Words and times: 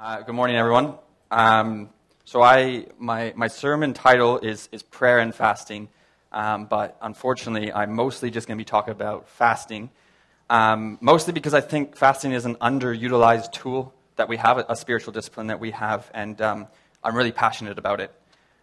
Uh, 0.00 0.20
good 0.20 0.34
morning, 0.36 0.54
everyone. 0.54 0.94
Um, 1.32 1.90
so, 2.24 2.40
I 2.40 2.86
my 3.00 3.32
my 3.34 3.48
sermon 3.48 3.94
title 3.94 4.38
is 4.38 4.68
is 4.70 4.80
prayer 4.80 5.18
and 5.18 5.34
fasting, 5.34 5.88
um, 6.30 6.66
but 6.66 6.96
unfortunately, 7.02 7.72
I'm 7.72 7.96
mostly 7.96 8.30
just 8.30 8.46
going 8.46 8.56
to 8.56 8.60
be 8.60 8.64
talking 8.64 8.92
about 8.92 9.28
fasting. 9.28 9.90
Um, 10.48 10.98
mostly 11.00 11.32
because 11.32 11.52
I 11.52 11.60
think 11.60 11.96
fasting 11.96 12.30
is 12.30 12.44
an 12.44 12.54
underutilized 12.60 13.50
tool 13.50 13.92
that 14.14 14.28
we 14.28 14.36
have, 14.36 14.58
a 14.58 14.76
spiritual 14.76 15.12
discipline 15.12 15.48
that 15.48 15.58
we 15.58 15.72
have, 15.72 16.08
and 16.14 16.40
um, 16.40 16.68
I'm 17.02 17.16
really 17.16 17.32
passionate 17.32 17.76
about 17.76 18.00
it. 18.00 18.12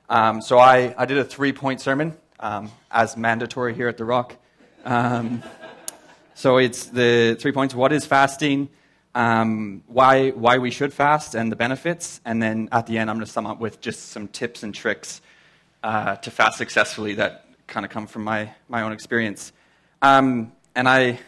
Um, 0.07 0.41
so, 0.41 0.57
I 0.57 0.95
I 0.97 1.05
did 1.05 1.17
a 1.17 1.25
three 1.25 1.51
point 1.51 1.81
sermon 1.81 2.15
um, 2.39 2.71
as 2.89 3.17
mandatory 3.17 3.73
here 3.73 3.89
at 3.89 3.97
the 3.97 4.05
Rock. 4.05 4.37
so, 6.33 6.59
it's 6.59 6.85
the 6.85 7.35
three 7.37 7.51
points: 7.51 7.75
what 7.75 7.91
is 7.91 8.05
fasting? 8.05 8.69
Um, 9.15 9.81
why, 9.87 10.31
why 10.31 10.57
we 10.57 10.69
should 10.69 10.93
fast 10.93 11.33
and 11.33 11.51
the 11.51 11.55
benefits. 11.55 12.19
And 12.25 12.43
then 12.43 12.69
at 12.71 12.85
the 12.85 12.97
end, 12.97 13.09
I'm 13.09 13.15
going 13.15 13.25
to 13.25 13.31
sum 13.31 13.47
up 13.47 13.59
with 13.59 13.79
just 13.79 14.09
some 14.09 14.27
tips 14.27 14.61
and 14.61 14.75
tricks 14.75 15.21
uh, 15.81 16.17
to 16.17 16.29
fast 16.29 16.57
successfully 16.57 17.15
that 17.15 17.47
kind 17.65 17.85
of 17.85 17.91
come 17.91 18.07
from 18.07 18.25
my, 18.25 18.53
my 18.67 18.83
own 18.83 18.91
experience. 18.91 19.53
Um, 20.01 20.51
and 20.75 20.87
I, 20.87 21.19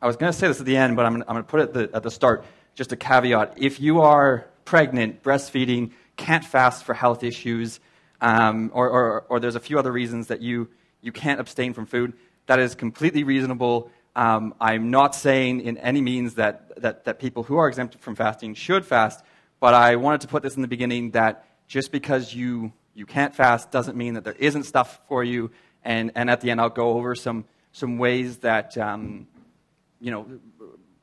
I 0.00 0.06
was 0.06 0.16
going 0.16 0.32
to 0.32 0.38
say 0.38 0.46
this 0.46 0.60
at 0.60 0.66
the 0.66 0.76
end, 0.76 0.96
but 0.96 1.04
I'm, 1.04 1.16
I'm 1.16 1.34
going 1.34 1.36
to 1.38 1.42
put 1.42 1.60
it 1.60 1.62
at 1.64 1.74
the, 1.74 1.96
at 1.96 2.02
the 2.04 2.10
start, 2.10 2.44
just 2.76 2.92
a 2.92 2.96
caveat. 2.96 3.54
If 3.56 3.80
you 3.80 4.00
are 4.00 4.46
pregnant, 4.64 5.22
breastfeeding, 5.22 5.90
can't 6.16 6.44
fast 6.44 6.84
for 6.84 6.94
health 6.94 7.24
issues, 7.24 7.80
um, 8.20 8.70
or, 8.72 8.88
or, 8.88 9.20
or 9.28 9.40
there's 9.40 9.56
a 9.56 9.60
few 9.60 9.78
other 9.78 9.90
reasons 9.90 10.28
that 10.28 10.40
you, 10.40 10.68
you 11.00 11.10
can't 11.10 11.40
abstain 11.40 11.74
from 11.74 11.86
food, 11.86 12.12
that 12.46 12.60
is 12.60 12.76
completely 12.76 13.24
reasonable. 13.24 13.90
Um, 14.14 14.54
I'm 14.60 14.90
not 14.90 15.14
saying 15.14 15.60
in 15.60 15.78
any 15.78 16.00
means 16.00 16.34
that, 16.34 16.82
that, 16.82 17.04
that 17.04 17.18
people 17.18 17.44
who 17.44 17.56
are 17.56 17.68
exempted 17.68 18.00
from 18.00 18.14
fasting 18.14 18.54
should 18.54 18.84
fast, 18.84 19.24
but 19.58 19.74
I 19.74 19.96
wanted 19.96 20.20
to 20.22 20.28
put 20.28 20.42
this 20.42 20.56
in 20.56 20.62
the 20.62 20.68
beginning 20.68 21.12
that 21.12 21.46
just 21.66 21.92
because 21.92 22.34
you, 22.34 22.72
you 22.94 23.06
can't 23.06 23.34
fast 23.34 23.70
doesn't 23.70 23.96
mean 23.96 24.14
that 24.14 24.24
there 24.24 24.36
isn't 24.38 24.64
stuff 24.64 25.00
for 25.08 25.24
you. 25.24 25.50
And, 25.82 26.12
and 26.14 26.28
at 26.28 26.42
the 26.42 26.50
end, 26.50 26.60
I'll 26.60 26.68
go 26.68 26.90
over 26.92 27.14
some, 27.14 27.46
some 27.72 27.96
ways 27.96 28.38
that, 28.38 28.76
um, 28.76 29.26
you 30.00 30.10
know, 30.10 30.26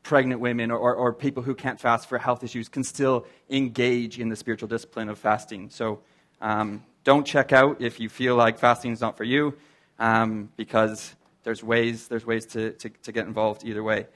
pregnant 0.04 0.42
women 0.42 0.72
or, 0.72 0.94
or 0.94 1.14
people 1.14 1.44
who 1.44 1.56
can't 1.56 1.80
fast 1.80 2.08
for 2.08 2.18
health 2.18 2.44
issues 2.44 2.70
can 2.70 2.84
still 2.84 3.26
engage 3.50 4.20
in 4.20 4.30
the 4.30 4.36
spiritual 4.36 4.68
discipline 4.68 5.10
of 5.10 5.18
fasting. 5.18 5.70
So 5.70 6.00
um, 6.42 6.84
don't 7.04 7.26
check 7.26 7.52
out 7.54 7.82
if 7.82 8.00
you 8.00 8.10
feel 8.10 8.36
like 8.36 8.60
fasting 8.60 8.92
is 8.92 9.02
not 9.02 9.18
for 9.18 9.24
you, 9.24 9.56
um, 10.00 10.50
because 10.58 11.16
there's 11.44 11.64
ways, 11.64 12.08
there's 12.08 12.26
ways 12.26 12.46
to, 12.48 12.72
to, 12.74 12.90
to 12.90 13.12
get 13.12 13.28
involved 13.28 13.64
either 13.66 13.84
way. 13.84 14.08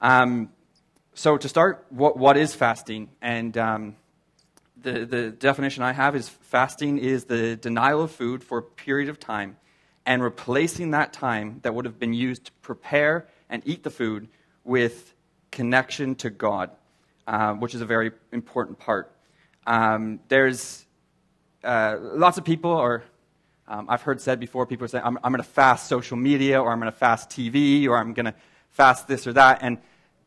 Um, 0.00 0.50
so, 1.14 1.36
to 1.36 1.48
start, 1.48 1.86
what, 1.90 2.16
what 2.16 2.36
is 2.36 2.54
fasting? 2.54 3.08
And 3.20 3.56
um, 3.58 3.96
the, 4.80 5.04
the 5.04 5.30
definition 5.30 5.82
I 5.82 5.92
have 5.92 6.14
is 6.14 6.28
fasting 6.28 6.98
is 6.98 7.24
the 7.24 7.56
denial 7.56 8.02
of 8.02 8.12
food 8.12 8.44
for 8.44 8.58
a 8.58 8.62
period 8.62 9.08
of 9.08 9.18
time 9.18 9.56
and 10.06 10.22
replacing 10.22 10.92
that 10.92 11.12
time 11.12 11.60
that 11.62 11.74
would 11.74 11.84
have 11.84 11.98
been 11.98 12.14
used 12.14 12.46
to 12.46 12.52
prepare 12.62 13.28
and 13.50 13.62
eat 13.66 13.82
the 13.82 13.90
food 13.90 14.28
with 14.64 15.12
connection 15.50 16.14
to 16.14 16.30
God, 16.30 16.70
uh, 17.26 17.52
which 17.54 17.74
is 17.74 17.80
a 17.80 17.86
very 17.86 18.12
important 18.32 18.78
part. 18.78 19.12
Um, 19.66 20.20
there's 20.28 20.86
uh, 21.64 21.96
lots 22.00 22.38
of 22.38 22.44
people, 22.44 22.70
or 22.70 23.02
um, 23.68 23.86
I've 23.88 24.02
heard 24.02 24.20
said 24.20 24.40
before, 24.40 24.66
people 24.66 24.88
say, 24.88 24.98
I'm, 24.98 25.18
I'm 25.22 25.30
going 25.30 25.42
to 25.42 25.48
fast 25.48 25.88
social 25.88 26.16
media, 26.16 26.60
or 26.60 26.72
I'm 26.72 26.80
going 26.80 26.90
to 26.90 26.98
fast 26.98 27.28
TV, 27.28 27.86
or 27.86 27.98
I'm 27.98 28.14
going 28.14 28.26
to 28.26 28.34
fast 28.70 29.06
this 29.06 29.26
or 29.26 29.34
that. 29.34 29.58
And 29.60 29.78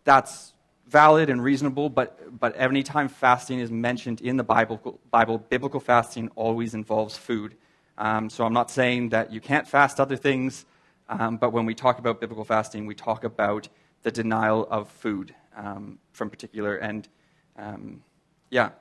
that's 0.04 0.54
valid 0.88 1.30
and 1.30 1.44
reasonable, 1.44 1.90
but, 1.90 2.40
but 2.40 2.54
anytime 2.60 3.08
fasting 3.08 3.60
is 3.60 3.72
mentioned 3.72 4.22
in 4.22 4.38
the 4.38 4.44
Bible, 4.44 5.00
Bible 5.10 5.38
biblical 5.38 5.80
fasting 5.80 6.30
always 6.36 6.74
involves 6.74 7.18
food. 7.18 7.56
Um, 7.98 8.30
so 8.30 8.46
I'm 8.46 8.54
not 8.54 8.70
saying 8.70 9.10
that 9.10 9.32
you 9.32 9.42
can't 9.42 9.68
fast 9.68 10.00
other 10.00 10.18
things, 10.18 10.66
um, 11.10 11.38
but 11.38 11.52
when 11.52 11.66
we 11.66 11.74
talk 11.74 11.98
about 11.98 12.20
biblical 12.20 12.44
fasting, 12.44 12.86
we 12.86 12.96
talk 12.96 13.24
about 13.24 13.70
the 14.04 14.12
denial 14.12 14.68
of 14.70 14.90
food 14.90 15.34
um, 15.56 15.98
from 16.12 16.30
particular. 16.30 16.76
And 16.76 17.08
um, 17.58 18.04
yeah, 18.50 18.72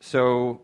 so 0.00 0.60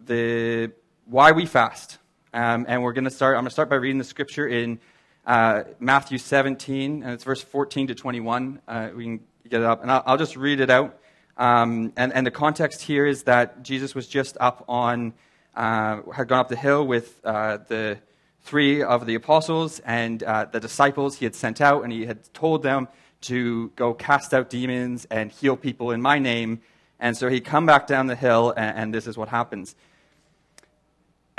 the 0.00 0.72
why 1.08 1.32
we 1.32 1.46
fast. 1.46 1.96
Um, 2.34 2.66
and 2.68 2.82
we're 2.82 2.92
going 2.92 3.04
to 3.04 3.10
start, 3.10 3.34
I'm 3.34 3.42
going 3.42 3.46
to 3.46 3.52
start 3.52 3.70
by 3.70 3.76
reading 3.76 3.96
the 3.96 4.04
scripture 4.04 4.46
in 4.46 4.78
uh, 5.26 5.62
Matthew 5.80 6.18
17, 6.18 7.02
and 7.02 7.12
it's 7.12 7.24
verse 7.24 7.40
14 7.40 7.86
to 7.86 7.94
21. 7.94 8.60
Uh, 8.68 8.90
we 8.94 9.04
can 9.04 9.20
get 9.48 9.62
it 9.62 9.66
up, 9.66 9.80
and 9.80 9.90
I'll, 9.90 10.02
I'll 10.04 10.16
just 10.18 10.36
read 10.36 10.60
it 10.60 10.68
out. 10.68 10.98
Um, 11.38 11.94
and, 11.96 12.12
and 12.12 12.26
the 12.26 12.30
context 12.30 12.82
here 12.82 13.06
is 13.06 13.22
that 13.22 13.62
Jesus 13.62 13.94
was 13.94 14.06
just 14.06 14.36
up 14.38 14.66
on, 14.68 15.14
uh, 15.56 16.02
had 16.14 16.28
gone 16.28 16.40
up 16.40 16.48
the 16.48 16.56
hill 16.56 16.86
with 16.86 17.20
uh, 17.24 17.56
the 17.68 17.98
three 18.42 18.82
of 18.82 19.06
the 19.06 19.14
apostles 19.14 19.80
and 19.80 20.22
uh, 20.22 20.44
the 20.50 20.60
disciples 20.60 21.16
he 21.16 21.24
had 21.24 21.34
sent 21.34 21.62
out, 21.62 21.84
and 21.84 21.92
he 21.92 22.04
had 22.04 22.22
told 22.34 22.62
them 22.62 22.86
to 23.22 23.68
go 23.76 23.94
cast 23.94 24.34
out 24.34 24.50
demons 24.50 25.06
and 25.10 25.32
heal 25.32 25.56
people 25.56 25.90
in 25.90 26.02
my 26.02 26.18
name. 26.18 26.60
And 27.00 27.16
so 27.16 27.30
he 27.30 27.40
come 27.40 27.64
back 27.64 27.86
down 27.86 28.08
the 28.08 28.16
hill, 28.16 28.52
and, 28.54 28.76
and 28.76 28.94
this 28.94 29.06
is 29.06 29.16
what 29.16 29.28
happens. 29.28 29.74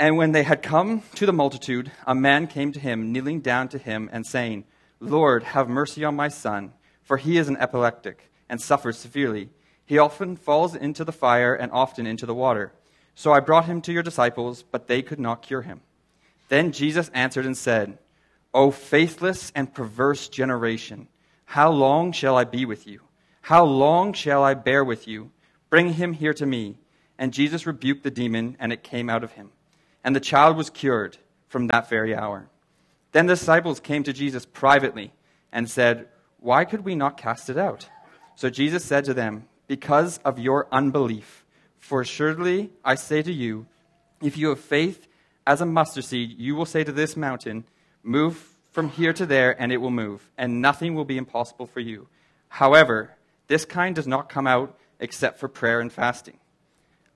And 0.00 0.16
when 0.16 0.32
they 0.32 0.44
had 0.44 0.62
come 0.62 1.02
to 1.16 1.26
the 1.26 1.32
multitude, 1.32 1.92
a 2.06 2.14
man 2.14 2.46
came 2.46 2.72
to 2.72 2.80
him, 2.80 3.12
kneeling 3.12 3.40
down 3.40 3.68
to 3.68 3.76
him, 3.76 4.08
and 4.10 4.26
saying, 4.26 4.64
Lord, 4.98 5.42
have 5.42 5.68
mercy 5.68 6.04
on 6.04 6.16
my 6.16 6.28
son, 6.28 6.72
for 7.02 7.18
he 7.18 7.36
is 7.36 7.48
an 7.48 7.58
epileptic 7.58 8.32
and 8.48 8.62
suffers 8.62 8.96
severely. 8.96 9.50
He 9.84 9.98
often 9.98 10.36
falls 10.36 10.74
into 10.74 11.04
the 11.04 11.12
fire 11.12 11.54
and 11.54 11.70
often 11.70 12.06
into 12.06 12.24
the 12.24 12.34
water. 12.34 12.72
So 13.14 13.34
I 13.34 13.40
brought 13.40 13.66
him 13.66 13.82
to 13.82 13.92
your 13.92 14.02
disciples, 14.02 14.62
but 14.62 14.86
they 14.88 15.02
could 15.02 15.20
not 15.20 15.42
cure 15.42 15.60
him. 15.60 15.82
Then 16.48 16.72
Jesus 16.72 17.10
answered 17.12 17.44
and 17.44 17.56
said, 17.56 17.98
O 18.54 18.70
faithless 18.70 19.52
and 19.54 19.74
perverse 19.74 20.30
generation, 20.30 21.08
how 21.44 21.70
long 21.70 22.12
shall 22.12 22.38
I 22.38 22.44
be 22.44 22.64
with 22.64 22.86
you? 22.86 23.02
How 23.42 23.66
long 23.66 24.14
shall 24.14 24.42
I 24.42 24.54
bear 24.54 24.82
with 24.82 25.06
you? 25.06 25.30
Bring 25.68 25.92
him 25.92 26.14
here 26.14 26.32
to 26.32 26.46
me. 26.46 26.78
And 27.18 27.34
Jesus 27.34 27.66
rebuked 27.66 28.02
the 28.02 28.10
demon, 28.10 28.56
and 28.58 28.72
it 28.72 28.82
came 28.82 29.10
out 29.10 29.22
of 29.22 29.32
him 29.32 29.50
and 30.04 30.14
the 30.14 30.20
child 30.20 30.56
was 30.56 30.70
cured 30.70 31.18
from 31.48 31.66
that 31.68 31.88
very 31.88 32.14
hour. 32.14 32.48
Then 33.12 33.26
the 33.26 33.34
disciples 33.34 33.80
came 33.80 34.02
to 34.04 34.12
Jesus 34.12 34.46
privately 34.46 35.12
and 35.52 35.68
said, 35.68 36.08
Why 36.38 36.64
could 36.64 36.84
we 36.84 36.94
not 36.94 37.16
cast 37.16 37.50
it 37.50 37.58
out? 37.58 37.88
So 38.36 38.50
Jesus 38.50 38.84
said 38.84 39.04
to 39.04 39.14
them, 39.14 39.48
Because 39.66 40.18
of 40.24 40.38
your 40.38 40.68
unbelief. 40.70 41.44
For 41.78 42.00
assuredly 42.00 42.70
I 42.84 42.94
say 42.94 43.22
to 43.22 43.32
you, 43.32 43.66
if 44.22 44.36
you 44.36 44.50
have 44.50 44.60
faith 44.60 45.08
as 45.46 45.60
a 45.60 45.66
mustard 45.66 46.04
seed, 46.04 46.38
you 46.38 46.54
will 46.54 46.66
say 46.66 46.84
to 46.84 46.92
this 46.92 47.16
mountain, 47.16 47.64
Move 48.02 48.56
from 48.70 48.88
here 48.88 49.12
to 49.12 49.26
there, 49.26 49.60
and 49.60 49.72
it 49.72 49.78
will 49.78 49.90
move, 49.90 50.30
and 50.38 50.62
nothing 50.62 50.94
will 50.94 51.04
be 51.04 51.18
impossible 51.18 51.66
for 51.66 51.80
you. 51.80 52.06
However, 52.48 53.16
this 53.48 53.64
kind 53.64 53.94
does 53.94 54.06
not 54.06 54.28
come 54.28 54.46
out 54.46 54.78
except 55.00 55.40
for 55.40 55.48
prayer 55.48 55.80
and 55.80 55.92
fasting. 55.92 56.38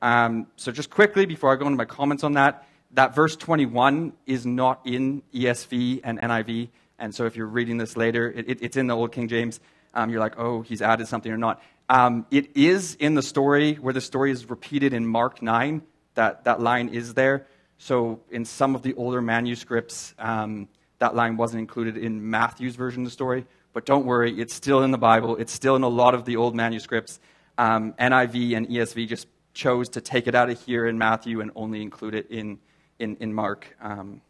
Um, 0.03 0.49
so, 0.57 0.73
just 0.73 0.91
quickly, 0.91 1.27
before 1.27 1.53
I 1.53 1.57
go 1.57 1.67
into 1.67 1.77
my 1.77 1.85
comments 1.85 2.25
on 2.25 2.33
that, 2.33 2.67
that 2.95 3.15
verse 3.15 3.37
21 3.37 4.13
is 4.27 4.47
not 4.47 4.81
in 4.85 5.23
ESV 5.35 6.01
and 6.05 6.19
NIV. 6.19 6.69
And 6.99 7.15
so 7.15 7.27
if 7.27 7.37
you're 7.37 7.47
reading 7.47 7.77
this 7.77 7.97
later, 7.97 8.31
it, 8.31 8.49
it, 8.49 8.59
it's 8.63 8.77
in 8.77 8.87
the 8.87 8.97
Old 8.97 9.13
King 9.13 9.29
James. 9.29 9.61
Um, 9.93 10.11
you're 10.11 10.21
like, 10.21 10.39
oh, 10.39 10.63
he's 10.63 10.81
added 10.81 11.09
something 11.09 11.31
or 11.31 11.37
not. 11.37 11.63
Um, 11.89 12.27
it 12.31 12.57
is 12.57 12.95
in 12.95 13.15
the 13.15 13.23
story 13.23 13.75
where 13.75 13.93
the 13.93 14.01
story 14.01 14.31
is 14.31 14.49
repeated 14.49 14.93
in 14.93 15.07
Mark 15.07 15.43
9. 15.43 15.83
That, 16.15 16.45
that 16.45 16.61
line 16.61 16.89
is 16.89 17.15
there. 17.15 17.47
So 17.79 18.21
in 18.31 18.45
some 18.45 18.75
of 18.75 18.83
the 18.83 18.95
older 18.95 19.21
manuscripts, 19.21 20.15
um, 20.19 20.69
that 21.01 21.15
line 21.15 21.37
wasn't 21.37 21.61
included 21.61 21.97
in 21.97 22.31
Matthew's 22.31 22.77
version 22.77 23.03
of 23.03 23.09
the 23.09 23.13
story. 23.13 23.47
But 23.73 23.87
don't 23.87 24.07
worry, 24.07 24.41
it's 24.41 24.55
still 24.55 24.85
in 24.85 24.93
the 24.93 24.99
Bible. 24.99 25.37
It's 25.37 25.53
still 25.53 25.75
in 25.75 25.83
a 25.83 25.89
lot 25.89 26.15
of 26.15 26.25
the 26.25 26.37
old 26.37 26.55
manuscripts. 26.55 27.19
Um, 27.59 27.93
NIV 27.95 28.57
and 28.57 28.69
ESV 28.69 29.09
just 29.09 29.27
chose 29.53 29.89
to 29.91 30.01
take 30.01 30.29
it 30.29 30.35
out 30.35 30.49
of 30.49 30.61
here 30.63 30.87
in 30.87 30.97
Matthew 30.97 31.41
and 31.41 31.51
only 31.57 31.83
include 31.83 32.15
it 32.15 32.31
in 32.31 32.59
in, 32.99 33.17
in 33.17 33.35
Mark. 33.35 33.77
Um, 33.81 34.21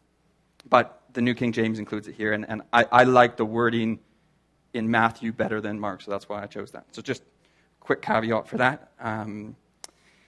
but 0.69 1.01
the 1.13 1.21
New 1.21 1.33
King 1.33 1.51
James 1.51 1.79
includes 1.79 2.07
it 2.07 2.15
here, 2.15 2.33
and, 2.33 2.47
and 2.47 2.61
I, 2.73 2.85
I 2.91 3.03
like 3.03 3.37
the 3.37 3.45
wording 3.45 3.99
in 4.73 4.91
Matthew 4.91 5.31
better 5.31 5.61
than 5.61 5.79
Mark, 5.79 6.01
so 6.01 6.11
that's 6.11 6.27
why 6.27 6.43
I 6.43 6.47
chose 6.47 6.71
that. 6.71 6.85
So 6.91 7.01
just 7.01 7.23
quick 7.79 8.01
caveat 8.01 8.47
for 8.47 8.57
that. 8.57 8.91
Um, 8.99 9.55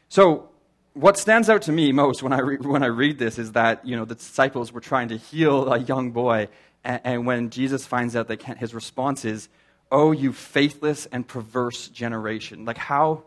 so 0.10 0.50
what 0.94 1.18
stands 1.18 1.50
out 1.50 1.63
to 1.63 1.72
me 1.72 1.92
most 1.92 2.24
when 2.24 2.34
I, 2.34 2.39
re- 2.39 2.57
when 2.57 2.84
I 2.84 2.88
read 2.88 3.19
this 3.19 3.38
is 3.38 3.51
that 3.54 3.86
you 3.86 3.95
know 3.95 4.06
the 4.06 4.16
disciples 4.16 4.72
were 4.72 4.81
trying 4.81 5.10
to 5.10 5.18
heal 5.18 5.72
a 5.72 5.78
young 5.78 6.12
boy, 6.12 6.48
and, 6.83 7.01
and 7.04 7.25
when 7.25 7.50
Jesus 7.50 7.86
finds 7.86 8.16
out 8.16 8.28
they 8.28 8.38
can't, 8.38 8.57
his 8.57 8.74
response 8.74 9.25
is, 9.25 9.50
"Oh, 9.92 10.12
you 10.12 10.33
faithless 10.33 11.06
and 11.07 11.28
perverse 11.28 11.90
generation!" 11.90 12.66
Like 12.66 12.78
how 12.78 13.24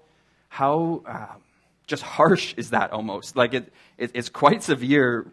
how 0.48 1.02
um, 1.06 1.42
just 1.90 2.02
harsh 2.04 2.54
is 2.56 2.70
that 2.70 2.92
almost? 2.92 3.36
Like 3.36 3.52
it, 3.52 3.72
it, 3.98 4.12
it's 4.14 4.28
quite 4.28 4.62
severe, 4.62 5.30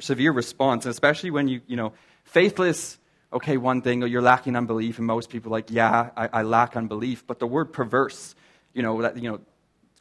severe 0.00 0.32
response, 0.32 0.84
especially 0.84 1.30
when 1.30 1.46
you, 1.46 1.60
you 1.68 1.76
know, 1.76 1.92
faithless, 2.24 2.98
okay, 3.32 3.56
one 3.56 3.80
thing, 3.80 4.02
or 4.02 4.08
you're 4.08 4.20
lacking 4.20 4.56
unbelief, 4.56 4.98
and 4.98 5.06
most 5.06 5.30
people 5.30 5.52
like, 5.52 5.70
yeah, 5.70 6.10
I, 6.16 6.28
I 6.32 6.42
lack 6.42 6.76
unbelief. 6.76 7.24
But 7.26 7.38
the 7.38 7.46
word 7.46 7.72
perverse, 7.72 8.34
you 8.74 8.82
know, 8.82 9.00
that, 9.02 9.16
you 9.16 9.30
know, 9.30 9.40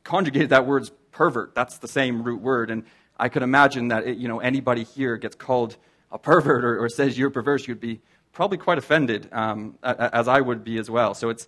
conjugated 0.03 0.49
that 0.49 0.65
word's 0.65 0.91
pervert. 1.11 1.53
That's 1.53 1.77
the 1.77 1.87
same 1.87 2.23
root 2.23 2.41
word. 2.41 2.71
And 2.71 2.83
I 3.17 3.29
could 3.29 3.43
imagine 3.43 3.89
that 3.89 4.07
it, 4.07 4.17
you 4.17 4.27
know, 4.27 4.39
anybody 4.39 4.83
here 4.83 5.15
gets 5.15 5.35
called 5.35 5.77
a 6.11 6.17
pervert 6.17 6.65
or, 6.65 6.83
or 6.83 6.89
says 6.89 7.17
you're 7.19 7.29
perverse, 7.29 7.67
you'd 7.67 7.79
be 7.79 8.01
probably 8.33 8.57
quite 8.57 8.79
offended, 8.79 9.29
um, 9.31 9.77
as 9.83 10.27
I 10.27 10.41
would 10.41 10.63
be 10.63 10.79
as 10.79 10.89
well. 10.89 11.13
So 11.13 11.29
it's, 11.29 11.47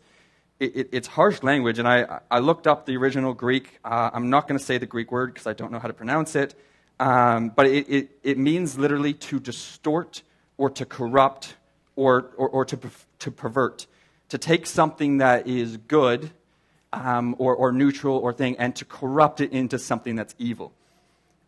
it, 0.62 0.90
it's 0.92 1.08
harsh 1.08 1.42
language. 1.42 1.80
And 1.80 1.88
I, 1.88 2.20
I 2.30 2.40
looked 2.40 2.68
up 2.68 2.86
the 2.86 2.96
original 2.98 3.34
Greek. 3.34 3.80
Uh, 3.84 4.12
I'm 4.14 4.30
not 4.30 4.48
going 4.48 4.58
to 4.58 4.64
say 4.64 4.78
the 4.78 4.86
Greek 4.86 5.12
word 5.12 5.34
because 5.34 5.48
I 5.48 5.54
don't 5.54 5.72
know 5.72 5.80
how 5.80 5.88
to 5.88 5.94
pronounce 5.94 6.36
it. 6.36 6.56
Um, 7.00 7.50
but 7.50 7.66
it, 7.66 7.90
it, 7.90 8.10
it, 8.22 8.38
means 8.38 8.78
literally 8.78 9.14
to 9.14 9.40
distort 9.40 10.22
or 10.58 10.70
to 10.70 10.86
corrupt 10.86 11.56
or, 11.96 12.32
or, 12.38 12.48
or 12.50 12.66
to, 12.66 12.80
to 13.20 13.32
pervert. 13.32 13.88
To 14.30 14.38
take 14.38 14.68
something 14.68 15.18
that 15.18 15.48
is 15.48 15.78
good 15.78 16.30
um, 16.94 17.36
or, 17.40 17.56
or 17.56 17.72
neutral 17.72 18.18
or 18.18 18.32
thing 18.32 18.56
and 18.58 18.76
to 18.76 18.86
corrupt 18.86 19.42
it 19.42 19.52
into 19.52 19.80
something 19.80 20.16
that's 20.16 20.36
evil. 20.38 20.74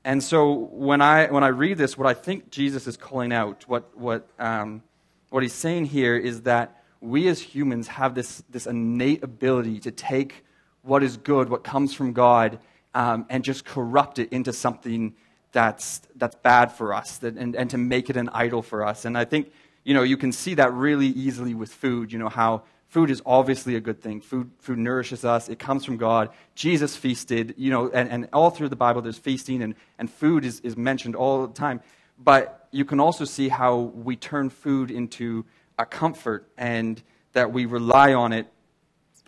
And 0.03 0.23
so 0.23 0.51
when 0.51 1.01
I, 1.01 1.27
when 1.27 1.43
I 1.43 1.49
read 1.49 1.77
this, 1.77 1.97
what 1.97 2.07
I 2.07 2.13
think 2.15 2.49
Jesus 2.49 2.87
is 2.87 2.97
calling 2.97 3.31
out, 3.31 3.63
what, 3.67 3.95
what, 3.95 4.27
um, 4.39 4.81
what 5.29 5.43
he's 5.43 5.53
saying 5.53 5.85
here 5.85 6.17
is 6.17 6.41
that 6.41 6.82
we 7.03 7.27
as 7.27 7.41
humans 7.41 7.87
have 7.87 8.15
this, 8.15 8.43
this 8.49 8.65
innate 8.65 9.23
ability 9.23 9.79
to 9.81 9.91
take 9.91 10.45
what 10.81 11.03
is 11.03 11.17
good, 11.17 11.49
what 11.49 11.63
comes 11.63 11.93
from 11.93 12.13
God, 12.13 12.59
um, 12.93 13.25
and 13.29 13.43
just 13.43 13.65
corrupt 13.65 14.19
it 14.19 14.31
into 14.31 14.53
something 14.53 15.13
that's, 15.51 16.01
that's 16.15 16.35
bad 16.35 16.71
for 16.71 16.93
us 16.93 17.17
that, 17.19 17.35
and, 17.35 17.55
and 17.55 17.69
to 17.69 17.77
make 17.77 18.09
it 18.09 18.17
an 18.17 18.29
idol 18.29 18.61
for 18.61 18.85
us. 18.85 19.05
And 19.05 19.17
I 19.17 19.25
think, 19.25 19.51
you 19.83 19.93
know, 19.93 20.03
you 20.03 20.17
can 20.17 20.31
see 20.31 20.55
that 20.55 20.73
really 20.73 21.07
easily 21.07 21.53
with 21.53 21.73
food, 21.73 22.11
you 22.11 22.19
know, 22.19 22.29
how 22.29 22.63
Food 22.93 23.09
is 23.09 23.23
obviously 23.25 23.75
a 23.75 23.79
good 23.79 23.99
thing. 24.03 24.21
Food, 24.21 24.51
food 24.59 24.77
nourishes 24.77 25.25
us. 25.25 25.49
It 25.49 25.57
comes 25.57 25.83
from 25.83 25.97
God. 25.97 26.29
Jesus 26.53 26.95
feasted, 26.95 27.55
you 27.57 27.71
know, 27.71 27.89
and, 27.89 28.07
and 28.07 28.29
all 28.31 28.51
through 28.51 28.69
the 28.69 28.75
Bible 28.75 29.01
there's 29.01 29.17
feasting 29.17 29.63
and, 29.63 29.73
and 29.97 30.11
food 30.11 30.45
is, 30.45 30.59
is 30.59 30.77
mentioned 30.77 31.15
all 31.15 31.47
the 31.47 31.53
time. 31.55 31.81
But 32.19 32.67
you 32.69 32.85
can 32.85 32.99
also 32.99 33.25
see 33.25 33.49
how 33.49 33.75
we 33.77 34.15
turn 34.15 34.51
food 34.51 34.91
into 34.91 35.43
a 35.77 35.85
comfort 35.85 36.49
and 36.57 37.01
that 37.33 37.51
we 37.51 37.65
rely 37.65 38.13
on 38.13 38.33
it 38.33 38.47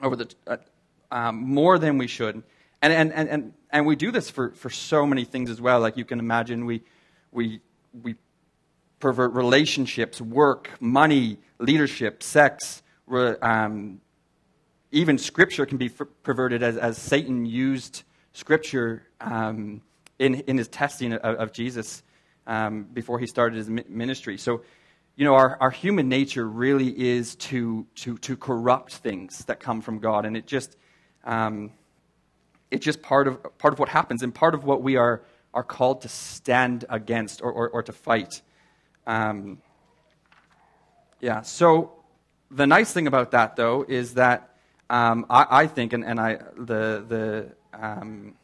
over 0.01 0.15
the, 0.15 0.33
uh, 0.47 0.57
um, 1.11 1.37
more 1.37 1.79
than 1.79 1.97
we 1.97 2.07
should. 2.07 2.43
And, 2.81 2.93
and, 2.93 3.13
and, 3.13 3.29
and, 3.29 3.53
and 3.71 3.85
we 3.85 3.95
do 3.95 4.11
this 4.11 4.29
for, 4.29 4.51
for 4.51 4.69
so 4.69 5.05
many 5.05 5.25
things 5.25 5.49
as 5.49 5.59
well. 5.59 5.79
Like 5.79 5.97
you 5.97 6.05
can 6.05 6.19
imagine, 6.19 6.65
we, 6.65 6.83
we, 7.31 7.61
we 8.03 8.15
pervert 8.99 9.33
relationships, 9.33 10.21
work, 10.21 10.69
money, 10.79 11.37
leadership, 11.59 12.21
sex, 12.21 12.83
um, 13.41 14.01
even 14.91 15.17
Scripture 15.17 15.65
can 15.65 15.77
be 15.77 15.89
perverted 15.89 16.63
as, 16.63 16.77
as 16.77 16.97
Satan 16.97 17.45
used 17.45 18.03
Scripture 18.33 19.03
um, 19.19 19.81
in, 20.19 20.35
in 20.41 20.57
his 20.57 20.67
testing 20.67 21.13
of, 21.13 21.35
of 21.35 21.51
Jesus 21.51 22.03
um, 22.47 22.83
before 22.93 23.19
he 23.19 23.27
started 23.27 23.57
his 23.57 23.69
ministry. 23.69 24.37
So, 24.37 24.61
you 25.15 25.23
know, 25.23 25.35
our, 25.35 25.57
our 25.61 25.71
human 25.71 26.09
nature 26.09 26.47
really 26.47 26.89
is 26.89 27.35
to, 27.35 27.85
to, 27.95 28.17
to 28.17 28.35
corrupt 28.35 28.95
things 28.95 29.45
that 29.45 29.59
come 29.59 29.81
from 29.81 29.99
God. 29.99 30.25
And 30.25 30.35
it 30.35 30.45
just, 30.45 30.75
um, 31.23 31.71
it's 32.69 32.83
just 32.83 33.01
part 33.01 33.27
of, 33.27 33.57
part 33.57 33.73
of 33.73 33.79
what 33.79 33.87
happens 33.89 34.23
and 34.23 34.35
part 34.35 34.53
of 34.53 34.65
what 34.65 34.81
we 34.81 34.97
are, 34.97 35.23
are 35.53 35.63
called 35.63 36.01
to 36.01 36.09
stand 36.09 36.83
against 36.89 37.41
or, 37.41 37.51
or, 37.51 37.69
or 37.69 37.83
to 37.83 37.93
fight. 37.93 38.41
Um, 39.07 39.59
yeah, 41.21 41.41
so 41.41 41.93
the 42.51 42.67
nice 42.67 42.91
thing 42.91 43.07
about 43.07 43.31
that, 43.31 43.55
though, 43.55 43.85
is 43.87 44.15
that 44.15 44.57
um, 44.89 45.25
I, 45.29 45.47
I, 45.49 45.67
think, 45.67 45.93
and, 45.93 46.03
and 46.03 46.19
I, 46.19 46.39
the, 46.57 47.05
the 47.07 47.55
um, 47.73 48.35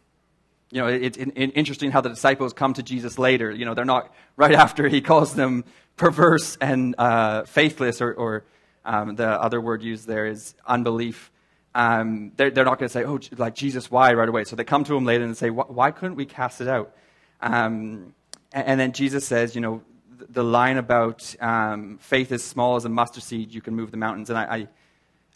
you 0.72 0.82
know, 0.82 0.88
it's 0.88 1.18
it, 1.18 1.34
it, 1.36 1.52
interesting 1.56 1.92
how 1.92 2.02
the 2.02 2.10
disciples 2.10 2.54
come 2.54 2.74
to 2.74 2.84
Jesus 2.84 3.20
later. 3.20 3.52
You 3.52 3.66
know, 3.66 3.74
they're 3.74 3.86
not 3.86 4.14
right 4.38 4.54
after 4.54 4.88
he 4.88 5.02
calls 5.02 5.36
them 5.36 5.66
perverse 5.98 6.58
and 6.62 6.96
uh, 6.98 7.44
faithless, 7.44 8.02
or, 8.02 8.14
or 8.14 8.44
um, 8.86 9.16
the 9.16 9.28
other 9.28 9.60
word 9.60 9.84
used 9.84 10.08
there 10.08 10.26
is 10.26 10.56
unbelief. 10.66 11.30
Um, 11.76 12.32
they're, 12.36 12.52
they're, 12.52 12.66
not 12.66 12.80
going 12.80 12.90
to 12.90 12.94
say, 12.94 13.04
oh, 13.04 13.20
like 13.38 13.56
Jesus, 13.56 13.92
why 13.92 14.14
right 14.14 14.28
away? 14.28 14.44
So 14.46 14.56
they 14.56 14.64
come 14.64 14.84
to 14.86 14.96
him 14.96 15.06
later 15.06 15.24
and 15.24 15.38
say, 15.38 15.50
why 15.50 15.92
couldn't 15.92 16.16
we 16.16 16.26
cast 16.26 16.62
it 16.62 16.68
out? 16.68 16.96
Um, 17.42 18.14
and, 18.52 18.68
and 18.68 18.80
then 18.80 18.92
Jesus 18.94 19.26
says, 19.26 19.56
you 19.56 19.62
know, 19.62 19.82
the 20.30 20.44
line 20.44 20.78
about 20.78 21.36
um, 21.40 21.98
faith 22.02 22.32
as 22.32 22.44
small 22.44 22.76
as 22.76 22.86
a 22.86 22.90
mustard 22.90 23.24
seed, 23.24 23.54
you 23.54 23.62
can 23.62 23.76
move 23.76 23.92
the 23.92 23.98
mountains. 23.98 24.30
And 24.30 24.38
I, 24.40 24.68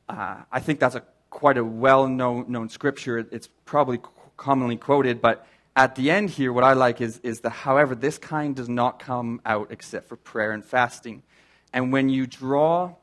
I, 0.10 0.14
uh, 0.14 0.44
I 0.52 0.60
think 0.60 0.80
that's 0.80 0.96
a, 0.96 1.04
quite 1.30 1.58
a 1.58 1.64
well 1.64 2.08
known 2.08 2.70
scripture. 2.70 3.18
It's 3.18 3.50
probably 3.66 4.00
commonly 4.38 4.78
quoted, 4.78 5.22
but 5.22 5.46
at 5.76 5.96
the 5.96 6.10
end 6.10 6.30
here, 6.30 6.54
what 6.54 6.64
I 6.64 6.74
like 6.74 7.02
is, 7.02 7.20
is 7.20 7.42
that, 7.42 7.50
however, 7.50 7.96
this 7.96 8.18
kind 8.18 8.56
does 8.56 8.70
not 8.70 9.00
come 9.00 9.42
out 9.46 9.68
except 9.72 10.08
for 10.08 10.16
prayer 10.16 10.52
and 10.52 10.64
fasting. 10.64 11.24
And 11.74 11.92
when 11.92 12.08
you 12.08 12.26
draw 12.28 12.96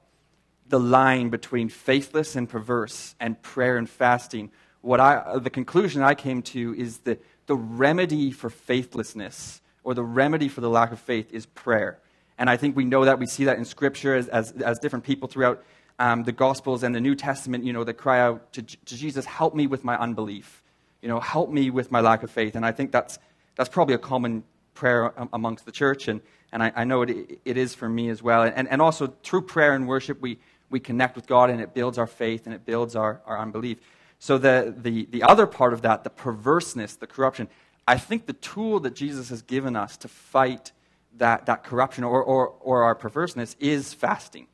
the 0.68 0.80
line 0.80 1.28
between 1.28 1.68
faithless 1.68 2.34
and 2.34 2.48
perverse 2.48 3.14
and 3.20 3.40
prayer 3.42 3.76
and 3.76 3.88
fasting, 3.88 4.50
what 4.80 5.00
I, 5.00 5.38
the 5.38 5.50
conclusion 5.50 6.02
I 6.02 6.14
came 6.14 6.42
to 6.42 6.74
is 6.74 6.98
that 6.98 7.22
the 7.46 7.56
remedy 7.56 8.30
for 8.30 8.48
faithlessness 8.48 9.60
or 9.84 9.94
the 9.94 10.02
remedy 10.02 10.48
for 10.48 10.60
the 10.60 10.70
lack 10.70 10.92
of 10.92 11.00
faith 11.00 11.32
is 11.32 11.44
prayer. 11.44 11.98
And 12.38 12.48
I 12.48 12.56
think 12.56 12.74
we 12.74 12.84
know 12.84 13.04
that. 13.04 13.18
We 13.18 13.26
see 13.26 13.44
that 13.44 13.58
in 13.58 13.64
Scripture 13.64 14.14
as, 14.14 14.28
as, 14.28 14.52
as 14.52 14.78
different 14.78 15.04
people 15.04 15.28
throughout 15.28 15.62
um, 15.98 16.24
the 16.24 16.32
Gospels 16.32 16.82
and 16.82 16.94
the 16.94 17.00
New 17.00 17.14
Testament, 17.14 17.64
you 17.64 17.72
know, 17.72 17.84
that 17.84 17.94
cry 17.94 18.20
out 18.20 18.52
to, 18.54 18.62
to, 18.62 18.96
Jesus, 18.96 19.26
help 19.26 19.54
me 19.54 19.66
with 19.66 19.84
my 19.84 19.96
unbelief. 19.96 20.61
You 21.02 21.08
know, 21.08 21.20
help 21.20 21.50
me 21.50 21.70
with 21.70 21.90
my 21.90 22.00
lack 22.00 22.22
of 22.22 22.30
faith. 22.30 22.54
And 22.56 22.64
I 22.64 22.72
think 22.72 22.92
that's, 22.92 23.18
that's 23.56 23.68
probably 23.68 23.94
a 23.94 23.98
common 23.98 24.44
prayer 24.74 25.18
um, 25.20 25.28
amongst 25.32 25.66
the 25.66 25.72
church. 25.72 26.08
And, 26.08 26.20
and 26.52 26.62
I, 26.62 26.72
I 26.76 26.84
know 26.84 27.02
it, 27.02 27.40
it 27.44 27.56
is 27.56 27.74
for 27.74 27.88
me 27.88 28.08
as 28.08 28.22
well. 28.22 28.42
And, 28.42 28.68
and 28.68 28.80
also, 28.80 29.08
through 29.22 29.42
prayer 29.42 29.74
and 29.74 29.86
worship, 29.86 30.20
we, 30.20 30.38
we 30.70 30.80
connect 30.80 31.16
with 31.16 31.26
God 31.26 31.50
and 31.50 31.60
it 31.60 31.74
builds 31.74 31.98
our 31.98 32.06
faith 32.06 32.46
and 32.46 32.54
it 32.54 32.64
builds 32.64 32.96
our, 32.96 33.20
our 33.26 33.38
unbelief. 33.38 33.78
So, 34.18 34.38
the, 34.38 34.74
the, 34.76 35.06
the 35.10 35.22
other 35.24 35.46
part 35.46 35.72
of 35.72 35.82
that, 35.82 36.04
the 36.04 36.10
perverseness, 36.10 36.96
the 36.96 37.06
corruption, 37.06 37.48
I 37.86 37.98
think 37.98 38.26
the 38.26 38.34
tool 38.34 38.78
that 38.80 38.94
Jesus 38.94 39.28
has 39.30 39.42
given 39.42 39.74
us 39.74 39.96
to 39.98 40.08
fight 40.08 40.72
that, 41.18 41.46
that 41.46 41.64
corruption 41.64 42.04
or, 42.04 42.22
or, 42.22 42.54
or 42.60 42.84
our 42.84 42.94
perverseness 42.94 43.56
is 43.58 43.92
fasting. 43.92 44.46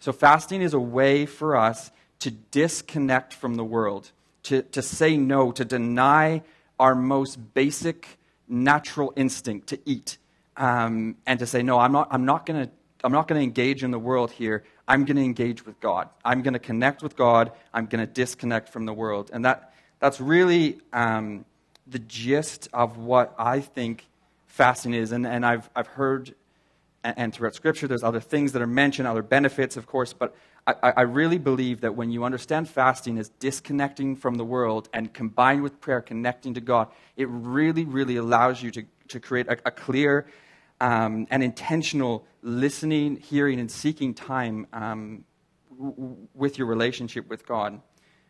So, 0.00 0.12
fasting 0.12 0.62
is 0.62 0.74
a 0.74 0.80
way 0.80 1.26
for 1.26 1.56
us 1.56 1.90
to 2.20 2.30
disconnect 2.30 3.32
from 3.32 3.54
the 3.54 3.64
world, 3.64 4.10
to, 4.44 4.62
to 4.62 4.82
say 4.82 5.16
no, 5.16 5.52
to 5.52 5.64
deny 5.64 6.42
our 6.78 6.94
most 6.94 7.54
basic 7.54 8.18
natural 8.48 9.12
instinct 9.16 9.68
to 9.68 9.78
eat, 9.84 10.18
um, 10.56 11.16
and 11.26 11.38
to 11.38 11.46
say, 11.46 11.62
no, 11.62 11.78
I'm 11.78 11.92
not, 11.92 12.08
I'm 12.10 12.24
not 12.24 12.46
going 12.46 12.66
to. 12.66 12.72
I'm 13.04 13.12
not 13.12 13.28
going 13.28 13.38
to 13.38 13.44
engage 13.44 13.84
in 13.84 13.92
the 13.92 13.98
world 13.98 14.32
here. 14.32 14.64
I'm 14.88 15.04
going 15.04 15.18
to 15.18 15.22
engage 15.22 15.64
with 15.64 15.78
God. 15.78 16.08
I'm 16.24 16.42
going 16.42 16.54
to 16.54 16.58
connect 16.58 17.00
with 17.00 17.14
God. 17.14 17.52
I'm 17.72 17.86
going 17.86 18.04
to 18.04 18.12
disconnect 18.12 18.70
from 18.70 18.86
the 18.86 18.92
world. 18.92 19.30
And 19.32 19.44
that, 19.44 19.72
that's 20.00 20.20
really 20.20 20.80
um, 20.92 21.44
the 21.86 22.00
gist 22.00 22.68
of 22.72 22.98
what 22.98 23.36
I 23.38 23.60
think 23.60 24.04
fasting 24.46 24.94
is. 24.94 25.12
And, 25.12 25.28
and 25.28 25.46
I've, 25.46 25.70
I've 25.76 25.86
heard, 25.86 26.34
and, 27.04 27.18
and 27.18 27.34
throughout 27.34 27.54
Scripture, 27.54 27.86
there's 27.86 28.02
other 28.02 28.20
things 28.20 28.52
that 28.52 28.62
are 28.62 28.66
mentioned, 28.66 29.08
other 29.08 29.22
benefits, 29.22 29.76
of 29.76 29.86
course, 29.86 30.12
but 30.12 30.34
I, 30.66 30.92
I 30.98 31.00
really 31.02 31.38
believe 31.38 31.80
that 31.80 31.94
when 31.94 32.10
you 32.10 32.24
understand 32.24 32.68
fasting 32.68 33.18
as 33.18 33.30
disconnecting 33.40 34.16
from 34.16 34.34
the 34.34 34.44
world 34.44 34.88
and 34.92 35.12
combined 35.12 35.62
with 35.62 35.80
prayer, 35.80 36.02
connecting 36.02 36.54
to 36.54 36.60
God, 36.60 36.88
it 37.16 37.26
really, 37.30 37.84
really 37.84 38.16
allows 38.16 38.62
you 38.62 38.70
to, 38.72 38.84
to 39.08 39.20
create 39.20 39.48
a, 39.48 39.56
a 39.64 39.70
clear 39.70 40.26
um, 40.80 41.26
and 41.30 41.42
intentional 41.42 42.26
listening, 42.42 43.16
hearing, 43.16 43.60
and 43.60 43.70
seeking 43.70 44.12
time 44.12 44.66
um, 44.72 45.24
w- 45.76 46.16
with 46.34 46.58
your 46.58 46.66
relationship 46.66 47.28
with 47.28 47.46
God. 47.46 47.80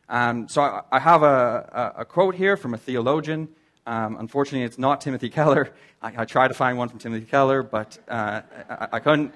Um, 0.08 0.48
so 0.48 0.62
I, 0.62 0.82
I 0.92 0.98
have 1.00 1.22
a, 1.22 1.92
a, 1.96 2.00
a, 2.00 2.04
quote 2.04 2.34
here 2.34 2.56
from 2.56 2.72
a 2.72 2.78
theologian. 2.78 3.48
Um, 3.88 4.18
unfortunately, 4.18 4.66
it's 4.66 4.76
not 4.76 5.00
Timothy 5.00 5.30
Keller. 5.30 5.72
I, 6.02 6.12
I, 6.18 6.24
tried 6.26 6.48
to 6.48 6.54
find 6.54 6.76
one 6.76 6.90
from 6.90 6.98
Timothy 6.98 7.24
Keller, 7.24 7.62
but 7.62 7.98
uh, 8.06 8.42
I, 8.68 8.88
I, 8.92 9.00
couldn't. 9.00 9.32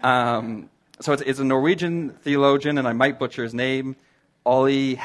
Um, 0.00 0.70
so 1.00 1.12
it's, 1.12 1.22
it's, 1.22 1.40
a 1.40 1.44
Norwegian 1.44 2.10
theologian, 2.10 2.78
and 2.78 2.86
I 2.86 2.92
might 2.92 3.18
butcher 3.18 3.42
his 3.42 3.52
name, 3.52 3.96
Ollie 4.44 5.00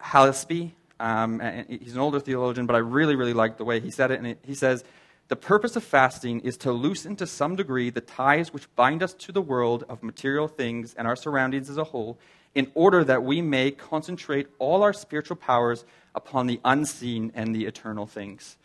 Hallesby. 0.00 0.70
Um, 1.00 1.40
he's 1.68 1.94
an 1.94 2.00
older 2.00 2.20
theologian, 2.20 2.66
but 2.66 2.76
I 2.76 2.78
really, 2.78 3.16
really 3.16 3.32
like 3.32 3.56
the 3.56 3.64
way 3.64 3.80
he 3.80 3.90
said 3.90 4.12
it. 4.12 4.18
And 4.18 4.26
it, 4.28 4.38
he 4.44 4.54
says, 4.54 4.84
The 5.26 5.36
purpose 5.36 5.74
of 5.74 5.82
fasting 5.82 6.38
is 6.42 6.56
to 6.58 6.70
loosen 6.70 7.16
to 7.16 7.26
some 7.26 7.56
degree 7.56 7.90
the 7.90 8.00
ties 8.00 8.52
which 8.52 8.72
bind 8.76 9.02
us 9.02 9.14
to 9.14 9.32
the 9.32 9.42
world 9.42 9.82
of 9.88 10.04
material 10.04 10.46
things 10.46 10.94
and 10.94 11.08
our 11.08 11.16
surroundings 11.16 11.68
as 11.68 11.76
a 11.76 11.84
whole 11.84 12.20
in 12.54 12.70
order 12.76 13.02
that 13.02 13.24
we 13.24 13.42
may 13.42 13.72
concentrate 13.72 14.46
all 14.60 14.84
our 14.84 14.92
spiritual 14.92 15.36
powers 15.36 15.84
upon 16.14 16.46
the 16.46 16.60
unseen 16.64 17.32
and 17.34 17.54
the 17.54 17.66
eternal 17.66 18.06
things. 18.06 18.56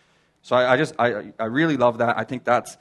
So 0.42 0.56
I, 0.56 0.74
I 0.74 0.78
just, 0.78 0.94
I, 1.00 1.34
I 1.40 1.46
really 1.46 1.78
love 1.78 1.98
that. 1.98 2.18
I 2.18 2.24
think 2.24 2.44
that's 2.44 2.78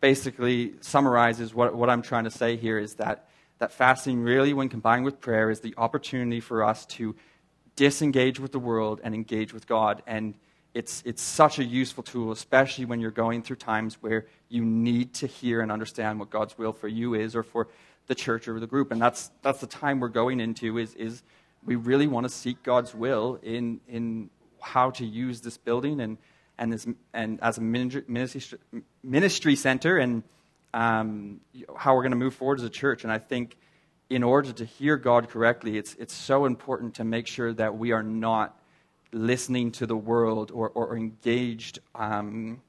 basically 0.00 0.74
summarizes 0.80 1.54
what, 1.54 1.74
what 1.74 1.90
I'm 1.90 2.02
trying 2.02 2.24
to 2.24 2.30
say 2.30 2.56
here 2.56 2.78
is 2.78 2.94
that, 2.94 3.28
that 3.58 3.72
fasting 3.72 4.20
really, 4.20 4.52
when 4.52 4.68
combined 4.68 5.04
with 5.04 5.20
prayer, 5.20 5.50
is 5.50 5.60
the 5.60 5.74
opportunity 5.76 6.40
for 6.40 6.62
us 6.64 6.86
to 6.86 7.14
disengage 7.76 8.40
with 8.40 8.52
the 8.52 8.58
world 8.58 9.00
and 9.02 9.14
engage 9.14 9.52
with 9.52 9.66
God. 9.66 10.02
And 10.06 10.34
it's, 10.72 11.02
it's 11.04 11.22
such 11.22 11.58
a 11.58 11.64
useful 11.64 12.02
tool, 12.02 12.32
especially 12.32 12.84
when 12.84 13.00
you're 13.00 13.10
going 13.10 13.42
through 13.42 13.56
times 13.56 13.96
where 14.00 14.26
you 14.48 14.64
need 14.64 15.14
to 15.14 15.26
hear 15.26 15.60
and 15.60 15.72
understand 15.72 16.18
what 16.18 16.30
God's 16.30 16.56
will 16.56 16.72
for 16.72 16.88
you 16.88 17.14
is 17.14 17.34
or 17.34 17.42
for 17.42 17.68
the 18.06 18.14
church 18.14 18.48
or 18.48 18.58
the 18.60 18.66
group. 18.66 18.92
And 18.92 19.00
that's, 19.00 19.30
that's 19.42 19.60
the 19.60 19.66
time 19.66 20.00
we're 20.00 20.08
going 20.08 20.40
into 20.40 20.78
is, 20.78 20.94
is 20.94 21.22
we 21.64 21.76
really 21.76 22.06
want 22.06 22.24
to 22.24 22.30
seek 22.30 22.62
God's 22.62 22.94
will 22.94 23.38
in, 23.42 23.80
in 23.88 24.30
how 24.60 24.90
to 24.92 25.04
use 25.04 25.40
this 25.40 25.56
building 25.56 26.00
and, 26.00 26.18
and, 26.58 26.72
this, 26.72 26.86
and 27.12 27.38
as 27.42 27.58
a 27.58 27.60
ministry, 27.60 28.04
ministry 29.02 29.56
center 29.56 29.98
and 29.98 30.22
um, 30.72 31.40
how 31.76 31.94
we're 31.94 32.02
going 32.02 32.12
to 32.12 32.16
move 32.16 32.34
forward 32.34 32.58
as 32.58 32.64
a 32.64 32.70
church. 32.70 33.04
And 33.04 33.12
I 33.12 33.18
think 33.18 33.56
in 34.08 34.22
order 34.22 34.52
to 34.52 34.64
hear 34.64 34.96
God 34.96 35.28
correctly, 35.28 35.78
it's, 35.78 35.94
it's 35.94 36.14
so 36.14 36.44
important 36.44 36.94
to 36.96 37.04
make 37.04 37.26
sure 37.26 37.52
that 37.54 37.76
we 37.76 37.92
are 37.92 38.02
not 38.02 38.58
listening 39.12 39.72
to 39.72 39.86
the 39.86 39.96
world 39.96 40.50
or, 40.52 40.70
or 40.70 40.96
engaged 40.96 41.80
um, 41.94 42.60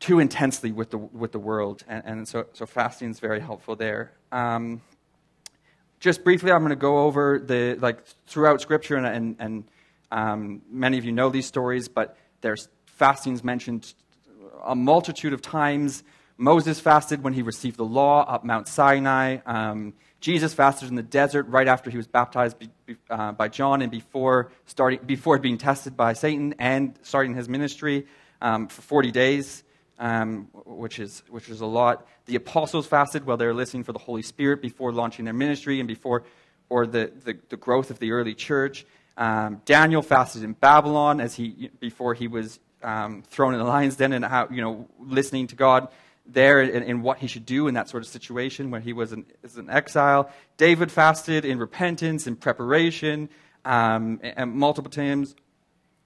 too 0.00 0.18
intensely 0.20 0.72
with 0.72 0.90
the, 0.90 0.98
with 0.98 1.32
the 1.32 1.38
world. 1.38 1.84
And, 1.88 2.02
and 2.04 2.28
so, 2.28 2.46
so 2.52 2.66
fasting 2.66 3.10
is 3.10 3.20
very 3.20 3.40
helpful 3.40 3.76
there. 3.76 4.12
Um, 4.30 4.80
just 6.00 6.24
briefly, 6.24 6.52
I'm 6.52 6.60
going 6.60 6.70
to 6.70 6.76
go 6.76 6.98
over 6.98 7.38
the, 7.38 7.76
like, 7.80 8.04
throughout 8.26 8.60
Scripture, 8.60 8.96
and, 8.96 9.06
and, 9.06 9.36
and 9.38 9.64
um, 10.10 10.62
many 10.70 10.98
of 10.98 11.04
you 11.04 11.12
know 11.12 11.28
these 11.28 11.46
stories, 11.46 11.88
but 11.88 12.16
there's 12.40 12.68
fastings 12.86 13.42
mentioned 13.44 13.94
a 14.64 14.74
multitude 14.74 15.32
of 15.32 15.42
times. 15.42 16.02
Moses 16.36 16.78
fasted 16.78 17.22
when 17.22 17.32
he 17.32 17.42
received 17.42 17.76
the 17.76 17.84
law 17.84 18.24
up 18.24 18.44
Mount 18.44 18.68
Sinai. 18.68 19.38
Um, 19.44 19.94
Jesus 20.20 20.54
fasted 20.54 20.88
in 20.88 20.94
the 20.94 21.02
desert 21.02 21.46
right 21.48 21.66
after 21.66 21.90
he 21.90 21.96
was 21.96 22.06
baptized 22.06 22.56
uh, 23.10 23.32
by 23.32 23.48
John 23.48 23.82
and 23.82 23.90
before, 23.90 24.50
starting, 24.66 25.00
before 25.04 25.38
being 25.38 25.58
tested 25.58 25.96
by 25.96 26.12
Satan 26.12 26.54
and 26.58 26.98
starting 27.02 27.34
his 27.34 27.48
ministry 27.48 28.06
um, 28.40 28.68
for 28.68 28.82
40 28.82 29.10
days, 29.10 29.64
um, 29.98 30.48
which, 30.52 30.98
is, 30.98 31.22
which 31.28 31.48
is 31.48 31.60
a 31.60 31.66
lot. 31.66 32.06
The 32.26 32.36
apostles 32.36 32.86
fasted 32.86 33.26
while 33.26 33.36
they 33.36 33.46
were 33.46 33.54
listening 33.54 33.84
for 33.84 33.92
the 33.92 33.98
Holy 33.98 34.22
Spirit 34.22 34.62
before 34.62 34.92
launching 34.92 35.24
their 35.24 35.34
ministry 35.34 35.80
and 35.80 35.88
before 35.88 36.24
or 36.68 36.86
the, 36.86 37.10
the, 37.24 37.38
the 37.48 37.56
growth 37.56 37.90
of 37.90 37.98
the 37.98 38.12
early 38.12 38.34
church. 38.34 38.84
Um, 39.16 39.62
Daniel 39.64 40.02
fasted 40.02 40.42
in 40.42 40.52
Babylon 40.52 41.20
as 41.20 41.34
he, 41.34 41.70
before 41.80 42.14
he 42.14 42.28
was 42.28 42.60
um, 42.82 43.22
thrown 43.22 43.54
in 43.54 43.58
the 43.58 43.64
lion's 43.66 43.96
den 43.96 44.12
and 44.12 44.24
how, 44.24 44.48
you 44.50 44.60
know, 44.60 44.88
listening 45.00 45.48
to 45.48 45.56
God 45.56 45.88
there 46.26 46.60
and, 46.60 46.84
in, 46.84 47.02
what 47.02 47.18
he 47.18 47.26
should 47.26 47.46
do 47.46 47.66
in 47.68 47.74
that 47.74 47.88
sort 47.88 48.02
of 48.02 48.08
situation 48.08 48.70
when 48.70 48.82
he 48.82 48.92
was 48.92 49.12
in, 49.12 49.24
exile. 49.68 50.30
David 50.56 50.92
fasted 50.92 51.44
in 51.44 51.58
repentance, 51.58 52.26
in 52.26 52.36
preparation, 52.36 53.28
um, 53.64 54.20
and, 54.22 54.34
and 54.38 54.52
multiple 54.52 54.90
times. 54.90 55.34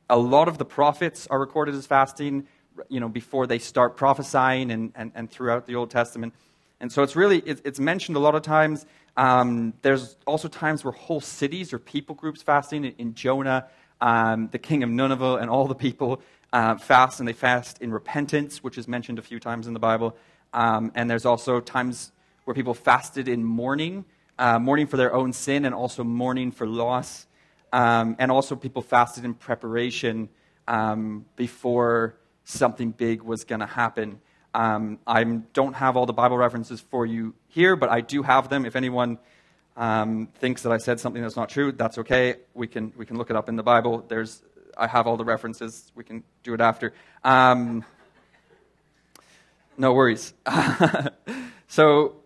A 0.09 0.17
lot 0.17 0.49
of 0.49 0.59
the 0.59 0.65
prophets 0.65 1.27
are 1.29 1.41
recorded 1.41 1.75
as 1.75 1.87
fasting, 1.87 2.47
you 2.89 3.01
know, 3.01 3.09
before 3.09 3.47
they 3.47 3.59
start 3.59 3.97
prophesying 3.97 4.71
and, 4.71 4.93
and, 4.95 5.13
and 5.15 5.31
throughout 5.31 5.67
the 5.67 5.75
Old 5.75 5.91
Testament. 5.91 6.35
And 6.81 6.91
so 6.91 7.03
it's 7.03 7.15
really, 7.15 7.39
it, 7.39 7.61
it's 7.65 7.79
mentioned 7.79 8.17
a 8.17 8.21
lot 8.21 8.35
of 8.35 8.43
times. 8.43 8.87
Um, 9.17 9.75
there's 9.83 10.17
also 10.27 10.49
times 10.49 10.85
where 10.85 10.93
whole 10.93 11.21
cities 11.21 11.73
or 11.73 11.79
people 11.79 12.15
groups 12.15 12.43
fasting 12.43 12.85
in, 12.85 12.95
in 12.99 13.15
Jonah, 13.15 13.67
um, 14.01 14.49
the 14.51 14.59
king 14.59 14.83
of 14.83 14.91
Nineveh, 14.91 15.37
and 15.37 15.49
all 15.51 15.67
the 15.67 15.75
people 15.75 16.21
uh, 16.53 16.77
fast, 16.77 17.21
and 17.21 17.29
they 17.29 17.33
fast 17.33 17.81
in 17.81 17.93
repentance, 17.93 18.63
which 18.63 18.79
is 18.79 18.89
mentioned 18.89 19.19
a 19.19 19.23
few 19.23 19.39
times 19.39 19.67
in 19.67 19.75
the 19.75 19.81
Bible. 19.81 20.17
Um, 20.53 20.93
and 20.95 21.09
there's 21.11 21.25
also 21.25 21.61
times 21.61 22.13
where 22.45 22.55
people 22.55 22.75
fasted 22.75 23.29
in 23.29 23.45
mourning, 23.45 24.05
uh, 24.39 24.59
mourning 24.59 24.87
for 24.87 24.97
their 24.97 25.15
own 25.15 25.33
sin, 25.33 25.65
and 25.65 25.75
also 25.75 26.05
mourning 26.05 26.51
for 26.51 26.67
loss. 26.67 27.27
Um, 27.73 28.17
and 28.19 28.31
also, 28.31 28.57
people 28.57 28.83
fasted 28.83 29.25
in 29.25 29.35
preparation 29.35 30.29
um, 30.69 31.25
before 31.37 32.17
something 32.45 32.91
big 32.91 33.23
was 33.23 33.45
going 33.45 33.61
to 33.61 33.67
happen. 33.67 34.21
Um, 34.55 34.99
I 35.07 35.25
don't 35.25 35.75
have 35.75 35.97
all 35.97 36.07
the 36.07 36.13
Bible 36.13 36.37
references 36.37 36.81
for 36.81 37.07
you 37.07 37.35
here, 37.49 37.77
but 37.77 37.89
I 37.89 38.01
do 38.01 38.23
have 38.23 38.49
them. 38.49 38.67
If 38.67 38.77
anyone 38.77 39.19
um, 39.77 40.29
thinks 40.35 40.63
that 40.63 40.73
I 40.73 40.79
said 40.79 41.01
something 41.01 41.23
that's 41.23 41.37
not 41.37 41.49
true, 41.49 41.73
that's 41.73 41.99
okay. 41.99 42.37
We 42.55 42.67
can, 42.67 42.93
we 42.97 43.07
can 43.07 43.17
look 43.17 43.31
it 43.31 43.37
up 43.37 43.49
in 43.49 43.57
the 43.57 43.63
Bible. 43.63 44.05
There's 44.07 44.43
I 44.77 44.87
have 44.87 45.07
all 45.07 45.17
the 45.17 45.25
references. 45.25 45.91
We 45.95 46.05
can 46.05 46.25
do 46.43 46.55
it 46.55 46.61
after. 46.61 46.93
Um, 47.25 47.85
no 49.77 49.93
worries. 49.93 50.35
so, 51.69 52.17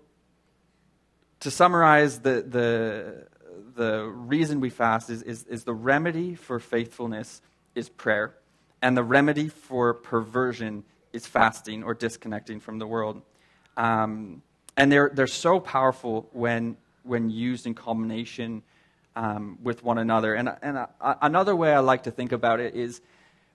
to 1.40 1.50
summarize, 1.50 2.20
the, 2.20 2.42
the, 2.42 3.26
the 3.74 4.04
reason 4.04 4.60
we 4.60 4.70
fast 4.70 5.10
is, 5.10 5.22
is, 5.22 5.44
is 5.44 5.64
the 5.64 5.74
remedy 5.74 6.34
for 6.34 6.58
faithfulness 6.58 7.40
is 7.74 7.88
prayer, 7.88 8.34
and 8.82 8.96
the 8.96 9.02
remedy 9.02 9.48
for 9.48 9.94
perversion 9.94 10.84
is 11.12 11.26
fasting 11.26 11.82
or 11.82 11.94
disconnecting 11.94 12.60
from 12.60 12.78
the 12.78 12.86
world. 12.86 13.22
Um, 13.76 14.42
and 14.76 14.92
they're, 14.92 15.10
they're 15.12 15.26
so 15.26 15.58
powerful 15.58 16.28
when, 16.32 16.76
when 17.02 17.30
used 17.30 17.66
in 17.66 17.74
combination 17.74 18.62
um, 19.16 19.58
with 19.62 19.82
one 19.82 19.98
another. 19.98 20.34
And, 20.34 20.54
and 20.62 20.86
another 21.00 21.56
way 21.56 21.72
I 21.72 21.78
like 21.78 22.04
to 22.04 22.10
think 22.10 22.32
about 22.32 22.60
it 22.60 22.74
is 22.74 23.00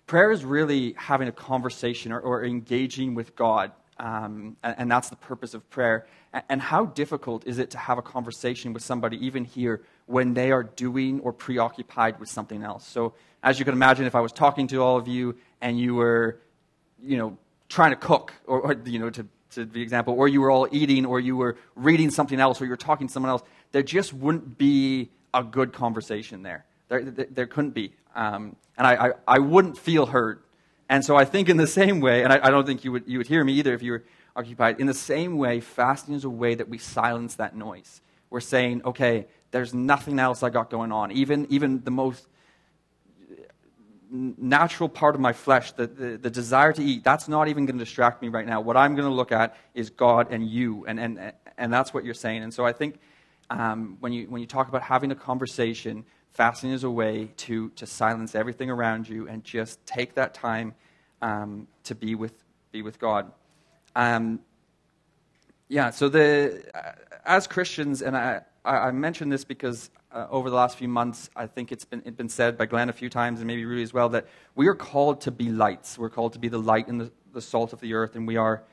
prayer 0.08 0.32
is 0.32 0.44
really 0.44 0.94
having 0.98 1.28
a 1.28 1.32
conversation 1.32 2.12
or, 2.12 2.20
or 2.20 2.44
engaging 2.44 3.14
with 3.14 3.36
God. 3.36 3.72
Um, 4.00 4.58
and, 4.64 4.76
and, 4.80 4.92
that's 4.92 5.10
the 5.10 5.16
purpose 5.16 5.54
of 5.54 5.70
prayer. 5.70 6.08
And, 6.34 6.44
and, 6.50 6.62
how 6.62 6.86
difficult 6.86 7.46
is 7.46 7.60
it 7.60 7.70
to 7.72 7.78
have 7.78 8.00
a 8.00 8.02
conversation 8.02 8.74
with 8.74 8.82
somebody, 8.82 9.24
even 9.24 9.46
here, 9.46 9.84
when 10.08 10.34
they 10.34 10.52
are 10.52 10.64
doing 10.64 11.20
or 11.20 11.32
preoccupied 11.32 12.20
with 12.20 12.28
something 12.28 12.64
else? 12.64 12.88
So, 12.88 13.14
as 13.44 13.60
you 13.60 13.66
can 13.66 13.74
imagine, 13.74 14.06
if 14.06 14.16
I 14.16 14.22
was 14.22 14.32
talking 14.32 14.68
to 14.68 14.82
all 14.82 14.98
of 14.98 15.08
you 15.08 15.36
and 15.62 15.80
you 15.80 15.96
were, 15.96 16.40
you 17.02 17.18
know, 17.18 17.38
trying 17.70 17.92
to 17.92 17.96
cook, 17.96 18.34
or, 18.46 18.62
or 18.62 18.76
you 18.86 19.00
know, 19.00 19.10
to, 19.10 19.26
to 19.52 19.66
the 19.66 19.82
example, 19.82 20.14
or 20.14 20.28
you 20.28 20.42
were 20.42 20.52
all 20.52 20.68
eating, 20.72 21.06
or 21.06 21.20
you 21.20 21.36
were 21.36 21.58
reading 21.76 22.12
something 22.12 22.40
else, 22.40 22.62
or 22.62 22.66
you 22.66 22.72
were 22.72 22.78
talking 22.78 23.08
to 23.08 23.14
someone 23.14 23.30
else, 23.30 23.44
there 23.72 23.84
just 23.84 24.14
wouldn't 24.14 24.58
be 24.58 25.10
a 25.34 25.44
good 25.44 25.74
conversation 25.74 26.44
there. 26.44 26.66
There, 26.90 27.04
there, 27.04 27.28
there 27.32 27.48
couldn't 27.48 27.72
be. 27.72 27.94
Um, 28.16 28.56
and 28.78 28.86
I, 28.86 29.08
I, 29.08 29.12
I, 29.28 29.40
wouldn't 29.40 29.78
feel 29.78 30.08
heard. 30.08 30.44
And 30.90 31.06
so 31.06 31.16
I 31.16 31.24
think 31.24 31.48
in 31.48 31.56
the 31.56 31.68
same 31.68 32.02
way, 32.02 32.24
and 32.24 32.34
I, 32.34 32.48
I, 32.48 32.50
don't 32.50 32.66
think 32.66 32.84
you 32.84 32.92
would, 32.92 33.04
you 33.08 33.18
would 33.20 33.28
hear 33.28 33.44
me 33.46 33.54
either 33.54 33.74
if 33.74 33.82
you 33.82 33.94
were 33.94 34.04
occupied, 34.36 34.82
in 34.82 34.88
the 34.88 34.94
same 34.94 35.38
way, 35.38 35.62
fasting 35.62 36.16
is 36.16 36.26
a 36.26 36.30
way 36.30 36.56
that 36.56 36.68
we 36.68 36.78
silence 36.78 37.36
that 37.36 37.56
noise. 37.56 38.02
We're 38.30 38.42
saying, 38.42 38.82
okay, 38.84 39.28
there's 39.52 39.74
nothing 39.74 40.20
else 40.20 40.44
I 40.44 40.50
got 40.50 40.70
going 40.70 40.92
on. 40.92 41.12
Even, 41.12 41.48
even 41.50 41.84
the 41.84 41.92
most 41.92 42.28
natural 44.12 44.90
part 44.90 45.16
of 45.16 45.22
my 45.22 45.34
flesh, 45.34 45.72
the, 45.72 45.88
the, 45.88 46.18
the 46.18 46.30
desire 46.30 46.74
to 46.74 46.84
eat, 46.84 47.04
that's 47.04 47.28
not 47.28 47.48
even 47.48 47.66
going 47.66 47.78
to 47.78 47.84
distract 47.84 48.22
me 48.22 48.28
right 48.28 48.46
now. 48.46 48.60
What 48.60 48.76
I'm 48.76 48.96
going 48.96 49.08
to 49.08 49.14
look 49.14 49.32
at 49.32 49.56
is 49.74 49.90
God 49.90 50.28
and 50.32 50.48
you. 50.48 50.86
And, 50.86 51.00
and, 51.00 51.34
and 51.58 51.72
that's 51.72 51.94
what 51.94 52.04
you're 52.04 52.14
saying. 52.14 52.44
And 52.44 52.54
so 52.54 52.66
I 52.66 52.74
think 52.74 53.00
um, 53.50 53.98
when, 54.02 54.12
you, 54.12 54.28
when 54.30 54.42
you 54.42 54.48
talk 54.48 54.68
about 54.68 54.82
having 54.82 55.12
a 55.12 55.16
conversation, 55.16 56.04
fasting 56.32 56.72
is 56.72 56.84
a 56.84 56.90
way 56.90 57.32
to, 57.38 57.70
to 57.72 57.86
silence 57.86 58.36
everything 58.36 58.70
around 58.70 59.08
you 59.08 59.28
and 59.28 59.44
just 59.44 59.84
take 59.86 60.16
that 60.16 60.34
time 60.34 60.76
um, 61.22 61.68
to 61.86 61.96
be 61.96 62.16
with, 62.16 62.34
be 62.72 62.82
with 62.82 63.00
God. 63.00 63.32
Um, 63.96 64.42
yeah, 65.70 65.90
so 65.90 66.10
the, 66.10 66.64
as 67.26 67.48
Christians, 67.48 68.02
and 68.02 68.18
I, 68.18 68.42
I 68.66 68.92
mention 68.92 69.30
this 69.30 69.46
because 69.46 69.90
uh, 70.14 70.28
over 70.30 70.50
the 70.50 70.56
last 70.56 70.78
few 70.78 70.88
months, 70.88 71.30
I 71.36 71.48
think 71.48 71.72
it's 71.72 71.86
been, 71.86 72.02
it's 72.06 72.18
been 72.18 72.30
said 72.30 72.58
by 72.58 72.66
Glenn 72.66 72.90
a 72.90 72.94
few 72.94 73.10
times, 73.10 73.40
and 73.40 73.48
maybe 73.48 73.66
Rudy 73.66 73.84
as 73.84 73.94
well, 73.94 74.10
that 74.10 74.28
we 74.56 74.68
are 74.68 74.76
called 74.76 75.22
to 75.22 75.32
be 75.32 75.50
lights. 75.50 75.98
We're 75.98 76.10
called 76.10 76.34
to 76.34 76.40
be 76.40 76.50
the 76.50 76.60
light 76.60 76.88
and 76.88 77.00
the, 77.00 77.12
the 77.34 77.42
salt 77.42 77.74
of 77.74 77.80
the 77.80 77.94
earth, 77.94 78.16
and 78.16 78.28
we 78.28 78.38
are, 78.38 78.64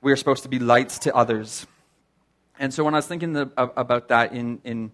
we 0.00 0.12
are 0.12 0.16
supposed 0.16 0.42
to 0.44 0.48
be 0.48 0.58
lights 0.58 0.98
to 1.00 1.14
others. 1.14 1.66
And 2.58 2.72
so 2.72 2.84
when 2.84 2.94
I 2.94 2.98
was 2.98 3.06
thinking 3.06 3.32
the, 3.32 3.50
about 3.56 4.08
that 4.08 4.32
in, 4.32 4.60
in 4.64 4.92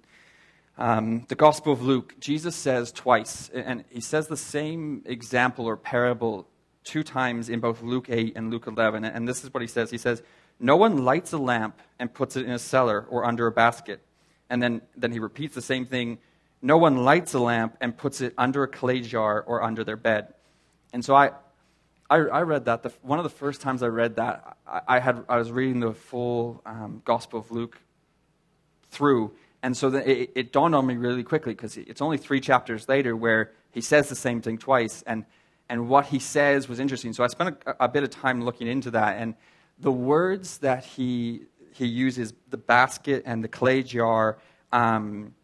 um, 0.79 1.25
the 1.29 1.35
Gospel 1.35 1.73
of 1.73 1.83
Luke, 1.83 2.15
Jesus 2.21 2.55
says 2.55 2.93
twice, 2.93 3.51
and 3.53 3.85
he 3.91 4.01
says 4.01 4.29
the 4.29 4.37
same 4.37 5.03
example 5.05 5.67
or 5.67 5.77
parable 5.77 6.47
two 6.85 7.03
times 7.03 7.49
in 7.49 7.61
both 7.61 7.83
Luke 7.83 8.07
8 8.09 8.35
and 8.37 8.51
Luke 8.51 8.67
11. 8.67 9.05
And 9.05 9.29
this 9.29 9.43
is 9.45 9.53
what 9.53 9.61
he 9.61 9.67
says 9.67 9.91
He 9.91 9.99
says, 9.99 10.23
No 10.61 10.77
one 10.77 11.05
lights 11.05 11.33
a 11.33 11.39
lamp 11.39 11.81
and 11.99 12.13
puts 12.13 12.37
it 12.37 12.47
in 12.47 12.53
a 12.53 12.59
cellar 12.59 13.07
or 13.11 13.25
under 13.25 13.47
a 13.47 13.53
basket. 13.53 14.01
And 14.49 14.63
then, 14.63 14.83
then 14.97 15.13
he 15.13 15.19
repeats 15.19 15.55
the 15.55 15.63
same 15.63 15.87
thing 15.87 16.19
No 16.63 16.79
one 16.79 17.05
lights 17.05 17.35
a 17.35 17.39
lamp 17.39 17.77
and 17.81 17.97
puts 17.97 18.21
it 18.21 18.35
under 18.39 18.63
a 18.63 18.69
clay 18.69 19.01
jar 19.01 19.43
or 19.43 19.63
under 19.63 19.85
their 19.85 19.97
bed. 19.97 20.35
And 20.93 21.05
so 21.05 21.15
I, 21.15 21.31
I, 22.09 22.17
I 22.17 22.43
read 22.43 22.67
that. 22.67 22.83
The, 22.83 22.93
one 23.03 23.19
of 23.19 23.25
the 23.25 23.31
first 23.31 23.61
times 23.61 23.83
I 23.83 23.89
read 23.89 24.17
that, 24.17 24.57
I, 24.67 24.81
I 24.89 24.99
had, 25.01 25.25
I 25.29 25.37
was 25.39 25.51
reading 25.51 25.81
the 25.81 25.93
full 25.93 26.63
um, 26.65 27.03
Gospel 27.05 27.41
of 27.41 27.51
Luke 27.51 27.79
through. 28.91 29.33
And 29.63 29.77
so 29.77 29.91
the, 29.91 30.09
it, 30.09 30.31
it, 30.35 30.53
dawned 30.53 30.75
on 30.75 30.87
me 30.87 30.97
really 30.97 31.25
quickly 31.25 31.53
because 31.53 31.77
it's 31.77 32.01
only 32.01 32.19
three 32.19 32.41
chapters 32.41 32.89
later 32.89 33.17
where 33.17 33.53
he 33.73 33.81
says 33.81 34.09
the 34.09 34.15
same 34.15 34.41
thing 34.41 34.59
twice. 34.59 35.03
And, 35.07 35.25
and 35.69 35.89
what 35.89 36.07
he 36.07 36.19
says 36.19 36.69
was 36.69 36.79
interesting. 36.79 37.13
So 37.13 37.25
I 37.25 37.27
spent 37.27 37.59
a, 37.67 37.85
a 37.85 37.89
bit 37.89 38.05
of 38.05 38.11
time 38.11 38.45
looking 38.45 38.69
into 38.69 38.93
that. 38.93 39.21
And 39.21 39.35
the 39.79 39.93
words 39.93 40.59
that 40.59 40.85
he, 40.85 41.43
he 41.77 41.87
uses, 41.87 42.33
the 42.49 42.57
basket 42.57 43.23
and 43.27 43.45
the 43.45 43.49
clay 43.49 43.83
jar, 43.83 44.39
um, 44.73 45.35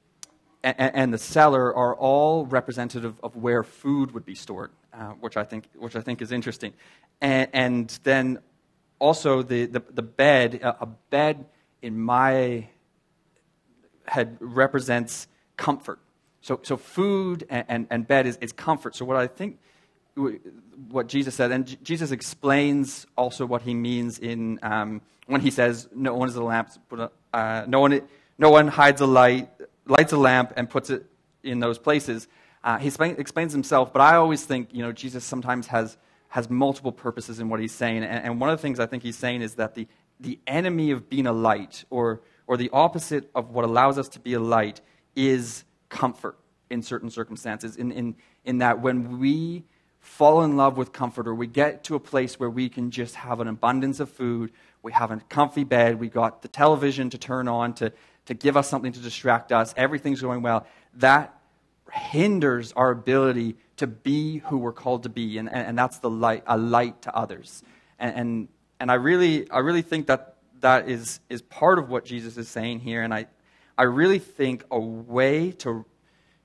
and, 0.64 0.76
and, 0.78 1.14
the 1.14 1.18
cellar 1.18 1.74
are 1.74 1.94
all 1.96 2.46
representative 2.46 3.14
of 3.22 3.36
where 3.36 3.62
food 3.62 4.12
would 4.12 4.24
be 4.24 4.34
stored, 4.34 4.70
uh, 4.94 5.10
which, 5.20 5.36
I 5.36 5.44
think, 5.44 5.68
which 5.76 5.96
I 5.96 6.00
think 6.00 6.22
is 6.22 6.32
interesting. 6.32 6.72
And, 7.20 7.48
and 7.52 7.98
then 8.04 8.38
also 8.98 9.42
the, 9.42 9.66
the, 9.66 9.82
the 9.92 10.02
bed, 10.02 10.60
a 10.62 10.86
bed 10.86 11.46
in 11.82 11.98
my 12.00 12.68
head 14.06 14.36
represents 14.40 15.26
comfort. 15.56 15.98
So, 16.40 16.60
so 16.62 16.76
food 16.76 17.44
and, 17.50 17.64
and, 17.68 17.86
and 17.90 18.06
bed 18.06 18.26
is, 18.26 18.38
is 18.40 18.52
comfort. 18.52 18.96
So 18.96 19.04
what 19.04 19.16
I 19.16 19.26
think 19.26 19.58
what 20.14 21.06
Jesus 21.06 21.34
said, 21.34 21.52
and 21.52 21.82
Jesus 21.82 22.10
explains 22.10 23.06
also 23.16 23.46
what 23.46 23.62
he 23.62 23.74
means 23.74 24.18
in 24.18 24.58
um, 24.62 25.00
when 25.26 25.40
he 25.40 25.50
says, 25.50 25.88
"No 25.94 26.14
one 26.14 26.28
is 26.28 26.36
a 26.36 26.42
lamp, 26.42 26.70
uh, 27.32 27.64
no 27.66 27.80
one, 27.80 28.02
no 28.38 28.50
one 28.50 28.68
hides 28.68 29.00
a 29.00 29.06
light, 29.06 29.48
lights 29.86 30.12
a 30.12 30.18
lamp 30.18 30.52
and 30.56 30.68
puts 30.68 30.90
it 30.90 31.06
in 31.42 31.60
those 31.60 31.78
places." 31.78 32.28
Uh, 32.62 32.78
he 32.78 32.88
explain, 32.88 33.16
explains 33.18 33.52
himself, 33.52 33.92
but 33.92 34.00
I 34.00 34.16
always 34.16 34.44
think 34.44 34.68
you 34.72 34.82
know 34.82 34.92
Jesus 34.92 35.24
sometimes 35.24 35.68
has 35.68 35.96
has 36.28 36.48
multiple 36.48 36.92
purposes 36.92 37.40
in 37.40 37.48
what 37.48 37.60
he's 37.60 37.72
saying, 37.72 38.04
and, 38.04 38.24
and 38.24 38.40
one 38.40 38.50
of 38.50 38.58
the 38.58 38.62
things 38.62 38.80
I 38.80 38.86
think 38.86 39.02
he's 39.02 39.16
saying 39.16 39.42
is 39.42 39.54
that 39.54 39.74
the 39.74 39.88
the 40.20 40.38
enemy 40.46 40.90
of 40.90 41.08
being 41.08 41.26
a 41.26 41.32
light, 41.32 41.84
or 41.88 42.20
or 42.46 42.58
the 42.58 42.70
opposite 42.70 43.30
of 43.34 43.50
what 43.50 43.64
allows 43.64 43.98
us 43.98 44.08
to 44.10 44.20
be 44.20 44.34
a 44.34 44.40
light, 44.40 44.82
is 45.16 45.64
comfort 45.88 46.36
in 46.68 46.82
certain 46.82 47.08
circumstances. 47.08 47.76
In 47.76 47.90
in 47.92 48.14
in 48.44 48.58
that 48.58 48.82
when 48.82 49.18
we 49.18 49.64
fall 50.02 50.42
in 50.42 50.56
love 50.56 50.76
with 50.76 50.92
comfort, 50.92 51.28
or 51.28 51.34
we 51.34 51.46
get 51.46 51.84
to 51.84 51.94
a 51.94 52.00
place 52.00 52.38
where 52.38 52.50
we 52.50 52.68
can 52.68 52.90
just 52.90 53.14
have 53.14 53.40
an 53.40 53.46
abundance 53.46 54.00
of 54.00 54.10
food, 54.10 54.52
we 54.82 54.90
have 54.92 55.12
a 55.12 55.16
comfy 55.28 55.62
bed, 55.62 55.98
we 55.98 56.08
got 56.08 56.42
the 56.42 56.48
television 56.48 57.08
to 57.08 57.16
turn 57.16 57.46
on 57.46 57.72
to, 57.72 57.92
to 58.26 58.34
give 58.34 58.56
us 58.56 58.68
something 58.68 58.92
to 58.92 59.00
distract 59.00 59.52
us, 59.52 59.72
everything's 59.76 60.20
going 60.20 60.42
well, 60.42 60.66
that 60.94 61.34
hinders 61.92 62.72
our 62.72 62.90
ability 62.90 63.56
to 63.76 63.86
be 63.86 64.38
who 64.38 64.58
we're 64.58 64.72
called 64.72 65.04
to 65.04 65.08
be, 65.08 65.38
and, 65.38 65.48
and, 65.48 65.68
and 65.68 65.78
that's 65.78 65.98
the 65.98 66.10
light, 66.10 66.42
a 66.48 66.58
light 66.58 67.00
to 67.02 67.16
others. 67.16 67.62
And, 67.98 68.16
and, 68.16 68.48
and 68.80 68.90
I, 68.90 68.94
really, 68.94 69.48
I 69.50 69.60
really 69.60 69.82
think 69.82 70.08
that 70.08 70.36
that 70.60 70.88
is, 70.88 71.20
is 71.30 71.42
part 71.42 71.78
of 71.78 71.88
what 71.88 72.04
Jesus 72.04 72.36
is 72.36 72.48
saying 72.48 72.80
here, 72.80 73.02
and 73.02 73.14
I, 73.14 73.26
I 73.78 73.84
really 73.84 74.18
think 74.18 74.64
a 74.68 74.80
way 74.80 75.52
to 75.52 75.86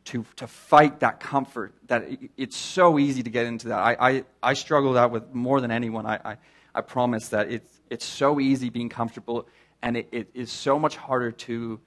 to, 0.07 0.25
to 0.37 0.47
fight 0.47 1.01
that 1.01 1.19
comfort 1.19 1.73
that 1.87 2.03
it, 2.03 2.31
it's 2.37 2.55
so 2.55 2.97
easy 2.97 3.23
to 3.23 3.29
get 3.29 3.45
into 3.45 3.67
that. 3.69 3.79
I, 3.79 3.97
I, 3.99 4.23
I 4.41 4.53
struggle 4.53 4.93
that 4.93 5.11
with 5.11 5.33
more 5.33 5.59
than 5.59 5.71
anyone. 5.71 6.05
I, 6.05 6.19
I, 6.23 6.37
I 6.73 6.81
promise 6.81 7.29
that 7.29 7.51
it's, 7.51 7.81
it's 7.89 8.05
so 8.05 8.39
easy 8.39 8.69
being 8.69 8.89
comfortable, 8.89 9.47
and 9.81 9.97
it, 9.97 10.07
it 10.11 10.29
is 10.33 10.51
so 10.51 10.79
much 10.79 10.95
harder 10.95 11.31
to 11.31 11.79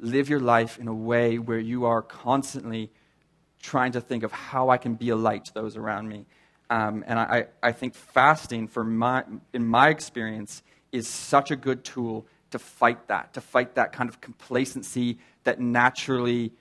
live 0.00 0.28
your 0.28 0.40
life 0.40 0.78
in 0.78 0.88
a 0.88 0.94
way 0.94 1.38
where 1.38 1.58
you 1.58 1.84
are 1.84 2.02
constantly 2.02 2.90
trying 3.60 3.92
to 3.92 4.00
think 4.00 4.22
of 4.24 4.32
how 4.32 4.70
I 4.70 4.78
can 4.78 4.94
be 4.94 5.10
a 5.10 5.16
light 5.16 5.44
to 5.46 5.54
those 5.54 5.76
around 5.76 6.08
me. 6.08 6.26
Um, 6.70 7.04
and 7.06 7.18
I, 7.18 7.46
I 7.62 7.72
think 7.72 7.94
fasting, 7.94 8.68
for 8.68 8.84
my, 8.84 9.24
in 9.52 9.66
my 9.66 9.88
experience, 9.88 10.62
is 10.92 11.06
such 11.06 11.50
a 11.50 11.56
good 11.56 11.84
tool 11.84 12.26
to 12.50 12.58
fight 12.58 13.08
that, 13.08 13.34
to 13.34 13.40
fight 13.40 13.74
that 13.76 13.92
kind 13.92 14.08
of 14.08 14.20
complacency 14.20 15.18
that 15.44 15.60
naturally 15.60 16.52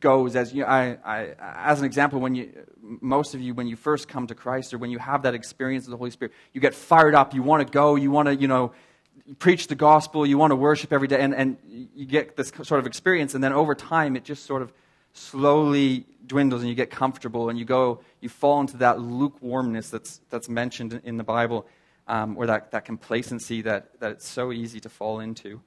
goes 0.00 0.36
as 0.36 0.52
you 0.52 0.62
know, 0.62 0.68
I, 0.68 0.98
I, 1.04 1.34
as 1.38 1.78
an 1.78 1.84
example 1.84 2.20
when 2.20 2.34
you 2.34 2.50
most 2.82 3.34
of 3.34 3.40
you 3.40 3.54
when 3.54 3.66
you 3.66 3.76
first 3.76 4.08
come 4.08 4.26
to 4.26 4.34
christ 4.34 4.74
or 4.74 4.78
when 4.78 4.90
you 4.90 4.98
have 4.98 5.22
that 5.22 5.34
experience 5.34 5.84
of 5.84 5.92
the 5.92 5.96
holy 5.96 6.10
spirit 6.10 6.32
you 6.52 6.60
get 6.60 6.74
fired 6.74 7.14
up. 7.14 7.34
You 7.34 7.42
want 7.42 7.66
to 7.66 7.72
go. 7.72 7.94
You 7.94 8.10
want 8.10 8.26
to 8.26 8.34
you 8.34 8.48
know 8.48 8.72
preach 9.38 9.66
the 9.68 9.74
gospel. 9.74 10.26
You 10.26 10.38
want 10.38 10.50
to 10.50 10.56
worship 10.56 10.92
every 10.92 11.08
day. 11.08 11.20
And, 11.20 11.34
and 11.34 11.56
you 11.94 12.06
get 12.06 12.36
this 12.36 12.52
sort 12.62 12.78
of 12.78 12.86
experience. 12.86 13.34
And 13.34 13.42
then 13.42 13.52
over 13.52 13.74
time 13.74 14.16
it 14.16 14.24
just 14.24 14.44
sort 14.44 14.62
of 14.62 14.72
slowly 15.12 16.04
dwindles 16.26 16.60
and 16.60 16.68
you 16.68 16.74
get 16.74 16.90
comfortable 16.90 17.48
and 17.48 17.58
you 17.58 17.64
go 17.64 18.00
you 18.20 18.28
fall 18.28 18.60
into 18.60 18.76
that 18.76 19.00
lukewarmness 19.00 19.88
that's 19.88 20.20
that's 20.28 20.48
mentioned 20.48 21.00
in 21.04 21.16
the 21.16 21.24
bible 21.24 21.66
um, 22.08 22.36
or 22.36 22.46
that, 22.46 22.70
that 22.70 22.84
complacency 22.84 23.62
that, 23.62 23.98
that 24.00 24.12
it's 24.12 24.28
so 24.28 24.52
easy 24.52 24.80
to 24.80 24.88
fall 24.88 25.20
into 25.20 25.60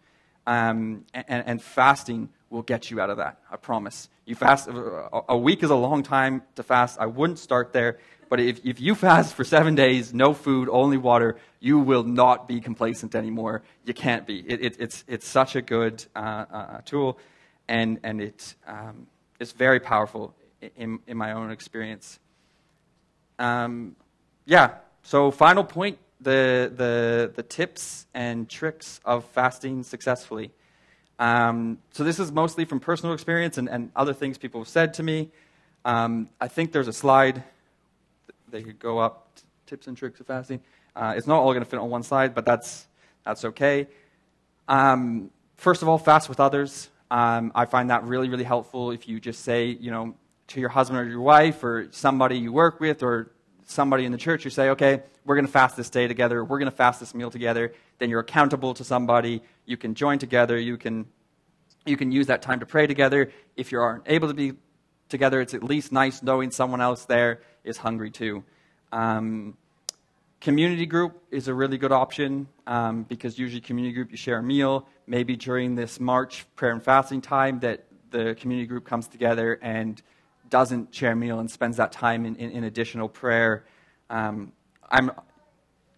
um, 0.49 1.05
and, 1.13 1.43
and 1.45 1.61
fasting 1.61 2.29
will 2.49 2.63
get 2.63 2.89
you 2.89 2.99
out 2.99 3.11
of 3.11 3.17
that. 3.17 3.39
I 3.51 3.57
promise. 3.57 4.09
You 4.25 4.33
fast 4.33 4.67
a 4.67 5.37
week 5.37 5.61
is 5.61 5.69
a 5.69 5.75
long 5.75 6.01
time 6.01 6.41
to 6.55 6.63
fast. 6.63 6.99
I 6.99 7.05
wouldn't 7.05 7.37
start 7.37 7.71
there, 7.71 7.99
but 8.29 8.39
if, 8.39 8.65
if 8.65 8.81
you 8.81 8.95
fast 8.95 9.35
for 9.35 9.43
seven 9.43 9.75
days, 9.75 10.11
no 10.11 10.33
food, 10.33 10.67
only 10.71 10.97
water, 10.97 11.37
you 11.59 11.77
will 11.77 12.03
not 12.03 12.47
be 12.47 12.61
complacent 12.61 13.13
anymore. 13.13 13.61
You 13.85 13.93
can't 13.93 14.25
be. 14.25 14.39
It, 14.39 14.65
it, 14.65 14.75
it's 14.79 15.03
it's 15.07 15.27
such 15.27 15.55
a 15.55 15.61
good 15.61 16.03
uh, 16.15 16.45
uh, 16.51 16.81
tool, 16.83 17.19
and 17.67 17.99
and 18.03 18.19
it 18.19 18.55
um, 18.65 19.05
it's 19.39 19.51
very 19.51 19.79
powerful 19.79 20.33
in 20.75 20.99
in 21.05 21.15
my 21.15 21.33
own 21.33 21.51
experience. 21.51 22.19
Um, 23.37 23.95
yeah. 24.45 24.77
So 25.03 25.29
final 25.29 25.63
point: 25.63 25.99
the 26.21 26.71
the 26.75 27.31
the 27.35 27.43
tips 27.43 28.05
and 28.13 28.49
tricks 28.49 28.99
of 29.05 29.25
fasting 29.25 29.83
successfully. 29.83 30.51
Um, 31.19 31.79
so 31.91 32.03
this 32.03 32.17
is 32.17 32.31
mostly 32.31 32.63
from 32.63 32.79
personal 32.79 33.13
experience 33.13 33.57
and, 33.57 33.69
and 33.69 33.91
other 33.95 34.13
things 34.13 34.37
people 34.37 34.61
have 34.61 34.69
said 34.69 34.93
to 34.95 35.03
me. 35.03 35.29
Um, 35.83 36.29
I 36.39 36.47
think 36.47 36.71
there's 36.71 36.87
a 36.87 36.93
slide. 36.93 37.43
They 38.49 38.63
could 38.63 38.79
go 38.79 38.99
up, 38.99 39.37
tips 39.65 39.87
and 39.87 39.97
tricks 39.97 40.19
of 40.21 40.27
fasting. 40.27 40.61
Uh, 40.95 41.13
it's 41.17 41.27
not 41.27 41.39
all 41.39 41.51
going 41.51 41.63
to 41.63 41.69
fit 41.69 41.79
on 41.79 41.89
one 41.89 42.03
slide, 42.03 42.33
but 42.33 42.45
that's, 42.45 42.87
that's 43.25 43.43
okay. 43.43 43.87
Um, 44.67 45.29
first 45.57 45.81
of 45.81 45.89
all, 45.89 45.97
fast 45.97 46.29
with 46.29 46.39
others. 46.39 46.89
Um, 47.11 47.51
I 47.53 47.65
find 47.65 47.89
that 47.89 48.03
really, 48.05 48.29
really 48.29 48.43
helpful 48.45 48.91
if 48.91 49.07
you 49.07 49.19
just 49.19 49.43
say, 49.43 49.65
you 49.67 49.91
know, 49.91 50.15
to 50.47 50.59
your 50.59 50.69
husband 50.69 50.99
or 50.99 51.03
your 51.03 51.21
wife 51.21 51.63
or 51.63 51.89
somebody 51.91 52.37
you 52.37 52.53
work 52.53 52.79
with 52.79 53.03
or 53.03 53.31
somebody 53.65 54.05
in 54.05 54.11
the 54.11 54.17
church, 54.17 54.45
you 54.45 54.51
say, 54.51 54.69
okay, 54.69 55.03
we're 55.29 55.35
going 55.35 55.45
to 55.45 55.51
fast 55.51 55.77
this 55.77 55.91
day 55.91 56.07
together, 56.07 56.43
we're 56.43 56.57
going 56.57 56.71
to 56.71 56.75
fast 56.75 56.99
this 56.99 57.13
meal 57.13 57.29
together. 57.29 57.71
Then 57.99 58.09
you're 58.09 58.21
accountable 58.21 58.73
to 58.73 58.83
somebody. 58.83 59.43
You 59.67 59.77
can 59.77 59.93
join 59.93 60.17
together. 60.17 60.57
You 60.57 60.75
can, 60.75 61.05
you 61.85 61.97
can 61.97 62.11
use 62.11 62.25
that 62.25 62.41
time 62.41 62.61
to 62.61 62.65
pray 62.65 62.87
together. 62.87 63.31
If 63.55 63.71
you 63.71 63.79
aren't 63.79 64.05
able 64.07 64.29
to 64.29 64.33
be 64.33 64.53
together, 65.07 65.39
it's 65.39 65.53
at 65.53 65.63
least 65.63 65.91
nice 65.91 66.23
knowing 66.23 66.49
someone 66.49 66.81
else 66.81 67.05
there 67.05 67.41
is 67.63 67.77
hungry 67.77 68.09
too. 68.09 68.43
Um, 68.91 69.55
community 70.41 70.87
group 70.87 71.21
is 71.29 71.47
a 71.47 71.53
really 71.53 71.77
good 71.77 71.91
option 71.91 72.47
um, 72.65 73.03
because 73.03 73.37
usually 73.37 73.61
community 73.61 73.93
group 73.93 74.09
you 74.09 74.17
share 74.17 74.39
a 74.39 74.43
meal. 74.43 74.87
Maybe 75.05 75.35
during 75.35 75.75
this 75.75 75.99
March 75.99 76.47
prayer 76.55 76.71
and 76.71 76.81
fasting 76.81 77.21
time 77.21 77.59
that 77.59 77.85
the 78.09 78.33
community 78.33 78.65
group 78.65 78.83
comes 78.83 79.07
together 79.07 79.59
and 79.61 80.01
doesn't 80.49 80.91
share 80.91 81.11
a 81.11 81.15
meal 81.15 81.39
and 81.39 81.51
spends 81.51 81.77
that 81.77 81.91
time 81.91 82.25
in, 82.25 82.35
in, 82.37 82.49
in 82.49 82.63
additional 82.63 83.07
prayer. 83.07 83.63
Um, 84.09 84.53
I'm, 84.89 85.11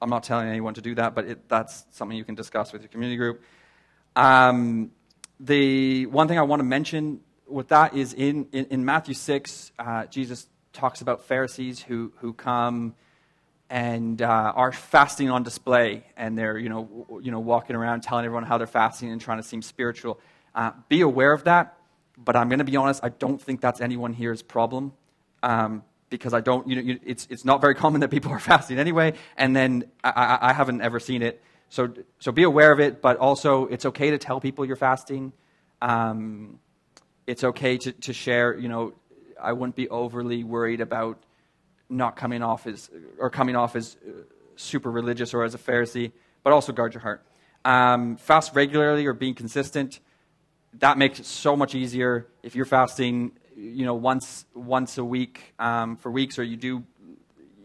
I'm 0.01 0.09
not 0.09 0.23
telling 0.23 0.47
anyone 0.47 0.73
to 0.75 0.81
do 0.81 0.95
that, 0.95 1.15
but 1.15 1.25
it, 1.25 1.49
that's 1.49 1.85
something 1.91 2.17
you 2.17 2.23
can 2.23 2.35
discuss 2.35 2.73
with 2.73 2.81
your 2.81 2.89
community 2.89 3.17
group. 3.17 3.41
Um, 4.15 4.91
the 5.39 6.05
one 6.07 6.27
thing 6.27 6.37
I 6.37 6.43
want 6.43 6.59
to 6.59 6.65
mention 6.65 7.21
with 7.47 7.69
that 7.69 7.95
is 7.95 8.13
in, 8.13 8.47
in, 8.51 8.65
in 8.65 8.85
Matthew 8.85 9.13
6, 9.13 9.71
uh, 9.79 10.05
Jesus 10.05 10.47
talks 10.73 11.01
about 11.01 11.25
Pharisees 11.25 11.81
who, 11.81 12.13
who 12.17 12.33
come 12.33 12.95
and 13.69 14.21
uh, 14.21 14.53
are 14.55 14.71
fasting 14.71 15.29
on 15.29 15.43
display, 15.43 16.03
and 16.17 16.37
they're 16.37 16.57
you 16.57 16.67
know, 16.67 17.21
you 17.23 17.31
know, 17.31 17.39
walking 17.39 17.75
around 17.75 18.01
telling 18.01 18.25
everyone 18.25 18.43
how 18.43 18.57
they're 18.57 18.67
fasting 18.67 19.11
and 19.11 19.21
trying 19.21 19.37
to 19.37 19.43
seem 19.43 19.61
spiritual. 19.61 20.19
Uh, 20.53 20.71
be 20.89 20.99
aware 20.99 21.31
of 21.31 21.45
that 21.45 21.77
but 22.23 22.35
I'm 22.35 22.49
going 22.49 22.59
to 22.59 22.65
be 22.65 22.75
honest, 22.75 23.03
I 23.03 23.09
don't 23.09 23.41
think 23.41 23.61
that's 23.61 23.81
anyone 23.81 24.13
here's 24.13 24.41
problem. 24.41 24.93
Um, 25.43 25.83
because 26.11 26.35
I 26.35 26.41
don't, 26.41 26.67
you 26.67 26.75
know, 26.75 26.81
you, 26.81 26.99
it's, 27.03 27.25
it's 27.31 27.43
not 27.43 27.61
very 27.61 27.73
common 27.73 28.01
that 28.01 28.09
people 28.09 28.31
are 28.31 28.39
fasting 28.51 28.77
anyway, 28.77 29.13
and 29.35 29.55
then 29.55 29.85
I, 30.03 30.11
I, 30.11 30.49
I, 30.49 30.53
haven't 30.53 30.81
ever 30.81 30.99
seen 30.99 31.23
it. 31.23 31.41
So, 31.69 31.91
so 32.19 32.31
be 32.31 32.43
aware 32.43 32.71
of 32.71 32.79
it, 32.79 33.01
but 33.01 33.17
also 33.17 33.65
it's 33.67 33.85
okay 33.87 34.11
to 34.11 34.19
tell 34.19 34.39
people 34.39 34.63
you're 34.65 34.75
fasting. 34.75 35.33
Um, 35.81 36.59
it's 37.25 37.43
okay 37.43 37.77
to, 37.79 37.91
to 37.93 38.13
share, 38.13 38.55
you 38.55 38.67
know, 38.67 38.93
I 39.41 39.53
wouldn't 39.53 39.75
be 39.75 39.89
overly 39.89 40.43
worried 40.43 40.81
about 40.81 41.17
not 41.89 42.15
coming 42.15 42.43
off 42.43 42.67
as, 42.67 42.91
or 43.17 43.31
coming 43.31 43.55
off 43.55 43.75
as 43.75 43.97
uh, 44.07 44.11
super 44.55 44.91
religious 44.91 45.33
or 45.33 45.43
as 45.43 45.55
a 45.55 45.57
Pharisee, 45.57 46.11
but 46.43 46.53
also 46.53 46.71
guard 46.71 46.93
your 46.93 47.01
heart. 47.01 47.25
Um, 47.65 48.17
fast 48.17 48.53
regularly 48.53 49.05
or 49.07 49.13
being 49.13 49.33
consistent 49.33 49.99
that 50.79 50.97
makes 50.97 51.19
it 51.19 51.25
so 51.25 51.55
much 51.55 51.75
easier 51.75 52.27
if 52.43 52.55
you're 52.55 52.65
fasting, 52.65 53.31
you 53.61 53.85
know, 53.85 53.93
once 53.93 54.45
once 54.53 54.97
a 54.97 55.05
week 55.05 55.53
um, 55.59 55.95
for 55.97 56.11
weeks, 56.11 56.39
or 56.39 56.43
you 56.43 56.57
do 56.57 56.83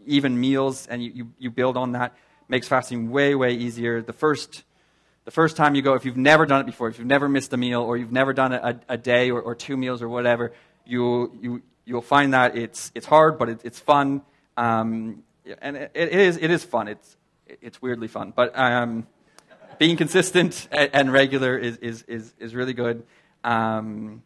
even 0.05 0.39
meals, 0.39 0.87
and 0.87 1.03
you, 1.03 1.11
you, 1.13 1.33
you 1.39 1.51
build 1.51 1.75
on 1.75 1.93
that. 1.93 2.15
Makes 2.47 2.67
fasting 2.67 3.09
way 3.09 3.35
way 3.35 3.53
easier. 3.53 4.01
The 4.01 4.13
first 4.13 4.63
the 5.25 5.31
first 5.31 5.57
time 5.57 5.75
you 5.75 5.81
go, 5.81 5.95
if 5.95 6.05
you've 6.05 6.15
never 6.17 6.45
done 6.45 6.61
it 6.61 6.65
before, 6.65 6.87
if 6.87 6.97
you've 6.97 7.07
never 7.07 7.27
missed 7.27 7.51
a 7.51 7.57
meal, 7.57 7.81
or 7.81 7.97
you've 7.97 8.11
never 8.11 8.31
done 8.31 8.53
a, 8.53 8.79
a 8.87 8.97
day 8.97 9.31
or, 9.31 9.41
or 9.41 9.55
two 9.55 9.75
meals 9.75 10.01
or 10.01 10.07
whatever, 10.07 10.53
you 10.85 11.37
you 11.41 11.61
you'll 11.85 12.01
find 12.01 12.33
that 12.33 12.55
it's 12.55 12.91
it's 12.95 13.05
hard, 13.05 13.37
but 13.37 13.49
it, 13.49 13.61
it's 13.65 13.79
fun, 13.79 14.21
um, 14.55 15.23
and 15.61 15.75
it, 15.75 15.91
it 15.93 16.13
is 16.13 16.37
it 16.37 16.51
is 16.51 16.63
fun. 16.63 16.87
It's 16.87 17.17
it's 17.47 17.81
weirdly 17.81 18.07
fun, 18.07 18.33
but. 18.35 18.57
Um, 18.57 19.07
being 19.77 19.95
consistent 19.95 20.67
and 20.71 21.13
regular 21.13 21.55
is, 21.55 21.77
is, 21.77 22.01
is, 22.07 22.33
is 22.39 22.55
really 22.55 22.73
good. 22.73 23.03
Um, 23.43 24.23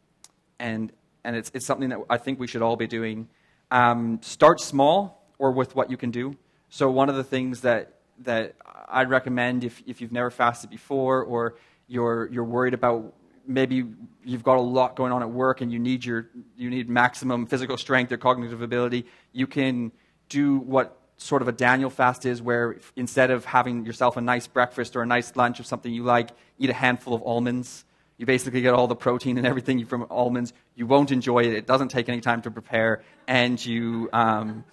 and, 0.60 0.94
and 1.24 1.36
it's, 1.36 1.52
it's 1.54 1.66
something 1.66 1.90
that 1.90 2.00
I 2.10 2.18
think 2.18 2.40
we 2.40 2.48
should 2.48 2.62
all 2.62 2.76
be 2.76 2.88
doing. 2.88 3.28
Um, 3.70 4.20
start 4.22 4.60
small 4.60 5.26
or 5.38 5.52
with 5.52 5.76
what 5.76 5.90
you 5.90 5.98
can 5.98 6.12
do. 6.12 6.36
So, 6.70 6.90
one 6.90 7.10
of 7.10 7.16
the 7.16 7.24
things 7.24 7.62
that, 7.62 8.00
that 8.20 8.56
I'd 8.90 9.10
recommend 9.10 9.64
if, 9.64 9.82
if 9.86 10.02
you've 10.02 10.12
never 10.12 10.30
fasted 10.30 10.70
before 10.70 11.24
or 11.24 11.56
you're, 11.88 12.30
you're 12.32 12.44
worried 12.44 12.74
about 12.74 13.14
maybe 13.46 13.84
you've 14.24 14.44
got 14.44 14.58
a 14.58 14.62
lot 14.62 14.96
going 14.96 15.12
on 15.12 15.22
at 15.22 15.30
work 15.30 15.62
and 15.62 15.72
you 15.72 15.80
need, 15.80 16.06
your, 16.06 16.30
you 16.56 16.70
need 16.70 16.90
maximum 16.90 17.46
physical 17.46 17.78
strength 17.78 18.12
or 18.12 18.18
cognitive 18.18 18.62
ability, 18.62 19.06
you 19.34 19.48
can 19.48 19.92
do 20.30 20.58
what 20.60 20.98
sort 21.18 21.42
of 21.42 21.48
a 21.48 21.52
Daniel 21.52 21.90
fast 21.90 22.26
is, 22.26 22.42
where 22.42 22.78
instead 22.96 23.30
of 23.30 23.46
having 23.46 23.86
yourself 23.86 24.18
a 24.18 24.22
nice 24.22 24.48
breakfast 24.48 24.96
or 24.96 25.02
a 25.02 25.06
nice 25.06 25.36
lunch 25.36 25.60
or 25.60 25.64
something 25.64 25.94
you 25.94 26.04
like, 26.04 26.30
eat 26.58 26.70
a 26.70 26.74
handful 26.74 27.14
of 27.14 27.22
almonds. 27.24 27.86
You 28.22 28.28
basically 28.28 28.62
get 28.62 28.76
all 28.76 28.86
the 28.86 28.96
protein 28.96 29.40
and 29.40 29.48
everything 29.48 29.84
from 29.84 30.06
almonds. 30.12 30.54
You 30.76 30.86
won't 30.86 31.10
enjoy 31.10 31.40
it. 31.40 31.54
It 31.54 31.66
doesn't 31.66 31.88
take 31.88 32.08
any 32.08 32.22
time 32.22 32.44
to 32.44 32.52
prepare, 32.52 33.02
and 33.28 33.66
you 33.66 34.12
um, 34.14 34.64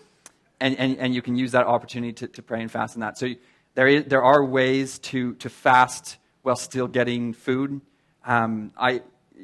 and, 0.61 0.79
and, 0.79 0.99
and 0.99 1.15
you 1.15 1.23
can 1.23 1.35
use 1.35 1.53
that 1.53 1.67
opportunity 1.67 2.13
to, 2.13 2.29
to 2.29 2.43
pray 2.43 2.61
and 2.61 2.71
fast 2.71 2.95
in 2.95 3.01
that. 3.01 3.17
So 3.17 3.31
there 3.73 3.87
is 3.87 4.05
there 4.05 4.23
are 4.23 4.45
ways 4.45 4.99
to 4.99 5.33
to 5.37 5.49
fast 5.49 6.19
while 6.43 6.57
still 6.57 6.89
getting 6.89 7.33
food. 7.33 7.81
Um, 8.23 8.71
I 8.77 9.01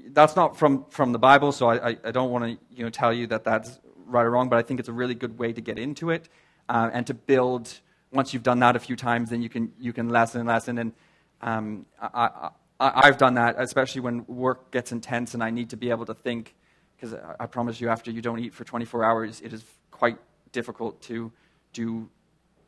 that's 0.09 0.37
not 0.37 0.59
from 0.59 0.85
from 0.91 1.13
the 1.13 1.19
Bible, 1.19 1.51
so 1.51 1.71
I, 1.71 1.97
I, 2.05 2.11
don't 2.11 2.31
want 2.31 2.45
to 2.45 2.77
you 2.77 2.85
know 2.85 2.91
tell 2.91 3.11
you 3.11 3.27
that 3.29 3.45
that's 3.45 3.81
right 4.05 4.27
or 4.27 4.31
wrong, 4.31 4.51
but 4.51 4.59
I 4.59 4.63
think 4.63 4.81
it's 4.81 4.91
a 4.91 4.93
really 4.93 5.15
good 5.15 5.39
way 5.39 5.55
to 5.55 5.63
get 5.63 5.79
into 5.79 6.11
it 6.11 6.29
uh, 6.69 6.91
and 6.93 7.07
to 7.07 7.15
build. 7.15 7.73
Once 8.13 8.35
you've 8.35 8.43
done 8.43 8.59
that 8.59 8.77
a 8.77 8.81
few 8.81 8.97
times, 8.97 9.31
then 9.31 9.41
you 9.41 9.49
can 9.49 9.73
you 9.81 9.95
can 9.95 10.11
lessen 10.11 10.41
and 10.41 10.49
lessen. 10.49 10.77
And 10.77 10.93
um, 11.41 11.87
I, 12.03 12.51
I, 12.81 13.07
have 13.07 13.19
done 13.19 13.35
that, 13.35 13.57
especially 13.59 14.01
when 14.01 14.27
work 14.27 14.71
gets 14.71 14.93
intense 14.93 15.35
and 15.35 15.43
I 15.43 15.51
need 15.51 15.71
to 15.71 15.77
be 15.77 15.91
able 15.91 16.07
to 16.07 16.15
think. 16.15 16.55
Because 16.97 17.15
I, 17.15 17.37
I 17.41 17.47
promise 17.47 17.81
you, 17.81 17.89
after 17.89 18.11
you 18.11 18.21
don't 18.21 18.41
eat 18.41 18.53
for 18.53 18.65
24 18.65 19.05
hours, 19.05 19.41
it 19.41 19.53
is 19.53 19.65
quite 19.91 20.19
difficult 20.53 21.01
to 21.03 21.33
do 21.73 22.09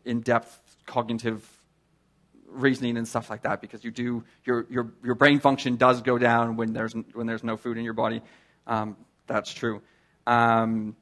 in-depth 0.05 0.77
cognitive 0.87 1.45
reasoning 2.49 2.97
and 2.97 3.07
stuff 3.07 3.29
like 3.29 3.43
that 3.43 3.61
because 3.61 3.85
you 3.85 3.91
do 3.91 4.25
your 4.45 4.67
your 4.71 4.93
your 5.05 5.15
brain 5.15 5.41
function 5.41 5.77
does 5.77 6.01
go 6.01 6.17
down 6.17 6.57
when 6.57 6.73
there's 6.73 6.95
when 7.13 7.27
there's 7.27 7.45
no 7.45 7.57
food 7.57 7.77
in 7.77 7.85
your 7.85 7.93
body. 7.93 8.23
Um, 8.67 8.97
that's 9.27 9.53
true. 9.53 9.83
Um, 10.27 10.97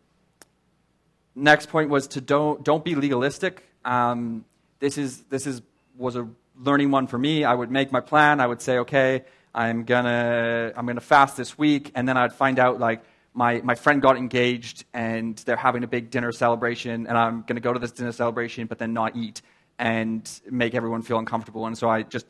next 1.34 1.68
point 1.68 1.90
was 1.90 2.08
to 2.08 2.20
don't 2.20 2.64
don't 2.64 2.84
be 2.84 2.94
legalistic. 2.94 3.68
Um, 3.84 4.44
this 4.80 4.98
is 4.98 5.22
this 5.24 5.46
is 5.46 5.62
was 5.96 6.16
a 6.16 6.28
learning 6.58 6.90
one 6.90 7.06
for 7.06 7.18
me. 7.18 7.44
I 7.44 7.54
would 7.54 7.70
make 7.70 7.92
my 7.92 8.00
plan. 8.00 8.40
I 8.40 8.46
would 8.46 8.62
say, 8.62 8.78
okay, 8.78 9.24
I'm 9.54 9.84
gonna 9.84 10.72
I'm 10.76 10.86
gonna 10.86 11.00
fast 11.00 11.36
this 11.36 11.56
week, 11.56 11.92
and 11.94 12.08
then 12.08 12.16
I'd 12.16 12.32
find 12.32 12.58
out 12.58 12.80
like 12.80 13.02
my 13.32 13.60
my 13.62 13.74
friend 13.74 14.00
got 14.02 14.16
engaged 14.16 14.84
and 14.92 15.36
they're 15.38 15.56
having 15.56 15.84
a 15.84 15.88
big 15.88 16.10
dinner 16.10 16.32
celebration, 16.32 17.06
and 17.06 17.16
I'm 17.16 17.42
gonna 17.46 17.60
go 17.60 17.72
to 17.72 17.78
this 17.78 17.92
dinner 17.92 18.12
celebration, 18.12 18.66
but 18.66 18.78
then 18.78 18.92
not 18.92 19.16
eat 19.16 19.42
and 19.78 20.28
make 20.50 20.74
everyone 20.74 21.02
feel 21.02 21.18
uncomfortable. 21.18 21.66
And 21.66 21.76
so 21.76 21.88
I 21.88 22.02
just 22.02 22.26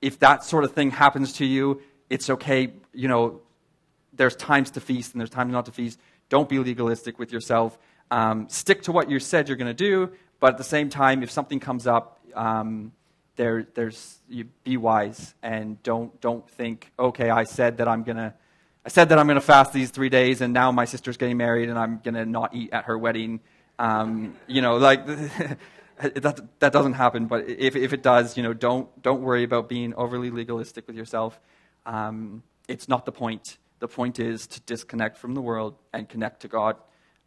if 0.00 0.18
that 0.20 0.44
sort 0.44 0.64
of 0.64 0.72
thing 0.72 0.90
happens 0.90 1.34
to 1.34 1.46
you, 1.46 1.80
it's 2.10 2.30
okay. 2.30 2.72
You 2.92 3.08
know, 3.08 3.40
there's 4.12 4.36
times 4.36 4.72
to 4.72 4.80
feast 4.80 5.12
and 5.12 5.20
there's 5.20 5.30
times 5.30 5.52
not 5.52 5.66
to 5.66 5.72
feast. 5.72 5.98
Don't 6.28 6.48
be 6.48 6.58
legalistic 6.58 7.18
with 7.18 7.32
yourself. 7.32 7.78
Um, 8.10 8.48
stick 8.48 8.82
to 8.82 8.92
what 8.92 9.10
you 9.10 9.18
said 9.18 9.48
you're 9.48 9.56
to 9.56 9.74
do, 9.74 10.12
but 10.38 10.50
at 10.50 10.58
the 10.58 10.64
same 10.64 10.90
time, 10.90 11.22
if 11.22 11.30
something 11.30 11.58
comes 11.60 11.86
up, 11.86 12.20
um, 12.34 12.92
there, 13.36 13.66
there's 13.74 14.18
you 14.28 14.44
be 14.64 14.76
wise 14.76 15.34
and 15.42 15.82
don't 15.82 16.20
don't 16.20 16.48
think, 16.50 16.92
okay, 16.98 17.30
I 17.30 17.44
said 17.44 17.78
that 17.78 17.88
I'm 17.88 18.02
gonna. 18.02 18.34
I 18.84 18.88
said 18.88 19.08
that 19.08 19.18
I'm 19.18 19.26
going 19.26 19.34
to 19.34 19.40
fast 19.40 19.72
these 19.72 19.90
three 19.90 20.08
days, 20.08 20.40
and 20.40 20.54
now 20.54 20.70
my 20.70 20.84
sister's 20.84 21.16
getting 21.16 21.36
married, 21.36 21.68
and 21.68 21.76
I'm 21.76 21.98
going 22.04 22.14
to 22.14 22.24
not 22.24 22.54
eat 22.54 22.72
at 22.72 22.84
her 22.84 22.96
wedding. 22.96 23.40
Um, 23.80 24.36
you 24.46 24.62
know, 24.62 24.76
like 24.76 25.04
that, 25.98 26.40
that 26.58 26.72
doesn't 26.72 26.94
happen. 26.94 27.26
But 27.26 27.48
if, 27.48 27.76
if 27.76 27.92
it 27.92 28.02
does, 28.02 28.36
you 28.36 28.42
know, 28.42 28.52
don't, 28.52 29.02
don't 29.02 29.22
worry 29.22 29.44
about 29.44 29.68
being 29.68 29.94
overly 29.94 30.30
legalistic 30.30 30.86
with 30.86 30.96
yourself. 30.96 31.40
Um, 31.84 32.42
it's 32.68 32.88
not 32.88 33.06
the 33.06 33.12
point. 33.12 33.58
The 33.78 33.88
point 33.88 34.18
is 34.18 34.46
to 34.48 34.60
disconnect 34.60 35.16
from 35.16 35.34
the 35.34 35.40
world 35.40 35.76
and 35.92 36.08
connect 36.08 36.42
to 36.42 36.48
God. 36.48 36.76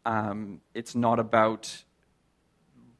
Um, 0.04 0.60
it's 0.74 0.94
not 0.94 1.18
about 1.18 1.84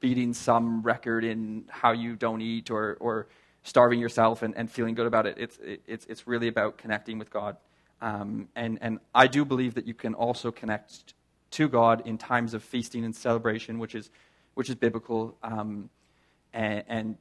beating 0.00 0.32
some 0.34 0.82
record 0.82 1.24
in 1.24 1.64
how 1.68 1.92
you 1.92 2.16
don't 2.16 2.40
eat 2.40 2.70
or, 2.70 2.96
or 3.00 3.28
starving 3.62 4.00
yourself 4.00 4.42
and, 4.42 4.56
and 4.56 4.70
feeling 4.70 4.94
good 4.94 5.06
about 5.06 5.26
it. 5.26 5.36
It's, 5.38 5.58
it's, 5.86 6.06
it's 6.06 6.26
really 6.26 6.48
about 6.48 6.78
connecting 6.78 7.18
with 7.18 7.30
God. 7.30 7.56
Um, 8.00 8.48
and, 8.56 8.78
and 8.80 8.98
I 9.14 9.26
do 9.26 9.44
believe 9.44 9.74
that 9.74 9.86
you 9.86 9.94
can 9.94 10.14
also 10.14 10.50
connect 10.50 11.14
to 11.52 11.68
God 11.68 12.06
in 12.06 12.16
times 12.16 12.54
of 12.54 12.62
feasting 12.62 13.04
and 13.04 13.14
celebration, 13.14 13.78
which 13.78 13.94
is, 13.94 14.10
which 14.54 14.70
is 14.70 14.76
biblical. 14.76 15.36
Um, 15.42 15.90
and, 16.54 16.84
and, 16.88 17.16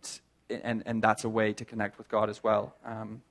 and, 0.49 0.83
and, 0.85 1.01
that's 1.01 1.23
a 1.23 1.29
way 1.29 1.53
to 1.53 1.65
connect 1.65 1.97
with 1.97 2.09
God 2.09 2.29
as 2.29 2.43
well. 2.43 2.75
Um, 2.85 3.21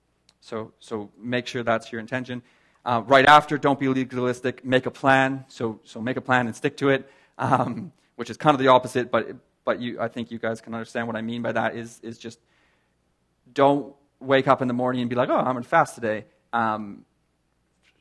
so, 0.40 0.72
so 0.78 1.10
make 1.18 1.46
sure 1.46 1.62
that's 1.62 1.90
your 1.90 2.00
intention. 2.00 2.42
Uh, 2.84 3.02
right 3.06 3.26
after, 3.26 3.58
don't 3.58 3.80
be 3.80 3.88
legalistic. 3.88 4.64
Make 4.64 4.86
a 4.86 4.90
plan. 4.90 5.44
So, 5.48 5.80
so 5.84 6.00
make 6.00 6.16
a 6.16 6.20
plan 6.20 6.46
and 6.46 6.54
stick 6.54 6.76
to 6.78 6.90
it, 6.90 7.10
um, 7.38 7.92
which 8.18 8.30
is 8.30 8.36
kind 8.36 8.52
of 8.52 8.58
the 8.58 8.66
opposite. 8.66 9.12
But, 9.12 9.36
but 9.64 9.80
you, 9.80 10.00
I 10.00 10.08
think 10.08 10.32
you 10.32 10.40
guys 10.40 10.60
can 10.60 10.74
understand 10.74 11.06
what 11.06 11.14
I 11.14 11.22
mean 11.22 11.40
by 11.40 11.52
that. 11.52 11.76
Is 11.76 12.00
is 12.02 12.18
just 12.18 12.40
don't 13.52 13.94
wake 14.18 14.48
up 14.48 14.60
in 14.60 14.66
the 14.66 14.74
morning 14.74 15.02
and 15.02 15.08
be 15.08 15.14
like, 15.14 15.28
oh, 15.28 15.36
I'm 15.36 15.52
going 15.52 15.62
to 15.62 15.68
fast 15.68 15.94
today. 15.94 16.24
Um, 16.52 17.04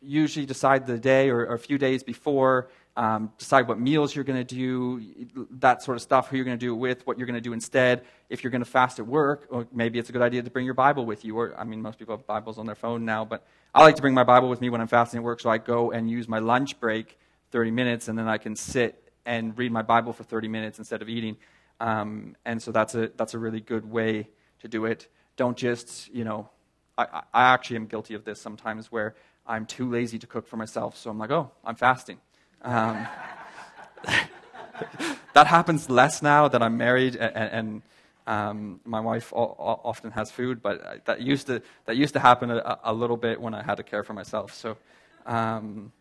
usually 0.02 0.48
decide 0.48 0.88
the 0.88 0.98
day 0.98 1.30
or, 1.30 1.46
or, 1.46 1.54
a 1.54 1.60
few 1.60 1.78
days 1.78 2.04
before. 2.04 2.70
Um, 2.96 3.32
decide 3.38 3.68
what 3.68 3.80
meals 3.80 4.16
you're 4.16 4.24
going 4.24 4.44
to 4.44 4.56
do, 4.56 5.48
that 5.60 5.84
sort 5.84 5.98
of 5.98 6.02
stuff, 6.02 6.30
who 6.30 6.38
you're 6.38 6.46
going 6.46 6.58
to 6.58 6.66
do 6.66 6.74
it 6.74 6.78
with, 6.78 7.06
what 7.06 7.20
you're 7.20 7.28
going 7.28 7.36
to 7.36 7.42
do 7.42 7.54
instead. 7.54 8.04
If 8.28 8.44
you're 8.44 8.50
going 8.50 8.64
to 8.64 8.70
fast 8.70 8.98
at 8.98 9.06
work, 9.06 9.46
or 9.52 9.68
maybe 9.72 10.00
it's 10.00 10.10
a 10.10 10.12
good 10.12 10.24
idea 10.24 10.42
to 10.42 10.50
bring 10.50 10.66
your 10.66 10.74
Bible 10.74 11.06
with 11.06 11.24
you. 11.24 11.38
Or, 11.38 11.54
I 11.56 11.64
mean, 11.64 11.80
most 11.84 12.00
people 12.00 12.18
have 12.18 12.26
Bibles 12.26 12.58
on 12.58 12.66
their 12.66 12.76
phone 12.76 13.06
now, 13.06 13.24
but 13.24 13.46
I 13.76 13.84
like 13.84 13.96
to 13.98 14.02
bring 14.02 14.16
my 14.16 14.24
Bible 14.24 14.50
with 14.50 14.62
me 14.62 14.72
when 14.72 14.82
I'm 14.82 14.88
fasting 14.88 15.20
at 15.20 15.24
work, 15.24 15.40
so 15.42 15.50
I 15.52 15.60
go 15.60 15.92
and 15.92 16.10
use 16.10 16.28
my 16.28 16.40
lunch 16.40 16.80
break, 16.80 17.20
30 17.52 17.70
minutes, 17.70 18.08
and 18.08 18.18
then 18.18 18.28
I 18.28 18.40
can 18.40 18.56
sit 18.56 19.07
and 19.28 19.56
read 19.58 19.72
my 19.72 19.84
Bible 19.84 20.14
for 20.14 20.24
30 20.24 20.48
minutes 20.48 20.80
instead 20.80 21.04
of 21.04 21.10
eating. 21.10 21.38
Um, 21.80 22.36
and 22.46 22.60
so 22.60 22.72
that's 22.72 22.96
a, 22.96 23.12
that's 23.16 23.36
a 23.36 23.38
really 23.38 23.60
good 23.60 23.86
way 23.86 24.30
to 24.62 24.68
do 24.68 24.86
it. 24.86 25.08
Don't 25.36 25.58
just, 25.58 26.12
you 26.12 26.24
know, 26.24 26.50
I, 26.98 27.22
I 27.34 27.54
actually 27.54 27.76
am 27.76 27.86
guilty 27.86 28.16
of 28.16 28.24
this 28.24 28.42
sometimes 28.42 28.92
where 28.92 29.14
I'm 29.46 29.66
too 29.66 29.92
lazy 29.92 30.18
to 30.18 30.28
cook 30.28 30.48
for 30.48 30.58
myself, 30.58 30.98
so 30.98 31.10
I'm 31.12 31.20
like, 31.20 31.30
oh, 31.30 31.52
I'm 31.64 31.76
fasting. 31.76 32.20
Um, 32.64 33.08
that 35.34 35.46
happens 35.46 35.90
less 35.90 36.22
now 36.24 36.48
that 36.48 36.64
I'm 36.64 36.78
married 36.78 37.16
and, 37.16 37.36
and 37.36 37.82
um, 38.26 38.80
my 38.84 39.00
wife 39.00 39.32
often 39.34 40.12
has 40.12 40.32
food, 40.32 40.62
but 40.62 41.06
that 41.06 41.22
used 41.22 41.48
to 41.48 41.62
that 41.86 41.96
used 41.96 42.14
to 42.14 42.20
happen 42.20 42.52
a, 42.52 42.80
a 42.84 42.94
little 42.94 43.16
bit 43.16 43.40
when 43.40 43.54
I 43.54 43.64
had 43.64 43.76
to 43.76 43.84
care 43.84 44.04
for 44.04 44.14
myself. 44.14 44.54
So, 44.54 44.78
um, 45.26 45.94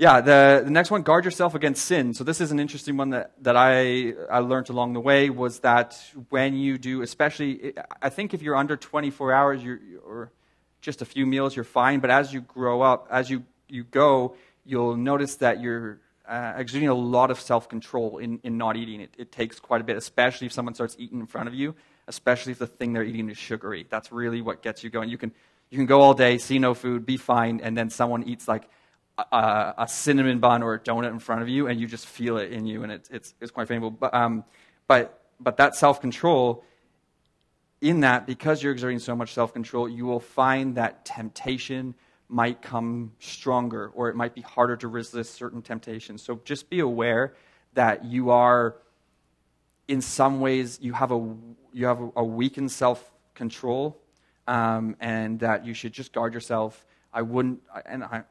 yeah, 0.00 0.22
the, 0.22 0.62
the 0.64 0.70
next 0.70 0.90
one, 0.90 1.02
guard 1.02 1.26
yourself 1.26 1.54
against 1.54 1.84
sin. 1.84 2.14
So 2.14 2.24
this 2.24 2.40
is 2.40 2.50
an 2.52 2.58
interesting 2.58 2.96
one 2.96 3.10
that, 3.10 3.32
that 3.42 3.54
I, 3.54 4.14
I 4.30 4.38
learned 4.38 4.70
along 4.70 4.94
the 4.94 5.00
way 5.00 5.28
was 5.28 5.58
that 5.58 5.94
when 6.30 6.56
you 6.56 6.78
do, 6.78 7.02
especially, 7.02 7.74
I 8.00 8.08
think 8.08 8.32
if 8.32 8.40
you're 8.40 8.56
under 8.56 8.78
24 8.78 9.30
hours 9.30 9.62
you're, 9.62 9.78
or 10.02 10.32
just 10.80 11.02
a 11.02 11.04
few 11.04 11.26
meals, 11.26 11.54
you're 11.54 11.66
fine. 11.66 12.00
But 12.00 12.08
as 12.08 12.32
you 12.32 12.40
grow 12.40 12.80
up, 12.80 13.08
as 13.10 13.28
you, 13.28 13.44
you 13.68 13.84
go, 13.84 14.36
you'll 14.64 14.96
notice 14.96 15.36
that 15.36 15.60
you're 15.60 16.00
uh, 16.26 16.54
exuding 16.56 16.88
a 16.88 16.94
lot 16.94 17.30
of 17.30 17.38
self 17.38 17.68
control 17.68 18.16
in, 18.16 18.40
in 18.42 18.56
not 18.56 18.78
eating. 18.78 19.02
It, 19.02 19.14
it 19.18 19.30
takes 19.30 19.60
quite 19.60 19.82
a 19.82 19.84
bit, 19.84 19.98
especially 19.98 20.46
if 20.46 20.54
someone 20.54 20.74
starts 20.74 20.96
eating 20.98 21.20
in 21.20 21.26
front 21.26 21.46
of 21.46 21.52
you, 21.52 21.74
especially 22.08 22.52
if 22.52 22.58
the 22.58 22.66
thing 22.66 22.94
they're 22.94 23.04
eating 23.04 23.28
is 23.28 23.36
sugary. 23.36 23.84
That's 23.90 24.10
really 24.10 24.40
what 24.40 24.62
gets 24.62 24.82
you 24.82 24.88
going. 24.88 25.10
You 25.10 25.18
can, 25.18 25.32
you 25.68 25.76
can 25.76 25.84
go 25.84 26.00
all 26.00 26.14
day, 26.14 26.38
see 26.38 26.58
no 26.58 26.72
food, 26.72 27.04
be 27.04 27.18
fine, 27.18 27.60
and 27.62 27.76
then 27.76 27.90
someone 27.90 28.22
eats 28.22 28.48
like 28.48 28.66
a, 29.32 29.74
a 29.78 29.88
cinnamon 29.88 30.38
bun 30.38 30.62
or 30.62 30.74
a 30.74 30.78
donut 30.78 31.10
in 31.10 31.18
front 31.18 31.42
of 31.42 31.48
you, 31.48 31.66
and 31.66 31.80
you 31.80 31.86
just 31.86 32.06
feel 32.06 32.36
it 32.38 32.52
in 32.52 32.66
you, 32.66 32.82
and 32.82 32.92
it, 32.92 33.08
it's, 33.10 33.34
it's 33.40 33.50
quite 33.50 33.68
painful. 33.68 33.90
But, 33.90 34.14
um, 34.14 34.44
but, 34.86 35.22
but 35.38 35.56
that 35.58 35.74
self 35.74 36.00
control, 36.00 36.64
in 37.80 38.00
that, 38.00 38.26
because 38.26 38.62
you're 38.62 38.72
exerting 38.72 38.98
so 38.98 39.16
much 39.16 39.32
self 39.32 39.52
control, 39.52 39.88
you 39.88 40.04
will 40.04 40.20
find 40.20 40.74
that 40.76 41.04
temptation 41.04 41.94
might 42.28 42.62
come 42.62 43.12
stronger 43.18 43.88
or 43.88 44.08
it 44.08 44.14
might 44.14 44.34
be 44.34 44.40
harder 44.40 44.76
to 44.76 44.86
resist 44.88 45.34
certain 45.34 45.62
temptations. 45.62 46.22
So 46.22 46.40
just 46.44 46.70
be 46.70 46.80
aware 46.80 47.34
that 47.74 48.04
you 48.04 48.30
are, 48.30 48.76
in 49.88 50.00
some 50.00 50.40
ways, 50.40 50.78
you 50.80 50.92
have 50.92 51.10
a, 51.10 51.34
you 51.72 51.86
have 51.86 52.00
a 52.14 52.24
weakened 52.24 52.70
self 52.70 53.12
control 53.34 54.00
um, 54.46 54.96
and 55.00 55.40
that 55.40 55.64
you 55.64 55.74
should 55.74 55.92
just 55.92 56.12
guard 56.12 56.34
yourself. 56.34 56.84
I 57.12 57.22
wouldn't, 57.22 57.60
and 57.86 58.04
I 58.04 58.22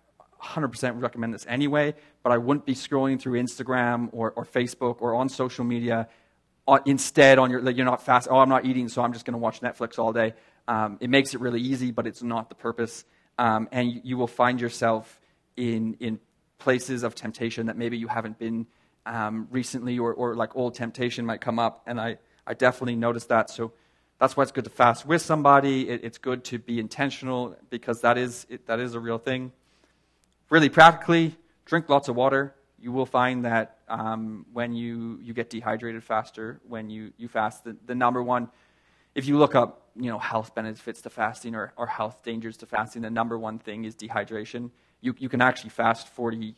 100% 0.42 1.02
recommend 1.02 1.34
this 1.34 1.46
anyway, 1.48 1.94
but 2.24 2.32
I 2.32 2.38
wouldn't 2.38 2.66
be 2.66 2.76
scrolling 2.76 3.20
through 3.20 3.42
Instagram 3.42 4.10
or, 4.12 4.32
or 4.32 4.46
Facebook 4.46 4.98
or 5.02 5.16
on 5.16 5.30
social 5.30 5.66
media 5.66 6.08
uh, 6.68 6.80
instead 6.86 7.40
on 7.40 7.50
your, 7.50 7.62
like 7.62 7.76
you're 7.76 7.86
not 7.86 8.04
fast, 8.04 8.28
oh, 8.30 8.38
I'm 8.38 8.50
not 8.50 8.66
eating, 8.66 8.90
so 8.90 9.02
I'm 9.02 9.14
just 9.14 9.26
going 9.26 9.34
to 9.34 9.40
watch 9.40 9.62
Netflix 9.62 10.00
all 10.00 10.14
day. 10.14 10.34
Um, 10.68 10.98
it 11.02 11.10
makes 11.10 11.34
it 11.34 11.42
really 11.42 11.62
easy, 11.62 11.92
but 11.92 12.06
it's 12.06 12.22
not 12.22 12.50
the 12.50 12.56
purpose 12.56 13.04
um, 13.40 13.70
and 13.72 14.02
you 14.04 14.18
will 14.18 14.28
find 14.28 14.60
yourself 14.60 15.20
in, 15.56 15.96
in 16.02 16.20
places 16.60 17.04
of 17.04 17.16
temptation 17.16 17.68
that 17.68 17.78
maybe 17.78 17.98
you 17.98 18.10
haven't 18.10 18.38
been 18.38 18.68
um, 19.06 19.48
recently, 19.50 19.98
or, 19.98 20.14
or 20.14 20.36
like 20.36 20.56
old 20.58 20.76
temptation 20.76 21.26
might 21.26 21.40
come 21.40 21.58
up. 21.58 21.82
And 21.88 22.02
I, 22.02 22.18
I 22.46 22.54
definitely 22.54 22.98
noticed 22.98 23.30
that. 23.30 23.50
So 23.50 23.72
that's 24.20 24.36
why 24.36 24.44
it's 24.44 24.52
good 24.52 24.66
to 24.66 24.70
fast 24.70 25.06
with 25.06 25.22
somebody. 25.22 25.88
It, 25.88 26.04
it's 26.04 26.18
good 26.18 26.44
to 26.46 26.60
be 26.60 26.80
intentional 26.80 27.56
because 27.70 28.02
that 28.02 28.18
is, 28.18 28.46
it, 28.50 28.68
that 28.68 28.82
is 28.82 28.94
a 28.94 29.00
real 29.00 29.18
thing. 29.18 29.54
Really 30.50 30.70
practically, 30.70 31.36
drink 31.66 31.90
lots 31.90 32.08
of 32.10 32.16
water. 32.16 32.56
You 32.80 32.92
will 32.92 33.06
find 33.06 33.46
that 33.46 33.78
um, 33.88 34.48
when 34.52 34.74
you, 34.74 35.20
you 35.22 35.32
get 35.32 35.52
dehydrated 35.52 36.04
faster 36.04 36.60
when 36.68 36.90
you, 36.90 37.14
you 37.18 37.28
fast. 37.28 37.66
The, 37.66 37.78
the 37.86 37.94
number 37.94 38.24
one, 38.24 38.50
if 39.14 39.28
you 39.28 39.38
look 39.38 39.54
up 39.54 39.90
you 39.96 40.10
know, 40.10 40.18
health 40.18 40.56
benefits 40.56 41.02
to 41.02 41.12
fasting 41.12 41.54
or, 41.54 41.72
or 41.78 41.86
health 41.86 42.24
dangers 42.24 42.58
to 42.58 42.66
fasting, 42.66 43.04
the 43.04 43.12
number 43.12 43.38
one 43.38 43.60
thing 43.60 43.86
is 43.86 43.96
dehydration. 43.96 44.72
You, 45.02 45.14
you 45.20 45.30
can 45.30 45.40
actually 45.40 45.70
fast 45.70 46.08
40 46.08 46.56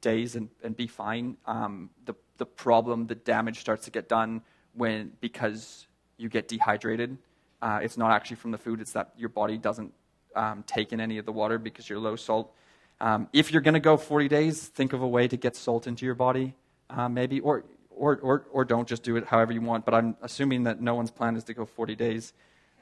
days 0.00 0.34
and, 0.34 0.48
and 0.64 0.76
be 0.76 0.88
fine. 0.88 1.36
Um, 1.46 1.90
the, 2.06 2.16
the 2.38 2.46
problem, 2.46 3.06
the 3.06 3.14
damage 3.14 3.60
starts 3.60 3.84
to 3.84 3.92
get 3.92 4.08
done 4.08 4.42
when 4.74 5.12
because 5.20 5.86
you 6.16 6.28
get 6.28 6.48
dehydrated. 6.48 7.16
Uh, 7.62 7.78
it's 7.84 7.96
not 7.96 8.10
actually 8.10 8.36
from 8.36 8.50
the 8.50 8.58
food, 8.58 8.80
it's 8.80 8.92
that 8.92 9.12
your 9.16 9.28
body 9.28 9.58
doesn't 9.58 9.92
um, 10.34 10.64
take 10.66 10.92
in 10.92 11.00
any 11.00 11.18
of 11.18 11.24
the 11.24 11.32
water 11.32 11.56
because 11.58 11.88
you're 11.88 12.00
low 12.00 12.16
salt. 12.16 12.52
Um, 13.00 13.28
if 13.32 13.52
you're 13.52 13.62
going 13.62 13.74
to 13.74 13.80
go 13.80 13.96
40 13.96 14.28
days, 14.28 14.66
think 14.66 14.92
of 14.92 15.02
a 15.02 15.08
way 15.08 15.28
to 15.28 15.36
get 15.36 15.54
salt 15.54 15.86
into 15.86 16.04
your 16.04 16.14
body, 16.14 16.54
uh, 16.90 17.08
maybe, 17.08 17.40
or, 17.40 17.64
or, 17.90 18.16
or, 18.16 18.46
or 18.52 18.64
don't 18.64 18.88
just 18.88 19.02
do 19.02 19.16
it 19.16 19.26
however 19.26 19.52
you 19.52 19.60
want. 19.60 19.84
But 19.84 19.94
I'm 19.94 20.16
assuming 20.22 20.64
that 20.64 20.80
no 20.80 20.94
one's 20.94 21.10
plan 21.10 21.36
is 21.36 21.44
to 21.44 21.54
go 21.54 21.64
40 21.64 21.94
days 21.94 22.32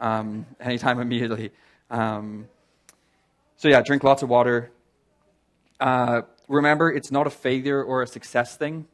um, 0.00 0.46
anytime 0.60 1.00
immediately. 1.06 1.52
Um, 1.90 2.48
so, 3.56 3.68
yeah, 3.68 3.82
drink 3.82 4.04
lots 4.04 4.22
of 4.22 4.28
water. 4.28 4.70
Uh, 5.78 6.22
remember, 6.48 6.90
it's 6.90 7.10
not 7.10 7.26
a 7.26 7.30
failure 7.30 7.82
or 7.82 8.02
a 8.02 8.06
success 8.06 8.56
thing. 8.56 8.86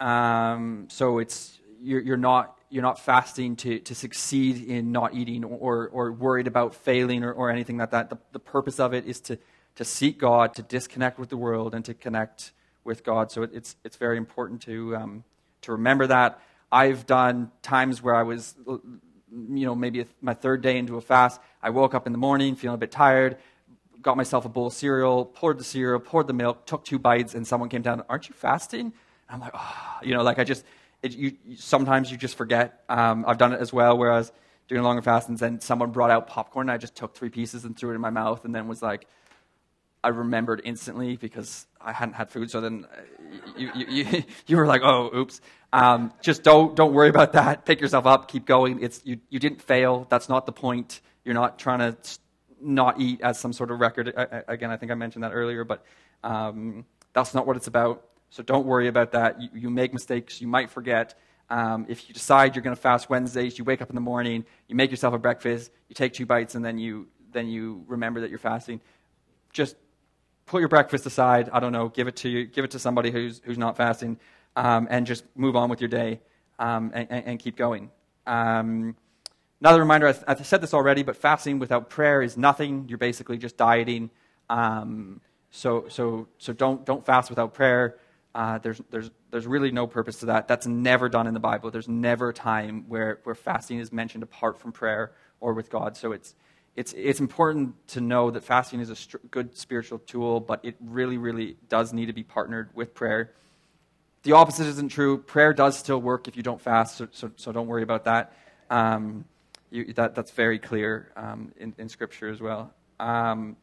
Um, 0.00 0.86
so 0.90 1.18
it's 1.18 1.58
you're, 1.80 2.00
you're, 2.00 2.16
not 2.16 2.58
you're 2.70 2.82
not 2.82 2.98
fasting 2.98 3.54
to, 3.56 3.78
to 3.80 3.94
succeed 3.94 4.64
in 4.64 4.92
not 4.92 5.14
eating 5.14 5.44
or, 5.44 5.88
or 5.88 6.10
worried 6.10 6.46
about 6.46 6.74
failing 6.74 7.22
or, 7.22 7.32
or 7.32 7.50
anything 7.50 7.76
like 7.76 7.90
that. 7.90 8.10
The, 8.10 8.18
the 8.32 8.38
purpose 8.38 8.80
of 8.80 8.94
it 8.94 9.06
is 9.06 9.20
to, 9.22 9.38
to 9.76 9.84
seek 9.84 10.18
God, 10.18 10.54
to 10.54 10.62
disconnect 10.62 11.18
with 11.18 11.28
the 11.28 11.36
world, 11.36 11.74
and 11.74 11.84
to 11.84 11.94
connect 11.94 12.52
with 12.84 13.04
God. 13.04 13.30
So 13.30 13.42
it, 13.42 13.50
it's 13.52 13.76
it's 13.84 13.96
very 13.96 14.16
important 14.16 14.62
to 14.62 14.96
um, 14.96 15.24
to 15.62 15.72
remember 15.72 16.06
that. 16.06 16.40
I've 16.70 17.06
done 17.06 17.50
times 17.60 18.02
where 18.02 18.14
I 18.14 18.22
was, 18.22 18.54
you 18.66 18.86
know, 19.30 19.74
maybe 19.74 20.06
my 20.22 20.32
third 20.32 20.62
day 20.62 20.78
into 20.78 20.96
a 20.96 21.02
fast. 21.02 21.40
I 21.62 21.68
woke 21.70 21.94
up 21.94 22.06
in 22.06 22.12
the 22.12 22.18
morning 22.18 22.56
feeling 22.56 22.76
a 22.76 22.78
bit 22.78 22.90
tired 22.90 23.36
got 24.02 24.16
myself 24.16 24.44
a 24.44 24.48
bowl 24.48 24.66
of 24.66 24.72
cereal, 24.72 25.24
poured 25.24 25.58
the 25.58 25.64
cereal, 25.64 26.00
poured 26.00 26.26
the 26.26 26.32
milk, 26.32 26.66
took 26.66 26.84
two 26.84 26.98
bites, 26.98 27.34
and 27.34 27.46
someone 27.46 27.68
came 27.68 27.82
down, 27.82 28.02
Aren't 28.08 28.28
you 28.28 28.34
fasting? 28.34 28.86
And 28.86 28.92
I'm 29.30 29.40
like, 29.40 29.52
Oh, 29.54 29.98
you 30.02 30.14
know, 30.14 30.22
like 30.22 30.38
I 30.38 30.44
just, 30.44 30.64
it, 31.02 31.12
you, 31.12 31.36
sometimes 31.56 32.10
you 32.10 32.16
just 32.16 32.36
forget. 32.36 32.82
Um, 32.88 33.24
I've 33.26 33.38
done 33.38 33.52
it 33.52 33.60
as 33.60 33.72
well, 33.72 33.96
where 33.96 34.12
I 34.12 34.18
was 34.18 34.32
doing 34.68 34.80
a 34.80 34.84
longer 34.84 35.02
fast, 35.02 35.28
and 35.28 35.38
then 35.38 35.60
someone 35.60 35.90
brought 35.90 36.10
out 36.10 36.26
popcorn, 36.26 36.68
and 36.68 36.72
I 36.72 36.78
just 36.78 36.94
took 36.94 37.14
three 37.14 37.30
pieces 37.30 37.64
and 37.64 37.76
threw 37.76 37.92
it 37.92 37.94
in 37.94 38.00
my 38.00 38.10
mouth, 38.10 38.44
and 38.44 38.54
then 38.54 38.68
was 38.68 38.82
like, 38.82 39.06
I 40.04 40.08
remembered 40.08 40.62
instantly 40.64 41.16
because 41.16 41.66
I 41.80 41.92
hadn't 41.92 42.14
had 42.14 42.30
food. 42.30 42.50
So 42.50 42.60
then 42.60 42.86
uh, 42.90 43.00
you, 43.56 43.70
you, 43.74 43.86
you, 43.88 44.24
you 44.46 44.56
were 44.56 44.66
like, 44.66 44.82
oh, 44.82 45.10
oops. 45.14 45.40
Um, 45.72 46.12
just 46.20 46.42
don't, 46.42 46.74
don't 46.76 46.92
worry 46.92 47.08
about 47.08 47.32
that. 47.34 47.64
Pick 47.64 47.80
yourself 47.80 48.06
up. 48.06 48.28
Keep 48.28 48.46
going. 48.46 48.82
It's, 48.82 49.00
you, 49.04 49.18
you 49.30 49.38
didn't 49.38 49.62
fail. 49.62 50.06
That's 50.10 50.28
not 50.28 50.46
the 50.46 50.52
point. 50.52 51.00
You're 51.24 51.34
not 51.34 51.58
trying 51.58 51.78
to 51.78 51.96
not 52.60 53.00
eat 53.00 53.20
as 53.22 53.38
some 53.38 53.52
sort 53.52 53.70
of 53.70 53.80
record. 53.80 54.12
again, 54.48 54.70
I 54.70 54.76
think 54.76 54.92
I 54.92 54.94
mentioned 54.94 55.24
that 55.24 55.32
earlier, 55.32 55.64
but 55.64 55.84
um, 56.22 56.84
that's 57.12 57.34
not 57.34 57.46
what 57.46 57.56
it's 57.56 57.66
about. 57.66 58.04
So 58.30 58.42
don't 58.42 58.66
worry 58.66 58.88
about 58.88 59.12
that. 59.12 59.40
You, 59.40 59.48
you 59.54 59.70
make 59.70 59.92
mistakes. 59.92 60.40
You 60.40 60.48
might 60.48 60.70
forget. 60.70 61.14
Um, 61.50 61.86
if 61.88 62.08
you 62.08 62.14
decide 62.14 62.56
you're 62.56 62.62
going 62.62 62.74
to 62.74 62.80
fast 62.80 63.10
Wednesdays, 63.10 63.58
you 63.58 63.64
wake 63.64 63.82
up 63.82 63.90
in 63.90 63.94
the 63.94 64.00
morning, 64.00 64.46
you 64.68 64.74
make 64.74 64.90
yourself 64.90 65.12
a 65.12 65.18
breakfast, 65.18 65.70
you 65.88 65.94
take 65.94 66.14
two 66.14 66.24
bites, 66.24 66.54
and 66.54 66.64
then 66.64 66.78
you 66.78 67.08
then 67.32 67.48
you 67.48 67.84
remember 67.88 68.20
that 68.20 68.30
you're 68.30 68.38
fasting. 68.38 68.80
Just 69.52 69.76
put 70.46 70.60
your 70.60 70.68
breakfast 70.68 71.06
aside. 71.06 71.50
I 71.52 71.60
don't 71.60 71.72
know. 71.72 71.88
Give 71.88 72.08
it 72.08 72.16
to 72.16 72.28
you. 72.28 72.46
Give 72.46 72.64
it 72.64 72.72
to 72.72 72.78
somebody 72.78 73.10
who's 73.10 73.40
who's 73.44 73.58
not 73.58 73.76
fasting, 73.76 74.18
um, 74.56 74.86
and 74.90 75.06
just 75.06 75.24
move 75.34 75.56
on 75.56 75.70
with 75.70 75.80
your 75.80 75.88
day 75.88 76.20
um, 76.58 76.90
and, 76.94 77.10
and, 77.10 77.38
keep 77.38 77.56
going. 77.56 77.90
Um, 78.26 78.96
Another 79.62 79.78
reminder 79.78 80.08
I've, 80.08 80.24
I've 80.26 80.44
said 80.44 80.60
this 80.60 80.74
already, 80.74 81.04
but 81.04 81.14
fasting 81.14 81.60
without 81.60 81.88
prayer 81.88 82.20
is 82.20 82.36
nothing. 82.36 82.86
You're 82.88 82.98
basically 82.98 83.38
just 83.38 83.56
dieting. 83.56 84.10
Um, 84.50 85.20
so, 85.52 85.86
so, 85.88 86.26
so 86.38 86.52
don't, 86.52 86.84
don't 86.84 87.06
fast 87.06 87.30
without 87.30 87.54
prayer. 87.54 87.96
Uh, 88.34 88.58
there's, 88.58 88.82
there's, 88.90 89.12
there's 89.30 89.46
really 89.46 89.70
no 89.70 89.86
purpose 89.86 90.16
to 90.16 90.26
that. 90.26 90.48
That's 90.48 90.66
never 90.66 91.08
done 91.08 91.28
in 91.28 91.34
the 91.34 91.38
Bible. 91.38 91.70
There's 91.70 91.88
never 91.88 92.30
a 92.30 92.32
time 92.32 92.86
where, 92.88 93.20
where 93.22 93.36
fasting 93.36 93.78
is 93.78 93.92
mentioned 93.92 94.24
apart 94.24 94.58
from 94.58 94.72
prayer 94.72 95.12
or 95.38 95.52
with 95.54 95.70
God. 95.70 95.96
So 95.96 96.10
it's, 96.10 96.34
it's, 96.74 96.94
it's 96.94 97.20
important 97.20 97.74
to 97.88 98.00
know 98.00 98.30
that 98.30 98.44
fasting 98.44 98.80
is 98.80 98.88
a 98.88 98.96
st- 98.96 99.30
good 99.30 99.56
spiritual 99.56 99.98
tool, 99.98 100.40
but 100.40 100.60
it 100.62 100.76
really, 100.80 101.18
really 101.18 101.56
does 101.68 101.92
need 101.92 102.06
to 102.06 102.12
be 102.12 102.22
partnered 102.22 102.70
with 102.74 102.94
prayer. 102.94 103.32
The 104.22 104.32
opposite 104.32 104.66
isn't 104.66 104.88
true. 104.88 105.18
Prayer 105.18 105.52
does 105.52 105.78
still 105.78 106.00
work 106.00 106.28
if 106.28 106.36
you 106.36 106.42
don't 106.42 106.60
fast, 106.60 106.96
so, 106.96 107.08
so, 107.12 107.30
so 107.36 107.52
don't 107.52 107.66
worry 107.66 107.82
about 107.82 108.04
that. 108.04 108.32
Um, 108.70 109.26
you, 109.70 109.92
that, 109.94 110.14
that's 110.14 110.30
very 110.30 110.58
clear 110.58 111.12
um, 111.16 111.52
in, 111.58 111.74
in, 111.76 111.88
Scripture 111.88 112.28
as 112.28 112.40
well. 112.40 112.72
Um, 113.00 113.56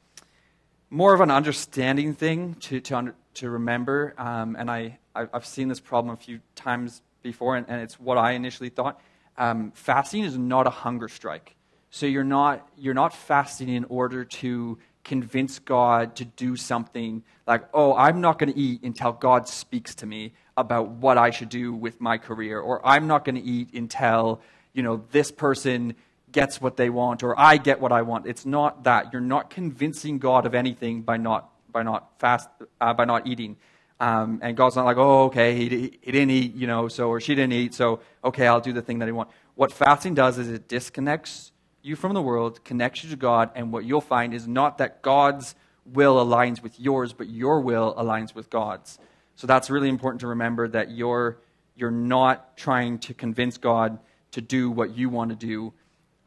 more 0.90 1.14
of 1.14 1.22
an 1.22 1.32
understanding 1.32 2.14
thing 2.14 2.56
to, 2.56 2.80
to, 2.82 2.98
under, 2.98 3.16
to 3.36 3.50
remember, 3.50 4.14
um, 4.18 4.56
and 4.60 4.70
I, 4.70 5.00
I've 5.16 5.46
seen 5.46 5.68
this 5.68 5.80
problem 5.80 6.14
a 6.14 6.18
few 6.18 6.42
times 6.56 7.02
before, 7.24 7.56
and, 7.56 7.66
and 7.70 7.82
it's 7.82 8.00
what 8.00 8.18
I 8.18 8.32
initially 8.32 8.70
thought. 8.70 9.02
Um, 9.38 9.72
fasting 9.74 10.24
is 10.24 10.38
not 10.38 10.68
a 10.68 10.72
hunger 10.72 11.08
strike. 11.08 11.56
So 11.90 12.06
you're 12.06 12.24
not, 12.24 12.68
you're 12.78 12.94
not 12.94 13.14
fasting 13.14 13.70
in 13.70 13.86
order 13.86 14.24
to 14.26 14.78
convince 15.04 15.60
God 15.60 16.16
to 16.18 16.26
do 16.26 16.56
something 16.56 17.24
like, 17.48 17.64
oh, 17.74 17.96
I'm 17.96 18.22
not 18.22 18.38
going 18.38 18.54
to 18.54 18.60
eat 18.60 18.84
until 18.84 19.12
God 19.12 19.48
speaks 19.48 19.96
to 19.96 20.06
me 20.06 20.34
about 20.56 20.90
what 20.90 21.18
I 21.18 21.32
should 21.32 21.50
do 21.50 21.74
with 21.74 22.00
my 22.00 22.18
career, 22.18 22.60
or 22.60 22.86
I'm 22.86 23.08
not 23.08 23.26
going 23.26 23.36
to 23.36 23.42
eat 23.42 23.74
until 23.74 24.42
you 24.74 24.84
know, 24.84 25.04
this 25.12 25.32
person 25.32 25.96
gets 26.32 26.62
what 26.62 26.78
they 26.78 26.90
want 26.90 27.24
or 27.24 27.38
I 27.40 27.58
get 27.58 27.82
what 27.82 27.92
I 27.92 28.04
want. 28.04 28.28
It's 28.28 28.46
not 28.46 28.84
that. 28.84 29.12
You're 29.12 29.22
not 29.22 29.50
convincing 29.50 30.20
God 30.20 30.46
of 30.46 30.54
anything 30.54 31.02
by 31.02 31.18
not, 31.18 31.50
by 31.72 31.84
not 31.84 32.20
fast, 32.20 32.48
uh, 32.80 32.94
by 32.94 33.06
not 33.06 33.28
eating. 33.28 33.58
Um, 34.00 34.40
and 34.42 34.56
God's 34.56 34.76
not 34.76 34.86
like, 34.86 34.98
oh, 34.98 35.26
okay, 35.26 35.56
he, 35.56 35.68
he 36.02 36.12
didn't 36.12 36.30
eat, 36.30 36.56
you 36.56 36.68
know, 36.68 36.88
so, 36.88 37.10
or 37.10 37.20
she 37.20 37.36
didn't 37.36 37.54
eat, 37.54 37.74
so, 37.74 38.00
okay, 38.24 38.48
I'll 38.48 38.62
do 38.62 38.72
the 38.72 38.82
thing 38.82 39.00
that 39.00 39.08
he 39.08 39.12
wants. 39.12 39.34
What 39.56 39.74
fasting 39.74 40.14
does 40.14 40.38
is 40.38 40.48
it 40.48 40.70
disconnects 40.70 41.52
you 41.82 41.96
from 41.96 42.14
the 42.14 42.22
world, 42.22 42.64
connects 42.64 43.04
you 43.04 43.10
to 43.10 43.16
God, 43.16 43.52
and 43.56 43.72
what 43.72 43.86
you'll 43.86 44.02
find 44.02 44.34
is 44.34 44.48
not 44.48 44.78
that 44.80 45.02
God's 45.02 45.56
will 45.86 46.24
aligns 46.24 46.62
with 46.62 46.80
yours, 46.80 47.14
but 47.14 47.30
your 47.30 47.62
will 47.62 47.96
aligns 47.98 48.36
with 48.36 48.50
God's. 48.50 49.00
So 49.36 49.48
that's 49.48 49.70
really 49.70 49.90
important 49.90 50.22
to 50.22 50.28
remember 50.28 50.68
that 50.68 50.92
you're, 50.92 51.40
you're 51.76 51.92
not 51.92 52.58
trying 52.58 53.00
to 53.00 53.14
convince 53.14 53.58
God 53.58 54.00
to 54.32 54.42
do 54.42 54.70
what 54.70 54.96
you 54.96 55.10
want 55.10 55.30
to 55.32 55.36
do. 55.36 55.74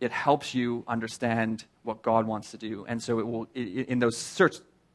It 0.00 0.10
helps 0.10 0.54
you 0.54 0.84
understand 0.88 1.64
what 1.82 2.02
God 2.02 2.26
wants 2.26 2.50
to 2.52 2.56
do. 2.56 2.84
And 2.88 3.02
so 3.02 3.18
it 3.18 3.26
will, 3.26 3.46
in 3.54 3.98
those 3.98 4.16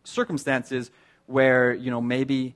circumstances 0.04 0.92
where, 1.28 1.74
you 1.74 1.92
know, 1.92 2.02
maybe 2.02 2.56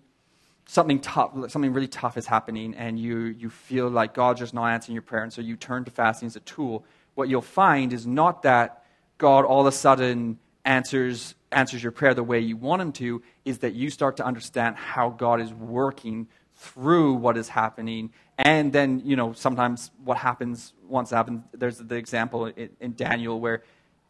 something 0.66 1.00
tough, 1.00 1.32
something 1.50 1.74
really 1.74 1.88
tough 1.88 2.18
is 2.18 2.26
happening 2.26 2.74
and 2.76 2.98
you, 3.00 3.26
you 3.26 3.50
feel 3.50 3.90
like 3.90 4.14
God's 4.14 4.40
just 4.40 4.54
not 4.54 4.68
answering 4.68 4.96
your 4.96 5.02
prayer. 5.02 5.24
And 5.24 5.32
so 5.32 5.42
you 5.42 5.56
turn 5.56 5.86
to 5.86 5.92
fasting 5.92 6.28
as 6.28 6.36
a 6.36 6.42
tool. 6.42 6.86
What 7.16 7.30
you'll 7.30 7.42
find 7.42 7.94
is 7.94 8.08
not 8.08 8.44
that 8.44 8.84
God 9.18 9.46
all 9.46 9.62
of 9.62 9.68
a 9.68 9.72
sudden 9.72 10.40
answers, 10.66 11.36
answers 11.52 11.84
your 11.84 11.92
prayer 11.92 12.14
the 12.14 12.24
way 12.24 12.40
you 12.40 12.58
want 12.58 12.82
him 12.82 12.92
to, 12.94 13.22
is 13.46 13.60
that 13.60 13.74
you 13.74 13.90
start 13.90 14.18
to 14.18 14.26
understand 14.26 14.76
how 14.76 15.10
God 15.10 15.42
is 15.42 15.54
working 15.54 16.28
through 16.56 17.14
what 17.14 17.38
is 17.38 17.50
happening. 17.50 18.12
And 18.38 18.72
then, 18.72 19.02
you 19.04 19.16
know, 19.16 19.34
sometimes 19.34 19.92
what 20.04 20.18
happens 20.18 20.74
once 20.88 21.10
happens, 21.10 21.44
there's 21.54 21.78
the 21.78 21.96
example 21.96 22.48
in, 22.48 22.70
in 22.80 22.94
Daniel 22.94 23.40
where 23.40 23.64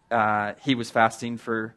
uh, 0.10 0.54
he 0.62 0.76
was 0.76 0.90
fasting 0.90 1.38
for, 1.38 1.76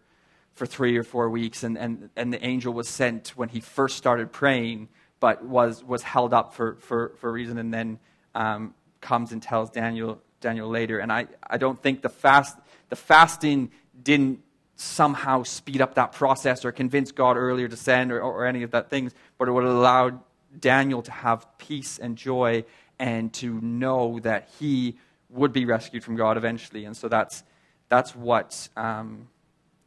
for 0.55 0.67
three 0.67 0.97
or 0.97 1.05
four 1.05 1.31
weeks, 1.31 1.63
and, 1.63 1.79
and, 1.79 2.11
and 2.17 2.33
the 2.33 2.45
angel 2.45 2.73
was 2.73 2.89
sent 2.89 3.29
when 3.37 3.49
he 3.49 3.61
first 3.61 3.97
started 3.97 4.33
praying, 4.33 4.89
but 5.21 5.45
was, 5.45 5.85
was 5.85 6.03
held 6.03 6.35
up 6.35 6.55
for, 6.55 6.77
for, 6.77 7.13
for 7.21 7.29
a 7.29 7.33
reason, 7.33 7.59
and 7.59 7.73
then 7.73 7.99
um, 8.35 8.75
comes 9.01 9.31
and 9.33 9.43
tells 9.43 9.71
Daniel, 9.71 10.21
Daniel 10.45 10.69
later. 10.69 10.99
And 10.99 11.11
I, 11.11 11.27
I 11.49 11.57
don't 11.57 11.81
think 11.83 12.03
the, 12.03 12.09
fast, 12.09 12.57
the 12.91 12.97
fasting 12.97 13.73
didn't 14.01 14.41
somehow 14.77 15.43
speed 15.43 15.81
up 15.81 15.95
that 15.95 16.13
process 16.13 16.65
or 16.65 16.71
convince 16.71 17.13
God 17.13 17.37
earlier 17.37 17.67
to 17.67 17.77
send 17.77 18.13
or, 18.13 18.21
or 18.21 18.47
any 18.47 18.63
of 18.63 18.73
that 18.73 18.91
things, 18.91 19.15
but 19.39 19.49
it 19.49 19.53
would 19.53 19.65
allowed 19.65 20.21
Daniel 20.59 21.03
to 21.03 21.11
have 21.11 21.47
peace 21.59 21.99
and 21.99 22.17
joy 22.17 22.65
and 22.99 23.33
to 23.35 23.61
know 23.61 24.21
that 24.21 24.49
he 24.59 24.99
would 25.31 25.53
be 25.53 25.65
rescued 25.65 26.05
from 26.05 26.17
God 26.17 26.37
eventually. 26.37 26.85
And 26.85 26.97
so 26.97 27.09
that's, 27.09 27.43
that's 27.89 28.15
what 28.15 28.69
um, 28.77 29.29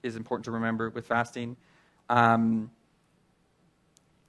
is 0.04 0.16
important 0.16 0.46
to 0.46 0.52
remember 0.52 0.90
with 0.90 1.06
fasting. 1.06 1.56
Um, 2.10 2.72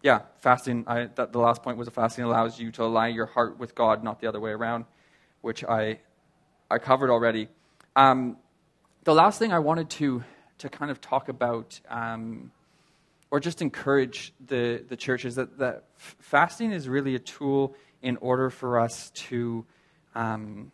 yeah, 0.02 0.22
fasting, 0.40 0.84
I, 0.86 1.08
that, 1.14 1.32
the 1.32 1.40
last 1.40 1.62
point 1.62 1.78
was 1.78 1.86
that 1.86 1.94
fasting 1.94 2.24
allows 2.24 2.60
you 2.60 2.70
to 2.72 2.84
align 2.84 3.14
your 3.14 3.26
heart 3.26 3.58
with 3.58 3.74
God, 3.74 4.04
not 4.04 4.20
the 4.20 4.26
other 4.28 4.40
way 4.40 4.50
around, 4.50 4.84
which 5.40 5.64
I, 5.64 5.98
I 6.70 6.78
covered 6.78 7.10
already. 7.10 7.48
Um, 7.96 8.36
the 9.04 9.14
last 9.14 9.38
thing 9.38 9.52
I 9.52 9.58
wanted 9.58 9.88
to, 9.90 10.22
to 10.58 10.68
kind 10.68 10.90
of 10.90 11.00
talk 11.00 11.28
about, 11.28 11.80
um, 11.88 12.52
or 13.30 13.40
just 13.40 13.62
encourage 13.62 14.34
the, 14.46 14.84
the 14.88 14.96
church, 14.96 15.24
is 15.24 15.36
that, 15.36 15.58
that 15.58 15.84
fasting 15.96 16.72
is 16.72 16.88
really 16.88 17.14
a 17.14 17.18
tool 17.18 17.74
in 18.02 18.16
order 18.18 18.50
for 18.50 18.78
us 18.78 19.10
to. 19.10 19.64
Um, 20.14 20.72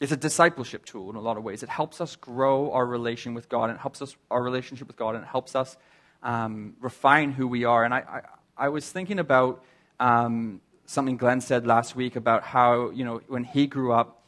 it's 0.00 0.12
a 0.12 0.16
discipleship 0.16 0.84
tool 0.84 1.10
in 1.10 1.16
a 1.16 1.20
lot 1.20 1.36
of 1.36 1.44
ways. 1.44 1.62
It 1.62 1.68
helps 1.68 2.00
us 2.00 2.16
grow 2.16 2.72
our 2.72 2.84
relation 2.84 3.34
with 3.34 3.48
God, 3.48 3.70
and 3.70 3.78
it 3.78 3.80
helps 3.80 4.02
us 4.02 4.16
our 4.30 4.42
relationship 4.42 4.86
with 4.88 4.96
God, 4.96 5.14
and 5.14 5.24
it 5.24 5.28
helps 5.28 5.54
us 5.54 5.76
um, 6.22 6.74
refine 6.80 7.32
who 7.32 7.46
we 7.46 7.64
are. 7.64 7.84
And 7.84 7.94
I, 7.94 7.98
I, 7.98 8.20
I 8.66 8.68
was 8.68 8.88
thinking 8.90 9.18
about 9.18 9.64
um, 10.00 10.60
something 10.86 11.16
Glenn 11.16 11.40
said 11.40 11.66
last 11.66 11.94
week 11.94 12.16
about 12.16 12.42
how, 12.42 12.90
you 12.90 13.04
know, 13.04 13.20
when 13.28 13.44
he 13.44 13.66
grew 13.66 13.92
up, 13.92 14.21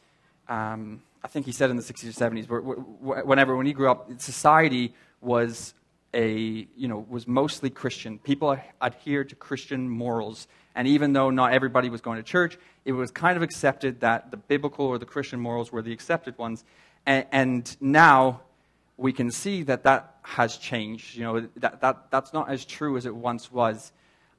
um, 0.47 1.01
I 1.23 1.27
think 1.27 1.45
he 1.45 1.51
said 1.51 1.69
in 1.69 1.75
the 1.75 1.83
60s 1.83 2.09
or 2.09 2.29
70s, 2.29 3.25
whenever, 3.25 3.55
when 3.55 3.65
he 3.65 3.73
grew 3.73 3.89
up, 3.89 4.09
society 4.19 4.93
was 5.21 5.73
a, 6.13 6.67
you 6.75 6.87
know, 6.87 7.05
was 7.09 7.27
mostly 7.27 7.69
Christian. 7.69 8.19
People 8.19 8.57
adhered 8.81 9.29
to 9.29 9.35
Christian 9.35 9.89
morals. 9.89 10.47
And 10.75 10.87
even 10.87 11.13
though 11.13 11.29
not 11.29 11.51
everybody 11.51 11.89
was 11.89 12.01
going 12.01 12.17
to 12.17 12.23
church, 12.23 12.57
it 12.85 12.93
was 12.93 13.11
kind 13.11 13.37
of 13.37 13.43
accepted 13.43 14.01
that 14.01 14.31
the 14.31 14.37
biblical 14.37 14.85
or 14.85 14.97
the 14.97 15.05
Christian 15.05 15.39
morals 15.39 15.71
were 15.71 15.81
the 15.81 15.91
accepted 15.91 16.37
ones. 16.37 16.63
And, 17.05 17.25
and 17.31 17.77
now 17.81 18.41
we 18.97 19.11
can 19.11 19.31
see 19.31 19.63
that 19.63 19.83
that 19.83 20.15
has 20.21 20.57
changed. 20.57 21.15
You 21.15 21.23
know, 21.23 21.49
that, 21.57 21.81
that, 21.81 22.11
that's 22.11 22.33
not 22.33 22.49
as 22.49 22.65
true 22.65 22.97
as 22.97 23.05
it 23.05 23.15
once 23.15 23.51
was. 23.51 23.91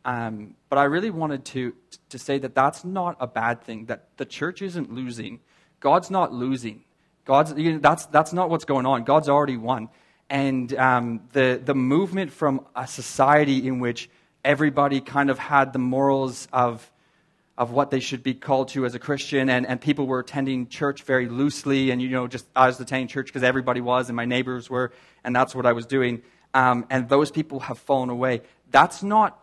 Um, 0.04 0.54
but 0.68 0.78
I 0.78 0.84
really 0.84 1.10
wanted 1.10 1.44
to, 1.46 1.74
to 2.10 2.18
say 2.18 2.38
that 2.38 2.54
that's 2.54 2.84
not 2.84 3.16
a 3.18 3.26
bad 3.26 3.62
thing, 3.62 3.86
that 3.86 4.06
the 4.16 4.24
church 4.24 4.62
isn't 4.62 4.92
losing. 4.92 5.40
God's 5.80 6.10
not 6.10 6.32
losing. 6.32 6.84
God's, 7.24 7.54
you 7.56 7.72
know, 7.74 7.78
that's, 7.78 8.06
that's 8.06 8.32
not 8.32 8.50
what's 8.50 8.64
going 8.64 8.86
on. 8.86 9.04
God's 9.04 9.28
already 9.28 9.56
won. 9.56 9.88
And 10.30 10.72
um, 10.74 11.20
the, 11.32 11.60
the 11.62 11.74
movement 11.74 12.32
from 12.32 12.66
a 12.74 12.86
society 12.86 13.66
in 13.66 13.78
which 13.80 14.08
everybody 14.44 15.00
kind 15.00 15.30
of 15.30 15.38
had 15.38 15.72
the 15.72 15.78
morals 15.78 16.48
of, 16.52 16.90
of 17.58 17.70
what 17.70 17.90
they 17.90 18.00
should 18.00 18.22
be 18.22 18.34
called 18.34 18.68
to 18.68 18.84
as 18.84 18.94
a 18.94 18.98
Christian, 18.98 19.48
and, 19.48 19.66
and 19.66 19.80
people 19.80 20.06
were 20.06 20.20
attending 20.20 20.68
church 20.68 21.02
very 21.02 21.28
loosely, 21.28 21.90
and 21.90 22.02
you 22.02 22.08
know, 22.10 22.26
just 22.26 22.46
I 22.54 22.66
was 22.66 22.78
attending 22.78 23.08
church 23.08 23.26
because 23.26 23.42
everybody 23.42 23.80
was, 23.80 24.08
and 24.08 24.16
my 24.16 24.24
neighbors 24.24 24.68
were, 24.68 24.92
and 25.24 25.34
that's 25.34 25.54
what 25.54 25.66
I 25.66 25.72
was 25.72 25.86
doing. 25.86 26.22
Um, 26.54 26.86
and 26.90 27.08
those 27.08 27.30
people 27.30 27.60
have 27.60 27.78
fallen 27.78 28.10
away. 28.10 28.42
That's 28.70 29.02
not 29.02 29.38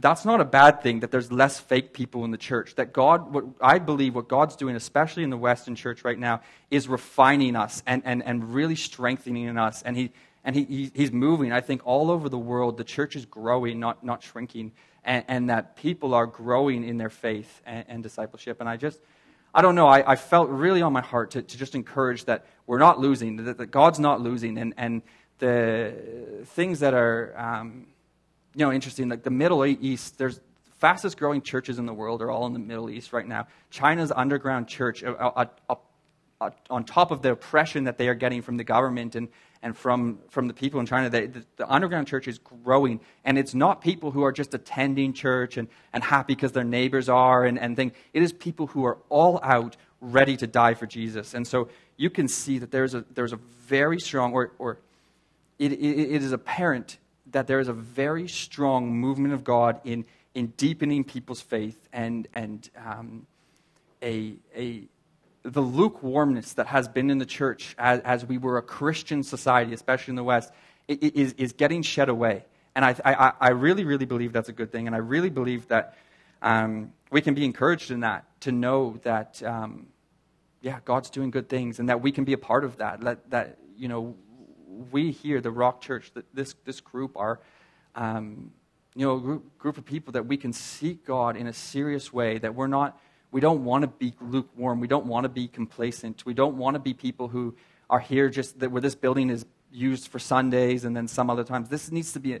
that's 0.00 0.24
not 0.24 0.40
a 0.40 0.44
bad 0.44 0.80
thing 0.80 1.00
that 1.00 1.10
there's 1.10 1.32
less 1.32 1.58
fake 1.58 1.92
people 1.92 2.24
in 2.24 2.30
the 2.30 2.38
church. 2.38 2.76
That 2.76 2.92
God, 2.92 3.34
what 3.34 3.44
I 3.60 3.80
believe 3.80 4.14
what 4.14 4.28
God's 4.28 4.54
doing, 4.54 4.76
especially 4.76 5.24
in 5.24 5.30
the 5.30 5.36
Western 5.36 5.74
church 5.74 6.04
right 6.04 6.18
now, 6.18 6.40
is 6.70 6.88
refining 6.88 7.56
us 7.56 7.82
and, 7.84 8.02
and, 8.04 8.22
and 8.22 8.54
really 8.54 8.76
strengthening 8.76 9.58
us. 9.58 9.82
And, 9.82 9.96
he, 9.96 10.12
and 10.44 10.54
he, 10.54 10.92
he's 10.94 11.10
moving. 11.10 11.52
I 11.52 11.60
think 11.60 11.82
all 11.84 12.12
over 12.12 12.28
the 12.28 12.38
world, 12.38 12.76
the 12.76 12.84
church 12.84 13.16
is 13.16 13.26
growing, 13.26 13.80
not, 13.80 14.04
not 14.04 14.22
shrinking. 14.22 14.70
And, 15.02 15.24
and 15.26 15.50
that 15.50 15.74
people 15.74 16.14
are 16.14 16.26
growing 16.26 16.84
in 16.84 16.96
their 16.96 17.10
faith 17.10 17.60
and, 17.66 17.84
and 17.88 18.02
discipleship. 18.02 18.60
And 18.60 18.68
I 18.68 18.76
just, 18.76 19.00
I 19.52 19.62
don't 19.62 19.74
know, 19.74 19.88
I, 19.88 20.12
I 20.12 20.16
felt 20.16 20.48
really 20.48 20.80
on 20.80 20.92
my 20.92 21.00
heart 21.02 21.32
to, 21.32 21.42
to 21.42 21.58
just 21.58 21.74
encourage 21.74 22.24
that 22.26 22.46
we're 22.68 22.78
not 22.78 23.00
losing, 23.00 23.36
that, 23.36 23.58
that 23.58 23.66
God's 23.72 23.98
not 23.98 24.20
losing. 24.20 24.58
And, 24.58 24.74
and 24.76 25.02
the 25.40 26.44
things 26.44 26.80
that 26.80 26.94
are. 26.94 27.34
Um, 27.36 27.88
you 28.58 28.64
know, 28.64 28.72
interesting. 28.72 29.08
Like 29.08 29.22
the 29.22 29.30
Middle 29.30 29.64
East, 29.64 30.18
there's 30.18 30.40
fastest 30.78 31.16
growing 31.16 31.42
churches 31.42 31.78
in 31.78 31.86
the 31.86 31.94
world 31.94 32.20
are 32.20 32.30
all 32.30 32.44
in 32.44 32.52
the 32.52 32.58
Middle 32.58 32.90
East 32.90 33.12
right 33.12 33.26
now. 33.26 33.46
China's 33.70 34.10
underground 34.10 34.66
church, 34.66 35.04
uh, 35.04 35.12
uh, 35.12 35.76
uh, 36.40 36.50
on 36.68 36.82
top 36.82 37.12
of 37.12 37.22
the 37.22 37.30
oppression 37.30 37.84
that 37.84 37.98
they 37.98 38.08
are 38.08 38.16
getting 38.16 38.42
from 38.42 38.56
the 38.56 38.64
government 38.64 39.14
and, 39.14 39.28
and 39.62 39.76
from, 39.76 40.18
from 40.28 40.48
the 40.48 40.54
people 40.54 40.80
in 40.80 40.86
China, 40.86 41.08
they, 41.08 41.26
the, 41.26 41.46
the, 41.56 41.72
underground 41.72 42.08
church 42.08 42.26
is 42.26 42.38
growing. 42.38 42.98
And 43.24 43.38
it's 43.38 43.54
not 43.54 43.80
people 43.80 44.10
who 44.10 44.24
are 44.24 44.32
just 44.32 44.52
attending 44.54 45.12
church 45.12 45.56
and, 45.56 45.68
and 45.92 46.02
happy 46.02 46.34
because 46.34 46.50
their 46.50 46.64
neighbors 46.64 47.08
are 47.08 47.44
and, 47.44 47.60
and 47.60 47.76
thing. 47.76 47.92
It 48.12 48.24
is 48.24 48.32
people 48.32 48.66
who 48.66 48.84
are 48.84 48.98
all 49.08 49.38
out 49.44 49.76
ready 50.00 50.36
to 50.36 50.48
die 50.48 50.74
for 50.74 50.86
Jesus. 50.86 51.32
And 51.32 51.46
so 51.46 51.68
you 51.96 52.10
can 52.10 52.26
see 52.26 52.58
that 52.58 52.72
there's 52.72 52.94
a, 52.94 53.04
there's 53.14 53.32
a 53.32 53.38
very 53.66 54.00
strong, 54.00 54.32
or, 54.32 54.50
or 54.58 54.78
it, 55.60 55.70
it, 55.72 55.76
it 56.14 56.22
is 56.24 56.32
apparent 56.32 56.98
that 57.32 57.46
there 57.46 57.60
is 57.60 57.68
a 57.68 57.72
very 57.72 58.28
strong 58.28 58.92
movement 58.92 59.34
of 59.34 59.44
God 59.44 59.80
in, 59.84 60.04
in 60.34 60.48
deepening 60.56 61.04
people's 61.04 61.40
faith 61.40 61.88
and, 61.92 62.28
and 62.34 62.70
um, 62.76 63.26
a, 64.02 64.34
a, 64.56 64.88
the 65.42 65.60
lukewarmness 65.60 66.54
that 66.54 66.66
has 66.68 66.88
been 66.88 67.10
in 67.10 67.18
the 67.18 67.26
church 67.26 67.74
as, 67.78 68.00
as 68.00 68.24
we 68.24 68.38
were 68.38 68.58
a 68.58 68.62
Christian 68.62 69.22
society, 69.22 69.72
especially 69.72 70.12
in 70.12 70.16
the 70.16 70.24
West, 70.24 70.52
is, 70.88 71.32
is 71.34 71.52
getting 71.52 71.82
shed 71.82 72.08
away. 72.08 72.44
And 72.74 72.84
I, 72.84 72.94
I, 73.04 73.32
I 73.40 73.48
really, 73.50 73.84
really 73.84 74.06
believe 74.06 74.32
that's 74.32 74.48
a 74.48 74.52
good 74.52 74.70
thing. 74.70 74.86
And 74.86 74.94
I 74.94 75.00
really 75.00 75.30
believe 75.30 75.68
that 75.68 75.96
um, 76.42 76.92
we 77.10 77.20
can 77.20 77.34
be 77.34 77.44
encouraged 77.44 77.90
in 77.90 78.00
that 78.00 78.24
to 78.42 78.52
know 78.52 78.98
that, 79.02 79.42
um, 79.42 79.88
yeah, 80.60 80.78
God's 80.84 81.10
doing 81.10 81.30
good 81.30 81.48
things 81.48 81.80
and 81.80 81.88
that 81.88 82.00
we 82.00 82.12
can 82.12 82.24
be 82.24 82.32
a 82.32 82.38
part 82.38 82.64
of 82.64 82.76
that. 82.76 83.00
That, 83.00 83.30
that 83.30 83.58
you 83.76 83.88
know, 83.88 84.16
we 84.90 85.10
here, 85.10 85.40
the 85.40 85.50
Rock 85.50 85.80
Church, 85.80 86.10
this, 86.32 86.54
this 86.64 86.80
group 86.80 87.16
are, 87.16 87.40
um, 87.94 88.52
you 88.94 89.06
know, 89.06 89.16
a 89.16 89.20
group, 89.20 89.58
group 89.58 89.78
of 89.78 89.84
people 89.84 90.12
that 90.12 90.26
we 90.26 90.36
can 90.36 90.52
seek 90.52 91.04
God 91.04 91.36
in 91.36 91.46
a 91.46 91.52
serious 91.52 92.12
way, 92.12 92.38
that 92.38 92.54
we're 92.54 92.66
not, 92.66 92.98
we 93.30 93.40
don't 93.40 93.64
want 93.64 93.82
to 93.82 93.88
be 93.88 94.14
lukewarm. 94.20 94.80
We 94.80 94.88
don't 94.88 95.06
want 95.06 95.24
to 95.24 95.28
be 95.28 95.48
complacent. 95.48 96.24
We 96.24 96.34
don't 96.34 96.56
want 96.56 96.74
to 96.74 96.80
be 96.80 96.94
people 96.94 97.28
who 97.28 97.54
are 97.90 98.00
here 98.00 98.28
just 98.28 98.58
that 98.60 98.70
where 98.70 98.80
this 98.80 98.94
building 98.94 99.30
is 99.30 99.44
used 99.70 100.08
for 100.08 100.18
Sundays 100.18 100.84
and 100.84 100.96
then 100.96 101.08
some 101.08 101.28
other 101.30 101.44
times. 101.44 101.68
This 101.68 101.92
needs 101.92 102.12
to 102.12 102.20
be, 102.20 102.38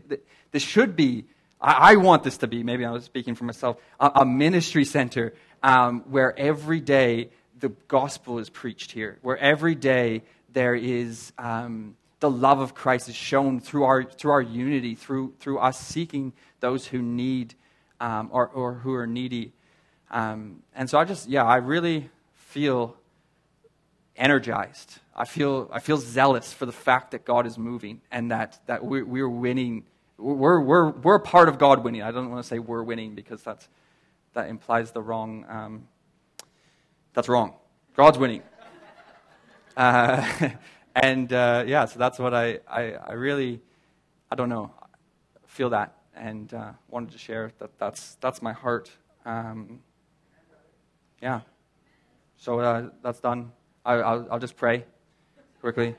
this 0.50 0.62
should 0.62 0.96
be, 0.96 1.24
I, 1.60 1.92
I 1.92 1.96
want 1.96 2.22
this 2.22 2.38
to 2.38 2.46
be, 2.46 2.62
maybe 2.62 2.84
I 2.84 2.90
was 2.90 3.04
speaking 3.04 3.34
for 3.34 3.44
myself, 3.44 3.76
a, 4.00 4.10
a 4.16 4.24
ministry 4.24 4.84
center 4.84 5.34
um, 5.62 6.04
where 6.08 6.38
every 6.38 6.80
day 6.80 7.30
the 7.60 7.70
gospel 7.88 8.38
is 8.38 8.48
preached 8.48 8.92
here, 8.92 9.18
where 9.22 9.36
every 9.36 9.74
day 9.74 10.22
there 10.52 10.74
is 10.74 11.32
um, 11.36 11.96
the 12.20 12.30
love 12.30 12.60
of 12.60 12.74
Christ 12.74 13.08
is 13.08 13.14
shown 13.14 13.60
through 13.60 13.84
our, 13.84 14.04
through 14.04 14.32
our 14.32 14.42
unity, 14.42 14.94
through, 14.94 15.34
through 15.38 15.58
us 15.58 15.78
seeking 15.78 16.32
those 16.60 16.86
who 16.86 17.00
need 17.00 17.54
um, 18.00 18.28
or, 18.32 18.48
or 18.48 18.74
who 18.74 18.94
are 18.94 19.06
needy. 19.06 19.52
Um, 20.10 20.62
and 20.74 20.88
so 20.88 20.98
I 20.98 21.04
just, 21.04 21.28
yeah, 21.28 21.44
I 21.44 21.56
really 21.56 22.10
feel 22.34 22.96
energized. 24.16 24.98
I 25.14 25.24
feel, 25.24 25.70
I 25.72 25.80
feel 25.80 25.96
zealous 25.96 26.52
for 26.52 26.66
the 26.66 26.72
fact 26.72 27.12
that 27.12 27.24
God 27.24 27.46
is 27.46 27.58
moving 27.58 28.00
and 28.10 28.30
that, 28.30 28.58
that 28.66 28.84
we're, 28.84 29.04
we're 29.04 29.28
winning. 29.28 29.84
We're, 30.16 30.60
we're, 30.60 30.90
we're 30.90 31.18
part 31.18 31.48
of 31.48 31.58
God 31.58 31.84
winning. 31.84 32.02
I 32.02 32.10
don't 32.10 32.30
want 32.30 32.42
to 32.42 32.48
say 32.48 32.58
we're 32.58 32.82
winning 32.82 33.14
because 33.14 33.42
that's, 33.42 33.68
that 34.34 34.48
implies 34.48 34.90
the 34.90 35.02
wrong. 35.02 35.44
Um, 35.48 35.88
that's 37.14 37.28
wrong. 37.28 37.54
God's 37.96 38.18
winning. 38.18 38.42
Uh, 39.76 40.26
and 40.94 41.32
uh, 41.32 41.64
yeah, 41.66 41.84
so 41.84 41.98
that's 41.98 42.18
what 42.18 42.34
I, 42.34 42.60
I, 42.68 42.92
I, 42.94 43.12
really, 43.12 43.60
I 44.30 44.34
don't 44.34 44.48
know, 44.48 44.72
feel 45.46 45.70
that 45.70 45.94
and 46.14 46.52
uh, 46.52 46.72
wanted 46.88 47.12
to 47.12 47.18
share 47.18 47.52
that 47.58 47.78
that's, 47.78 48.16
that's 48.20 48.42
my 48.42 48.52
heart. 48.52 48.90
Um, 49.24 49.80
yeah. 51.22 51.40
So 52.36 52.60
uh, 52.60 52.90
that's 53.02 53.20
done. 53.20 53.52
I, 53.84 54.16
will 54.16 54.38
just 54.38 54.56
pray 54.56 54.84
quickly. 55.60 55.96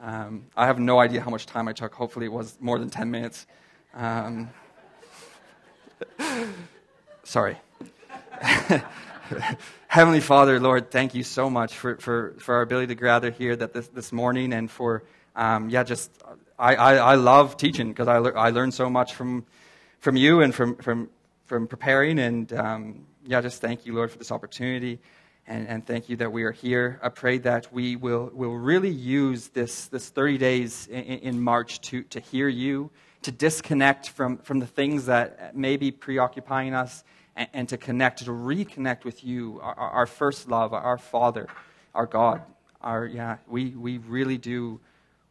Um, 0.00 0.46
I 0.56 0.66
have 0.66 0.78
no 0.78 1.00
idea 1.00 1.20
how 1.20 1.30
much 1.30 1.46
time 1.46 1.66
I 1.66 1.72
took. 1.72 1.92
Hopefully, 1.94 2.26
it 2.26 2.32
was 2.32 2.56
more 2.60 2.78
than 2.78 2.88
10 2.88 3.10
minutes. 3.10 3.46
Um, 3.94 4.50
sorry. 7.24 7.56
Heavenly 9.88 10.20
Father, 10.20 10.60
Lord, 10.60 10.90
thank 10.90 11.14
you 11.14 11.22
so 11.22 11.50
much 11.50 11.76
for, 11.76 11.96
for, 11.96 12.34
for 12.38 12.56
our 12.56 12.62
ability 12.62 12.88
to 12.88 12.94
gather 12.94 13.30
here 13.30 13.54
that 13.56 13.72
this, 13.72 13.88
this 13.88 14.12
morning 14.12 14.52
and 14.52 14.70
for, 14.70 15.02
um, 15.36 15.68
yeah, 15.70 15.82
just, 15.82 16.10
I, 16.58 16.74
I, 16.74 16.94
I 16.94 17.14
love 17.16 17.56
teaching 17.56 17.88
because 17.88 18.08
I, 18.08 18.18
le- 18.18 18.34
I 18.34 18.50
learn 18.50 18.72
so 18.72 18.88
much 18.88 19.14
from, 19.14 19.44
from 20.00 20.16
you 20.16 20.40
and 20.40 20.54
from, 20.54 20.76
from, 20.76 21.10
from 21.46 21.66
preparing. 21.66 22.18
And 22.18 22.52
um, 22.52 23.06
yeah, 23.26 23.40
just 23.40 23.60
thank 23.60 23.86
you, 23.86 23.94
Lord, 23.94 24.10
for 24.10 24.18
this 24.18 24.32
opportunity. 24.32 24.98
And, 25.46 25.66
and 25.68 25.86
thank 25.86 26.08
you 26.08 26.16
that 26.16 26.32
we 26.32 26.44
are 26.44 26.52
here. 26.52 27.00
I 27.02 27.08
pray 27.08 27.38
that 27.38 27.72
we 27.72 27.96
will, 27.96 28.30
will 28.34 28.56
really 28.56 28.90
use 28.90 29.48
this, 29.48 29.86
this 29.86 30.08
30 30.08 30.38
days 30.38 30.86
in, 30.86 31.02
in 31.02 31.40
March 31.40 31.80
to, 31.82 32.02
to 32.04 32.20
hear 32.20 32.48
you, 32.48 32.90
to 33.22 33.32
disconnect 33.32 34.10
from, 34.10 34.38
from 34.38 34.58
the 34.58 34.66
things 34.66 35.06
that 35.06 35.56
may 35.56 35.76
be 35.76 35.90
preoccupying 35.90 36.74
us 36.74 37.02
and, 37.38 37.48
and 37.54 37.68
to 37.70 37.78
connect, 37.78 38.18
to 38.24 38.30
reconnect 38.30 39.04
with 39.04 39.24
you, 39.24 39.60
our, 39.62 39.74
our, 39.74 40.06
first 40.06 40.48
love, 40.48 40.74
our 40.74 40.98
Father, 40.98 41.46
our 41.94 42.04
God. 42.04 42.42
Our, 42.82 43.06
yeah, 43.06 43.38
we, 43.46 43.70
we 43.70 43.98
really 43.98 44.36
do 44.36 44.80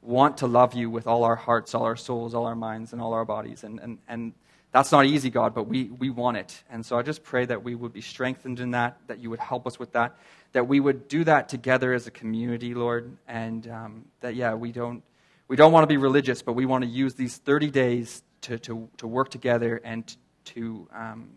want 0.02 0.38
to 0.38 0.48
love 0.48 0.74
you 0.74 0.90
with 0.90 1.06
all 1.06 1.24
our 1.24 1.36
hearts, 1.36 1.76
all 1.76 1.84
our 1.84 1.96
souls, 1.96 2.34
all 2.34 2.46
our 2.46 2.56
minds, 2.56 2.94
and 2.94 3.02
all 3.02 3.14
our 3.14 3.26
bodies. 3.26 3.64
And, 3.64 3.80
and, 3.80 3.98
and 4.08 4.34
that's 4.72 4.92
not 4.92 5.06
easy, 5.06 5.30
God, 5.30 5.54
but 5.54 5.64
we, 5.64 5.86
we 5.86 6.10
want 6.10 6.38
it. 6.38 6.64
And 6.70 6.86
so 6.86 6.98
I 6.98 7.02
just 7.02 7.24
pray 7.24 7.46
that 7.46 7.64
we 7.64 7.76
would 7.76 7.94
be 7.94 8.02
strengthened 8.02 8.60
in 8.60 8.72
that, 8.72 8.98
that 9.08 9.20
you 9.20 9.30
would 9.30 9.40
help 9.40 9.68
us 9.68 9.78
with 9.78 9.92
that, 9.94 10.16
that 10.54 10.68
we 10.68 10.80
would 10.80 11.08
do 11.08 11.24
that 11.26 11.50
together 11.50 11.94
as 11.94 12.08
a 12.08 12.12
community, 12.12 12.74
Lord, 12.74 13.18
and 13.28 13.68
um, 13.70 14.06
that, 14.22 14.36
yeah, 14.36 14.54
we 14.54 14.72
don't, 14.72 15.04
we 15.48 15.56
don't 15.56 15.72
want 15.72 15.84
to 15.84 15.88
be 15.88 15.98
religious, 15.98 16.42
but 16.42 16.54
we 16.54 16.66
want 16.66 16.84
to 16.84 16.90
use 16.90 17.16
these 17.16 17.38
30 17.38 17.70
days 17.72 18.24
to, 18.42 18.60
to, 18.60 18.90
to 18.98 19.08
work 19.08 19.30
together 19.30 19.82
and 19.84 20.16
to, 20.46 20.88
um, 20.94 21.30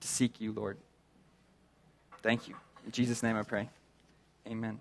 to 0.00 0.08
seek 0.08 0.40
you, 0.40 0.52
Lord. 0.52 0.76
Thank 2.22 2.48
you. 2.48 2.54
In 2.84 2.92
Jesus' 2.92 3.22
name 3.22 3.36
I 3.36 3.42
pray. 3.42 3.68
Amen. 4.46 4.80